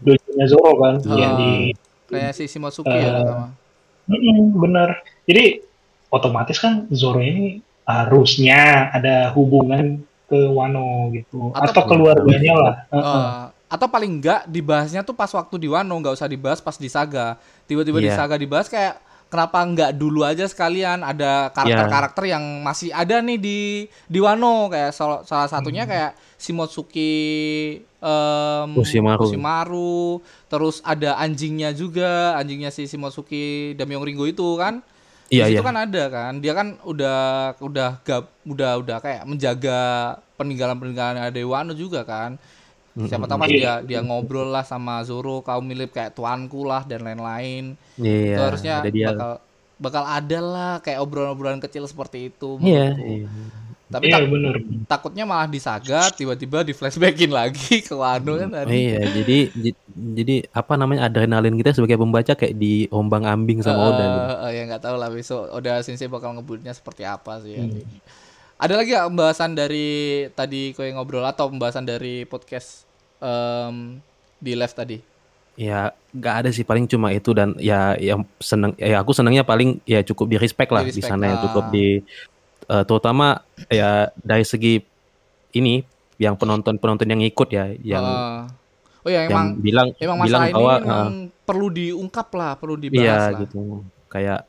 dojonya 0.00 0.44
Zoro 0.48 0.72
kan 0.78 0.94
Oh. 1.04 1.16
yang 1.16 1.32
di 1.36 1.50
Kayak 2.08 2.32
si 2.34 2.44
Shimosuke 2.44 2.88
ya 2.88 3.12
Eh. 3.20 3.48
Mm-mm, 4.08 4.56
bener. 4.58 5.00
Jadi 5.24 5.62
otomatis 6.08 6.56
kan 6.56 6.84
Zoro 6.90 7.20
ini 7.20 7.60
harusnya 7.84 8.90
ada 8.90 9.30
hubungan 9.32 10.00
ke 10.26 10.48
Wano 10.48 11.12
gitu 11.12 11.52
Atau- 11.52 11.72
atau, 11.72 11.82
keluarganya 11.86 12.52
lah. 12.54 12.74
Heeh. 12.88 13.04
Eh, 13.04 13.42
atau 13.68 13.86
paling 13.86 14.12
enggak 14.16 14.44
dibahasnya 14.46 15.00
tuh 15.00 15.12
pas 15.12 15.28
waktu 15.28 15.56
di 15.56 15.68
Wano 15.68 15.92
nggak 15.94 16.12
usah 16.14 16.28
dibahas 16.28 16.58
pas 16.58 16.74
di 16.74 16.88
Saga 16.88 17.36
tiba-tiba 17.64 17.96
di 17.98 18.08
Iya. 18.08 18.16
Saga 18.16 18.36
dibahas 18.36 18.66
kayak 18.66 18.96
kenapa 19.32 19.64
nggak 19.64 19.96
dulu 19.96 20.28
aja 20.28 20.44
sekalian? 20.44 21.00
Ada 21.00 21.48
karakter-karakter 21.56 22.28
yang 22.28 22.44
masih 22.60 22.92
ada 22.92 23.24
nih 23.24 23.40
di 23.40 23.58
di 24.04 24.18
Wano. 24.20 24.68
Kayak 24.68 24.92
sol- 24.92 25.24
salah 25.24 25.48
satunya 25.48 25.88
kayak 25.88 26.12
Shimotsuki 26.36 27.14
em, 27.80 28.68
Ushimaru. 28.76 29.24
Ushimaru, 29.24 30.20
terus 30.52 30.84
ada 30.84 31.16
anjingnya 31.16 31.72
juga. 31.72 32.36
Anjingnya 32.36 32.68
si 32.68 32.84
Shimotsuki 32.84 33.72
Damyong 33.80 34.04
Ringo 34.04 34.28
itu 34.28 34.44
kan? 34.60 34.84
Iya 35.32 35.48
di 35.48 35.56
iya. 35.56 35.64
kan 35.64 35.76
ada 35.80 36.02
kan? 36.12 36.32
Dia 36.44 36.52
kan 36.52 36.76
udah 36.84 37.20
udah 37.56 38.04
gab, 38.04 38.28
udah 38.44 38.76
udah 38.84 39.00
kayak 39.00 39.24
menjaga 39.24 39.80
peninggalan 40.36 40.76
peninggalan 40.76 41.16
ada 41.16 41.40
Wano 41.48 41.72
juga 41.72 42.04
kan 42.04 42.36
siapa 42.94 43.24
tahu 43.24 43.38
pas 43.38 43.48
dia 43.48 43.80
dia 43.80 44.00
ngobrol 44.00 44.46
lah 44.46 44.62
sama 44.62 45.00
Zoro 45.02 45.40
kau 45.40 45.60
mirip 45.60 45.90
kayak 45.90 46.12
tuanku 46.12 46.62
lah 46.62 46.84
dan 46.84 47.00
lain-lain 47.00 47.72
Iya. 47.96 48.36
itu 48.36 48.42
harusnya 48.42 48.72
ada 48.78 48.90
dia. 48.90 49.08
bakal 49.08 49.30
bakal 49.76 50.04
ada 50.04 50.38
lah 50.38 50.72
kayak 50.78 51.00
obrolan-obrolan 51.00 51.58
kecil 51.58 51.84
seperti 51.84 52.28
itu 52.28 52.60
Iya, 52.60 52.92
iya. 52.94 53.26
tapi 53.88 54.08
Iya 54.08 54.14
tak- 54.14 54.28
bener. 54.28 54.54
takutnya 54.86 55.24
malah 55.24 55.44
di 55.46 55.56
Saga 55.56 56.08
tiba-tiba 56.08 56.60
di 56.60 56.72
flashbackin 56.72 57.28
lagi 57.28 57.80
ke 57.86 57.92
Wano 57.92 58.36
kan 58.36 58.48
Oh, 58.48 58.56
tadi 58.58 58.76
iya, 58.78 59.00
jadi 59.02 59.38
ji- 59.50 59.80
jadi 59.92 60.34
apa 60.50 60.76
namanya 60.76 61.08
adrenalin 61.08 61.56
kita 61.56 61.72
sebagai 61.72 61.96
pembaca 61.96 62.32
kayak 62.32 62.54
di 62.54 62.88
ombang 62.88 63.24
ambing 63.24 63.60
sama 63.60 63.88
Oda. 63.90 64.00
gitu. 64.00 64.20
Eh, 64.22 64.36
eh, 64.38 64.50
ya 64.52 64.62
nggak 64.68 64.82
tahu 64.82 64.96
lah 64.96 65.08
besok 65.08 65.48
Oda 65.50 65.80
Sensei 65.80 66.08
bakal 66.08 66.32
ngebutnya 66.32 66.72
seperti 66.72 67.04
apa 67.04 67.40
sih 67.40 67.52
ya. 67.52 67.64
Ada 68.62 68.78
lagi 68.78 68.94
nggak 68.94 69.10
pembahasan 69.10 69.58
dari 69.58 69.90
tadi 70.38 70.70
kau 70.70 70.86
yang 70.86 71.02
ngobrol 71.02 71.26
atau 71.26 71.50
pembahasan 71.50 71.82
dari 71.82 72.22
podcast 72.22 72.86
em, 73.18 73.98
di 74.38 74.54
live 74.54 74.70
tadi? 74.70 75.02
Ya 75.58 75.90
nggak 76.14 76.34
ada 76.46 76.50
sih 76.54 76.62
paling 76.62 76.86
cuma 76.86 77.10
itu 77.10 77.34
dan 77.34 77.58
ya 77.58 77.98
yang 77.98 78.22
seneng 78.38 78.78
ya 78.78 79.02
aku 79.02 79.10
senangnya 79.10 79.42
paling 79.42 79.82
ya 79.82 80.06
cukup 80.06 80.30
di 80.30 80.36
respect 80.38 80.70
lah 80.70 80.86
Di 80.86 80.94
di, 80.94 81.02
sana 81.02 81.34
ya 81.34 81.36
cukup 81.42 81.74
di 81.74 82.06
eh, 82.70 82.84
terutama 82.86 83.42
ya 83.66 84.14
dari 84.22 84.46
segi 84.46 84.78
ini 85.58 85.82
yang 86.22 86.38
penonton 86.38 86.78
penonton 86.78 87.10
yang 87.10 87.18
ikut 87.18 87.48
ya 87.50 87.66
yang 87.82 88.06
Eh, 88.06 88.42
oh 89.02 89.10
ya 89.10 89.26
yang 89.26 89.30
emang 89.34 89.46
bilang 89.58 89.88
emang 89.98 90.18
bilang 90.22 90.42
masalah 90.46 90.46
ini 90.46 90.54
bahwa 90.54 90.74
memang 90.78 91.10
eh, 91.10 91.42
perlu 91.42 91.66
diungkap 91.66 92.28
lah, 92.38 92.52
perlu 92.54 92.78
dibahas 92.78 93.02
Iya 93.02 93.18
lah. 93.18 93.40
gitu. 93.42 93.60
Kayak 94.06 94.40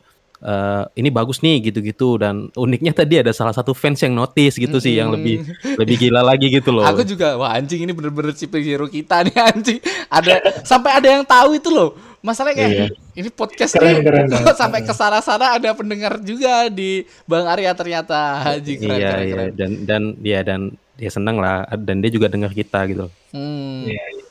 eh, 0.43 0.83
ini 0.93 1.07
bagus 1.07 1.39
nih 1.39 1.71
gitu-gitu 1.71 2.19
dan 2.19 2.51
uniknya 2.53 2.91
tadi 2.91 3.17
ada 3.17 3.31
salah 3.31 3.51
satu 3.51 3.71
fans 3.71 3.97
yang 3.99 4.11
notice 4.11 4.55
gitu 4.55 4.77
sih 4.77 4.93
yang 4.93 5.09
Mm-mm. 5.09 5.17
lebih 5.17 5.35
lebih 5.79 5.95
gila 5.97 6.21
lagi 6.21 6.51
gitu 6.51 6.69
loh. 6.69 6.83
Aku 6.83 7.01
juga 7.01 7.33
wah 7.35 7.55
anjing 7.55 7.81
ini 7.81 7.91
bener-bener 7.91 8.35
superhero 8.35 8.85
kita 8.85 9.23
nih 9.23 9.35
anjing. 9.39 9.79
Ada 10.07 10.61
sampai 10.61 10.99
ada 10.99 11.07
yang 11.09 11.23
tahu 11.23 11.55
itu 11.55 11.71
loh. 11.71 11.95
Masalahnya 12.19 12.55
kayak 12.55 12.71
Iya. 12.71 12.87
ini 13.19 13.29
podcast 13.29 13.75
Keren, 13.75 13.99
nih 13.99 14.03
keren 14.03 14.25
banget. 14.31 14.55
sampai 14.55 14.79
ke 14.79 14.93
sana-sana 14.93 15.59
ada 15.59 15.75
pendengar 15.75 16.15
juga 16.19 16.71
di 16.71 17.03
Bang 17.23 17.43
Arya 17.43 17.75
ternyata. 17.75 18.39
Haji 18.47 18.73
keren 18.79 18.95
iya 18.95 19.09
keren, 19.11 19.23
iya 19.23 19.33
keren. 19.35 19.51
dan 19.59 19.71
dan 19.83 20.01
dia 20.17 20.39
dan 20.39 20.61
dia 20.95 21.11
seneng 21.11 21.35
lah 21.35 21.67
dan 21.75 21.99
dia 21.99 22.07
juga 22.07 22.31
dengar 22.31 22.51
kita 22.51 22.79
gitu. 22.87 23.07
loh. 23.07 23.11
Hmm. 23.35 23.83
Iya, 23.83 24.03
iya. 24.15 24.22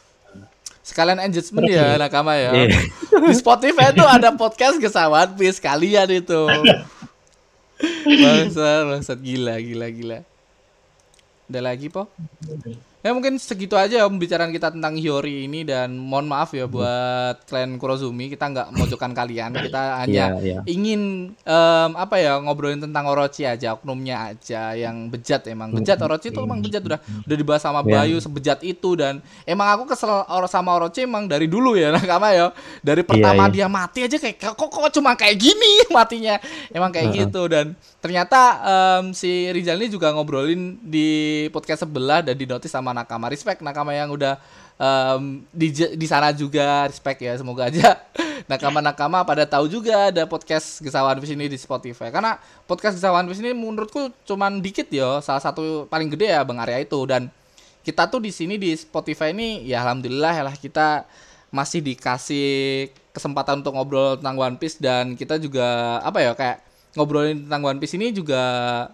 Sekalian 0.82 1.22
engagement 1.22 1.70
ya 1.70 1.94
nakama 1.94 2.34
ya. 2.34 2.50
Iya. 2.50 2.78
Di 3.30 3.34
Spotify 3.38 3.94
tuh 3.94 4.06
ada 4.06 4.34
podcast 4.34 4.82
Gesawan 4.82 5.30
Peace 5.38 5.62
kalian 5.62 6.10
itu. 6.10 6.42
Bangsat, 8.22 8.86
bangsat 8.86 9.18
gila 9.18 9.58
gila 9.58 9.86
gila. 9.90 10.18
Ada 11.50 11.60
lagi, 11.62 11.90
Po? 11.90 12.06
Ya 13.02 13.10
mungkin 13.10 13.34
segitu 13.34 13.74
aja 13.74 14.06
pembicaraan 14.06 14.54
kita 14.54 14.70
tentang 14.70 14.94
Hiyori 14.94 15.50
ini 15.50 15.66
dan 15.66 15.98
mohon 15.98 16.30
maaf 16.30 16.54
ya 16.54 16.70
buat 16.70 17.42
klan 17.50 17.74
Kurozumi 17.74 18.30
kita 18.30 18.46
nggak 18.46 18.70
mojokkan 18.78 19.10
kalian 19.10 19.50
kita 19.58 19.82
hanya 20.06 20.38
Iya, 20.38 20.38
iya. 20.38 20.58
ingin 20.70 21.34
em, 21.34 21.90
apa 21.98 22.22
ya 22.22 22.38
ngobrolin 22.38 22.78
tentang 22.78 23.10
Orochi 23.10 23.42
aja 23.42 23.74
oknumnya 23.74 24.30
aja 24.30 24.78
yang 24.78 25.10
bejat 25.10 25.50
emang 25.50 25.74
bejat 25.74 25.98
Orochi 25.98 26.30
itu 26.30 26.38
emang 26.38 26.62
bejat 26.62 26.78
udah 26.86 27.02
udah 27.26 27.36
dibahas 27.36 27.62
sama 27.66 27.82
Iya. 27.82 27.90
Bayu 28.06 28.16
sebejat 28.22 28.62
itu 28.62 28.94
dan 28.94 29.18
emang 29.42 29.66
aku 29.74 29.90
kesel 29.90 30.22
sama 30.46 30.70
Orochi 30.78 31.02
emang 31.02 31.26
dari 31.26 31.50
dulu 31.50 31.74
ya 31.74 31.90
nakama 31.98 32.30
ya 32.30 32.54
dari 32.86 33.02
pertama 33.02 33.50
dia 33.50 33.66
iya. 33.66 33.66
mati 33.66 34.06
aja 34.06 34.14
kayak 34.14 34.38
kok 34.38 34.70
kok 34.70 34.94
cuma 34.94 35.18
kayak 35.18 35.42
gini 35.42 35.82
matinya 35.96 36.38
emang 36.70 36.94
kayak 36.94 37.10
Heeh. 37.10 37.26
gitu 37.26 37.50
dan 37.50 37.74
ternyata 38.02 38.58
em, 38.98 39.14
si 39.14 39.46
Rizal 39.54 39.78
ini 39.78 39.94
juga 39.94 40.10
ngobrolin 40.10 40.74
di 40.82 41.46
podcast 41.54 41.86
sebelah 41.86 42.18
dan 42.18 42.34
di 42.34 42.50
notice 42.50 42.74
sama 42.74 42.90
nakama. 42.90 43.30
Respect 43.30 43.62
nakama 43.62 43.94
yang 43.94 44.10
udah 44.10 44.42
em, 44.74 45.46
di 45.54 45.70
di 45.70 46.06
sana 46.10 46.34
juga. 46.34 46.90
Respect 46.90 47.22
ya 47.22 47.38
semoga 47.38 47.70
aja. 47.70 47.94
Nakama-nakama 48.50 49.22
pada 49.22 49.46
tahu 49.46 49.70
juga 49.70 50.10
ada 50.10 50.26
podcast 50.26 50.82
Gesawan 50.82 51.14
Fish 51.22 51.30
ini 51.30 51.46
di 51.46 51.54
Spotify. 51.54 52.10
Karena 52.10 52.42
podcast 52.66 52.98
Gesawan 52.98 53.22
Fish 53.30 53.38
ini 53.38 53.54
menurutku 53.54 54.10
cuman 54.26 54.58
dikit 54.58 54.90
ya 54.90 55.22
salah 55.22 55.38
satu 55.38 55.86
paling 55.86 56.10
gede 56.10 56.34
ya 56.34 56.42
Bang 56.42 56.58
Arya 56.58 56.82
itu. 56.82 56.98
Dan 57.06 57.30
kita 57.86 58.10
tuh 58.10 58.18
di 58.18 58.34
sini 58.34 58.58
di 58.58 58.74
Spotify 58.74 59.30
ini 59.30 59.62
ya 59.62 59.86
alhamdulillah 59.86 60.50
lah 60.50 60.54
kita 60.58 61.06
masih 61.54 61.84
dikasih 61.84 62.90
kesempatan 63.12 63.60
untuk 63.62 63.76
ngobrol 63.76 64.16
tentang 64.18 64.40
One 64.40 64.56
Piece 64.58 64.80
dan 64.80 65.14
kita 65.14 65.36
juga 65.38 66.00
apa 66.00 66.18
ya 66.18 66.32
kayak 66.32 66.71
ngobrolin 66.92 67.48
tentang 67.48 67.64
One 67.64 67.80
Piece 67.80 67.96
ini 67.96 68.12
juga 68.12 68.40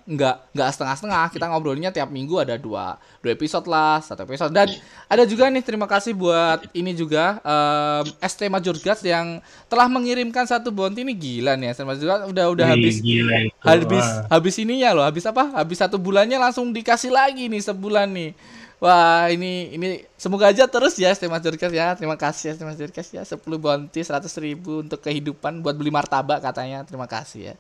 nggak 0.07 0.55
nggak 0.55 0.69
setengah-setengah. 0.71 1.25
Kita 1.35 1.51
ngobrolinnya 1.51 1.91
tiap 1.91 2.09
minggu 2.15 2.39
ada 2.39 2.55
dua 2.55 2.95
dua 3.19 3.33
episode 3.35 3.67
lah 3.67 3.99
satu 3.99 4.23
episode. 4.23 4.55
Dan 4.55 4.71
ada 5.11 5.27
juga 5.27 5.51
nih 5.51 5.63
terima 5.67 5.91
kasih 5.91 6.15
buat 6.15 6.63
ini 6.79 6.95
juga 6.95 7.43
em, 7.43 8.07
ST 8.23 8.47
Major 8.47 8.77
Guts 8.79 9.03
yang 9.03 9.43
telah 9.67 9.91
mengirimkan 9.91 10.47
satu 10.47 10.71
bounty. 10.71 11.03
Ini 11.03 11.15
gila 11.19 11.53
nih 11.59 11.75
ST 11.75 11.83
Major 11.83 12.07
Guts 12.07 12.25
udah 12.31 12.47
udah 12.55 12.67
Wih, 12.71 12.75
habis 12.79 12.97
gila 13.03 13.35
itu. 13.51 13.55
habis 13.67 14.07
habis 14.31 14.55
ininya 14.63 14.95
loh 14.95 15.05
habis 15.05 15.27
apa? 15.27 15.51
Habis 15.59 15.83
satu 15.83 15.99
bulannya 15.99 16.39
langsung 16.39 16.71
dikasih 16.71 17.11
lagi 17.11 17.51
nih 17.51 17.63
sebulan 17.67 18.07
nih. 18.15 18.31
Wah 18.79 19.27
ini 19.27 19.75
ini 19.75 20.07
semoga 20.15 20.55
aja 20.55 20.71
terus 20.71 20.95
ya 20.95 21.11
ST 21.11 21.27
Major 21.27 21.51
Guts 21.51 21.75
ya. 21.75 21.99
Terima 21.99 22.15
kasih 22.15 22.55
ST 22.55 22.63
Major 22.63 22.87
Guts 22.95 23.11
ya. 23.11 23.27
10 23.27 23.43
bounty 23.59 24.07
100 24.07 24.23
ribu 24.39 24.87
untuk 24.87 25.03
kehidupan 25.03 25.67
buat 25.67 25.75
beli 25.75 25.91
martabak 25.91 26.39
katanya. 26.39 26.87
Terima 26.87 27.11
kasih 27.11 27.43
ya 27.51 27.57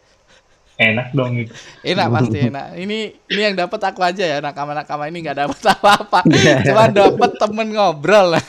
Enak 0.78 1.10
dong 1.10 1.42
itu. 1.42 1.50
enak 1.82 2.06
pasti 2.14 2.38
enak 2.38 2.78
ini 2.78 3.10
ini 3.26 3.40
yang 3.50 3.58
dapat 3.58 3.80
aku 3.90 3.98
aja 3.98 4.22
ya 4.22 4.38
nakama 4.38 4.78
nakama 4.78 5.10
ini 5.10 5.26
nggak 5.26 5.38
dapat 5.42 5.62
apa-apa 5.74 6.22
cuma 6.62 6.86
dapat 6.86 7.30
temen 7.34 7.68
ngobrol 7.74 8.38
lah 8.38 8.46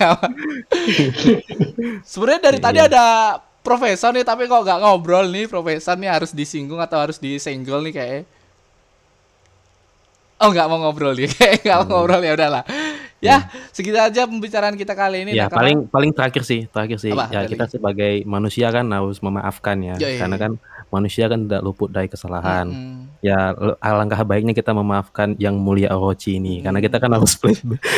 sebenarnya 2.14 2.42
dari 2.54 2.60
tadi 2.62 2.80
ada 2.86 3.06
profesor 3.66 4.14
nih 4.14 4.22
tapi 4.22 4.46
kok 4.46 4.62
nggak 4.62 4.78
ngobrol 4.78 5.26
nih 5.26 5.50
profesor 5.50 5.98
nih 5.98 6.14
harus 6.14 6.30
disinggung 6.30 6.78
atau 6.78 7.02
harus 7.02 7.18
disenggol 7.18 7.82
nih 7.82 7.94
kayak 7.98 8.22
oh 10.46 10.54
nggak 10.54 10.70
mau 10.70 10.86
ngobrol 10.86 11.18
nih 11.18 11.34
kayak 11.34 11.60
nggak 11.66 11.78
mau 11.82 12.06
ngobrol 12.06 12.22
ya 12.22 12.38
udahlah 12.38 12.64
Ya, 13.20 13.52
segitu 13.76 14.00
aja 14.00 14.24
pembicaraan 14.24 14.80
kita 14.80 14.96
kali 14.96 15.28
ini. 15.28 15.36
Ya 15.36 15.52
Nakama. 15.52 15.60
paling 15.60 15.78
paling 15.92 16.12
terakhir 16.16 16.44
sih, 16.48 16.72
terakhir 16.72 17.04
sih. 17.04 17.12
Apa? 17.12 17.28
Ya 17.28 17.44
kita 17.44 17.68
sebagai 17.68 18.24
manusia 18.24 18.72
kan 18.72 18.88
harus 18.88 19.20
memaafkan 19.20 19.76
ya, 19.84 19.96
Ya, 20.00 20.08
ya, 20.16 20.20
karena 20.24 20.36
ya. 20.40 20.48
Manusia 20.90 21.26
kan 21.26 21.46
tidak 21.46 21.62
luput 21.62 21.90
dari 21.90 22.06
kesalahan. 22.06 22.68
Mm-mm. 22.70 22.98
Ya 23.20 23.52
alangkah 23.80 24.24
baiknya 24.24 24.56
kita 24.56 24.72
memaafkan 24.72 25.36
yang 25.38 25.60
mulia 25.60 25.92
Orochi 25.92 26.40
ini, 26.40 26.64
karena 26.64 26.80
kita 26.80 26.98
kan 26.98 27.12
harus 27.12 27.36
play, 27.40 27.54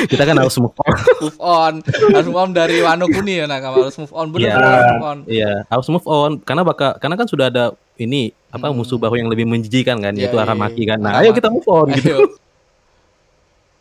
kita 0.10 0.24
kan 0.24 0.36
harus 0.36 0.56
move 0.58 0.74
on. 0.76 0.98
move 1.24 1.40
on, 1.40 1.74
harus 1.86 2.28
move 2.28 2.40
on 2.42 2.50
dari 2.52 2.82
Wano 2.82 3.06
Kuni 3.06 3.40
ya 3.40 3.46
Nakama, 3.46 3.86
harus 3.86 3.98
move 3.98 4.14
on. 4.14 4.28
Benar, 4.34 4.50
Iya. 4.50 4.56
harus 4.58 4.86
move 4.90 5.06
on. 5.06 5.18
Iya, 5.30 5.52
harus 5.70 5.88
move 5.88 6.08
on 6.08 6.32
karena 6.42 6.62
bakal 6.64 6.90
karena 6.98 7.16
kan 7.16 7.28
sudah 7.30 7.48
ada 7.48 7.66
ini 7.96 8.34
apa 8.50 8.68
Hmm. 8.68 8.82
musuh 8.82 8.98
baru 8.98 9.16
yang 9.22 9.30
lebih 9.30 9.46
menjijikan 9.46 10.02
kan, 10.02 10.12
Iya, 10.18 10.28
yaitu 10.28 10.38
iya, 10.38 10.44
Aramaki 10.44 10.84
iya. 10.84 10.90
kan. 10.96 11.00
Nah, 11.06 11.12
ayo 11.22 11.32
kita 11.32 11.48
move 11.48 11.68
on 11.70 11.88
gitu. 11.94 12.18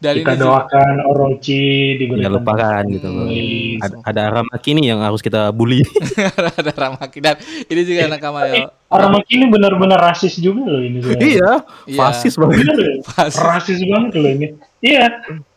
Dan 0.00 0.16
Kita 0.16 0.32
ini 0.32 0.40
juga- 0.40 0.64
doakan 0.64 0.94
Orochi 1.04 1.60
Ya 1.60 1.98
diberikan 2.00 2.32
lupakan 2.32 2.82
gitu 2.88 3.06
loh. 3.06 3.28
Hmm. 3.28 3.76
Ada, 3.78 3.94
ada 4.02 4.20
Aramaki 4.26 4.70
nih 4.72 4.84
yang 4.88 5.00
harus 5.00 5.20
kita 5.20 5.52
bully. 5.52 5.84
ada 6.56 6.72
Ramaki 6.72 7.20
dan 7.20 7.36
ini 7.62 7.80
juga 7.84 8.08
Nakama 8.08 8.48
ya. 8.48 8.72
Aramaki 8.88 9.36
ini 9.36 9.46
benar-benar 9.46 10.00
rasis 10.00 10.34
juga 10.34 10.64
loh 10.66 10.80
ini. 10.80 10.98
sebenarnya. 10.98 11.20
iya, 11.22 11.52
Iya. 11.84 11.98
fasis 12.00 12.34
banget. 12.34 12.56
Bener 12.58 12.76
ya? 12.80 12.94
Pas. 13.04 13.32
rasis 13.36 13.80
banget 13.82 14.12
loh 14.16 14.30
ini. 14.30 14.46
Iya, 14.80 15.04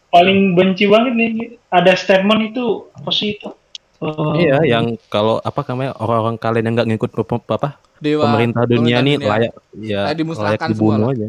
paling 0.09 0.39
benci 0.53 0.85
banget 0.85 1.13
nih. 1.15 1.29
Ada 1.69 1.95
statement 1.95 2.51
itu 2.51 2.65
apa 2.91 3.09
sih 3.09 3.33
itu? 3.33 3.47
Oh, 3.97 4.35
Iya, 4.35 4.59
yang 4.67 4.99
kalau 5.07 5.39
apa 5.39 5.63
namanya 5.65 5.95
orang-orang 5.95 6.35
kalian 6.35 6.67
yang 6.67 6.75
nggak 6.75 6.89
ngikut 6.91 7.11
apa 7.47 7.79
Dewa 7.97 8.27
pemerintah 8.27 8.67
dunia 8.67 8.99
pemerintah 8.99 8.99
nih 8.99 9.15
dunia. 9.15 9.29
layak 9.31 9.51
ya 9.73 10.01
Layak 10.11 10.61
dibunuh 10.67 11.07
lah. 11.07 11.15
aja. 11.15 11.27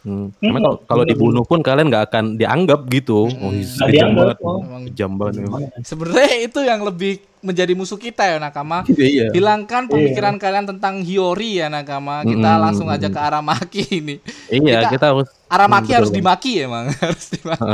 Hmm. 0.00 0.32
Hmm, 0.32 0.32
Karena 0.40 0.58
kalau 0.62 0.76
kalau 0.82 1.04
dibunuh 1.04 1.44
pun 1.44 1.60
kalian 1.60 1.88
nggak 1.88 2.04
akan 2.08 2.24
dianggap 2.34 2.88
gitu. 2.88 3.28
Oh, 3.28 3.50
Hmm. 3.50 3.60
kejam 3.84 4.10
banget. 4.14 4.36
oh. 4.40 4.58
Emang 4.58 4.82
Kejam 4.88 5.10
banget. 5.14 5.40
sebenarnya 5.82 6.36
itu 6.40 6.60
yang 6.60 6.80
lebih 6.80 7.20
menjadi 7.40 7.72
musuh 7.72 7.96
kita 7.96 8.24
ya 8.24 8.36
Nakama. 8.36 8.84
Iya. 8.92 9.32
Hilangkan 9.32 9.88
pemikiran 9.88 10.36
kalian 10.36 10.68
tentang 10.68 11.00
Hiyori 11.00 11.58
ya 11.58 11.66
Nakama. 11.66 12.20
Kita 12.22 12.36
Mm-mm. 12.52 12.62
langsung 12.62 12.86
aja 12.86 13.08
ke 13.08 13.16
Aramaki 13.16 13.82
ini. 13.90 14.20
Iya, 14.52 14.84
Kita- 14.86 14.90
kita, 14.92 15.06
harus 15.12 15.28
Aramaki 15.46 15.90
Hmm, 15.90 15.96
harus 15.98 16.10
betul. 16.10 16.18
dimaki 16.22 16.52
emang, 16.62 16.84
harus 17.02 17.26
dimaki. 17.26 17.66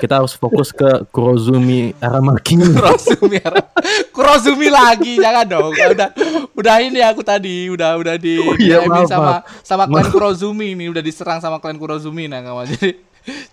Kita 0.00 0.14
harus 0.16 0.32
fokus 0.32 0.72
ke 0.72 1.04
Kurozumi 1.08 1.92
Aramaki. 1.98 2.56
Kurozumi 2.56 3.36
Aram- 3.42 3.68
Kurozumi 4.10 4.68
lagi 4.68 5.14
jangan 5.14 5.46
dong 5.46 5.70
udah 5.70 6.10
udah 6.52 6.74
ini 6.80 6.98
aku 6.98 7.22
tadi 7.22 7.70
udah 7.70 7.94
udah 7.94 8.14
di 8.18 8.34
iya, 8.58 8.82
di- 8.82 8.90
maaf, 8.90 9.06
sama 9.06 9.24
maaf. 9.38 9.42
sama 9.62 9.84
klan 9.86 10.08
Kurozumi 10.08 10.74
ini 10.74 10.88
udah 10.88 10.98
diserang 10.98 11.38
sama 11.38 11.62
klan 11.62 11.78
Kurozumi 11.78 12.26
kamu 12.26 12.66
jadi 12.74 12.90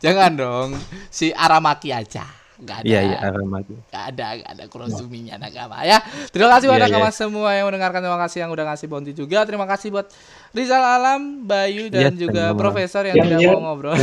jangan 0.02 0.32
dong 0.34 0.70
si 1.08 1.30
Aramaki 1.30 1.94
aja 1.94 2.26
nggak 2.56 2.78
ada 2.80 2.86
Iya, 2.88 3.00
iya, 3.04 3.18
Aramaki. 3.20 3.74
nggak 3.76 4.04
ada 4.16 4.28
nggak 4.36 4.52
ada 4.56 4.64
Kurozuminya 4.68 5.36
nakama 5.36 5.84
ya 5.84 6.00
terima 6.32 6.50
kasih 6.56 6.66
buat 6.68 6.80
Iya, 6.80 6.86
nakama 6.88 7.10
iya. 7.10 7.16
semua 7.16 7.50
yang 7.52 7.66
mendengarkan 7.68 8.00
terima 8.00 8.20
kasih 8.22 8.38
yang 8.42 8.52
udah 8.52 8.66
ngasih 8.66 8.88
bounty 8.88 9.12
juga 9.12 9.40
terima 9.44 9.66
kasih 9.66 9.88
buat 9.92 10.08
Rizal 10.52 10.80
Alam 10.82 11.22
Bayu 11.44 11.92
dan 11.92 12.16
Iya, 12.16 12.18
juga. 12.18 12.44
Profesor 12.54 13.04
yang 13.04 13.16
Iya, 13.16 13.24
tidak 13.26 13.40
iya. 13.40 13.50
mau 13.52 13.62
ngobrol. 13.66 13.96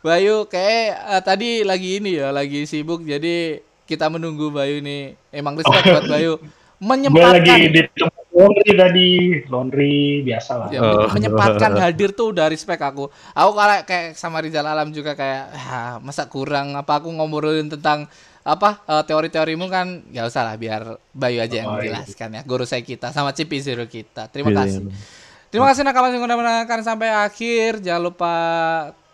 Bayu 0.00 0.48
kayak 0.48 0.80
eh, 1.12 1.22
tadi 1.22 1.50
lagi 1.60 2.00
ini 2.00 2.16
ya 2.16 2.32
lagi 2.32 2.64
sibuk 2.64 3.04
jadi 3.04 3.60
kita 3.84 4.08
menunggu 4.08 4.48
Bayu 4.48 4.80
nih 4.80 5.12
emang 5.30 5.54
respect 5.54 5.84
buat 5.94 6.06
Bayu 6.06 6.32
Gue 6.40 7.20
lagi 7.20 7.44
menyempatkan 7.44 7.58
di 7.68 7.82
tempat 7.92 8.19
laundry 8.40 8.72
tadi, 8.72 9.08
laundry 9.46 9.94
biasa 10.22 10.52
lah. 10.56 10.68
ya, 10.68 10.80
Oh. 10.80 11.06
menyempatkan 11.08 11.72
hadir 11.84 12.10
tuh 12.10 12.32
udah 12.32 12.48
respect 12.48 12.80
aku 12.80 13.06
aku 13.30 13.50
kalau 13.52 13.76
kayak 13.84 14.16
sama 14.16 14.40
Rizal 14.40 14.64
Alam 14.64 14.90
juga 14.90 15.12
kayak 15.12 15.44
ah, 15.52 15.94
masa 16.00 16.24
kurang 16.24 16.72
apa 16.72 16.96
aku 16.96 17.12
ngobrolin 17.12 17.68
tentang 17.68 18.08
apa 18.40 18.80
eh, 18.82 19.02
teori-teorimu 19.04 19.68
kan 19.68 20.00
ya 20.08 20.24
usah 20.24 20.42
lah 20.42 20.56
biar 20.56 20.82
Bayu 21.12 21.38
aja 21.38 21.60
yang 21.60 21.68
Oh, 21.68 21.76
iya. 21.76 21.92
menjelaskan 21.92 22.28
ya 22.32 22.42
guru 22.42 22.64
saya 22.64 22.80
kita 22.80 23.12
sama 23.12 23.30
Cipi 23.30 23.60
Zero 23.60 23.84
kita 23.84 24.26
terima 24.26 24.48
Iya, 24.50 24.58
kasih 24.58 24.80
iya. 24.82 24.96
Terima 25.50 25.66
kasih 25.66 25.82
nakama 25.82 26.08
yang 26.08 26.22
udah 26.22 26.38
mendengarkan 26.38 26.78
sampai 26.80 27.10
akhir. 27.10 27.82
Jangan 27.82 27.98
lupa 28.00 28.34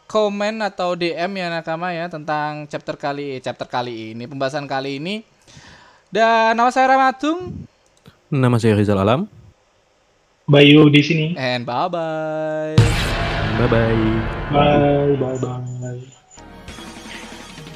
komen 0.04 0.60
atau 0.60 0.92
DM 0.92 1.32
ya 1.32 1.48
nakama 1.48 1.90
ya 1.90 2.06
tentang 2.06 2.68
chapter 2.68 2.92
kali 2.94 3.40
chapter 3.40 3.64
kali 3.64 4.12
ini, 4.12 4.28
pembahasan 4.28 4.68
kali 4.68 5.00
ini. 5.00 5.24
Dan 6.06 6.52
nama 6.52 6.68
saya 6.68 6.92
Ramatung 6.92 7.56
Nama 8.26 8.56
saya 8.58 8.74
Rizal 8.74 8.98
Alam. 8.98 9.30
Bayu 10.46 10.86
di 10.90 11.02
sini. 11.02 11.26
and 11.34 11.66
bye 11.66 11.90
bye. 11.90 12.74
Bye 13.58 13.66
bye. 13.66 13.98
Bye, 14.50 15.14
bye, 15.16 15.38
bye. 15.38 16.04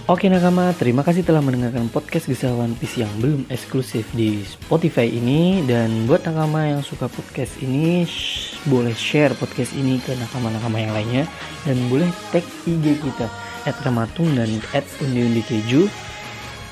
Oke 0.06 0.26
nakama, 0.26 0.74
terima 0.74 1.06
kasih 1.06 1.22
telah 1.22 1.38
mendengarkan 1.38 1.86
podcast 1.86 2.26
Kisah 2.26 2.50
One 2.50 2.74
Piece 2.74 2.98
yang 2.98 3.10
belum 3.22 3.46
eksklusif 3.46 4.10
di 4.10 4.42
Spotify 4.42 5.06
ini 5.06 5.62
Dan 5.62 6.10
buat 6.10 6.26
nakama 6.26 6.66
yang 6.66 6.82
suka 6.82 7.06
podcast 7.06 7.54
ini 7.62 8.02
sh- 8.02 8.58
Boleh 8.66 8.90
share 8.90 9.38
podcast 9.38 9.70
ini 9.70 10.02
ke 10.02 10.10
nakama-nakama 10.18 10.82
yang 10.82 10.90
lainnya 10.90 11.24
Dan 11.62 11.78
boleh 11.86 12.10
tag 12.34 12.42
IG 12.66 12.98
kita 12.98 13.30
At 13.62 13.78
Ramatung 13.86 14.34
dan 14.34 14.50
at 14.74 14.82
Undi 14.98 15.30
Undi 15.30 15.46
Keju 15.46 15.86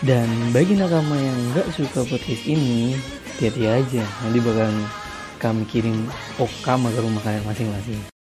Dan 0.03 0.26
bagi 0.51 0.74
nakama 0.74 1.14
yang 1.14 1.39
nggak 1.55 1.70
suka 1.79 2.03
podcast 2.11 2.43
ini 2.43 2.99
Hati-hati 3.39 3.70
aja. 3.70 4.03
Nanti 4.03 4.43
bakal 4.43 4.66
kami 5.39 5.62
kirim 5.70 6.11
okama 6.43 6.91
ke 6.91 6.99
rumah 6.99 7.22
kalian 7.22 7.47
masing-masing 7.47 8.18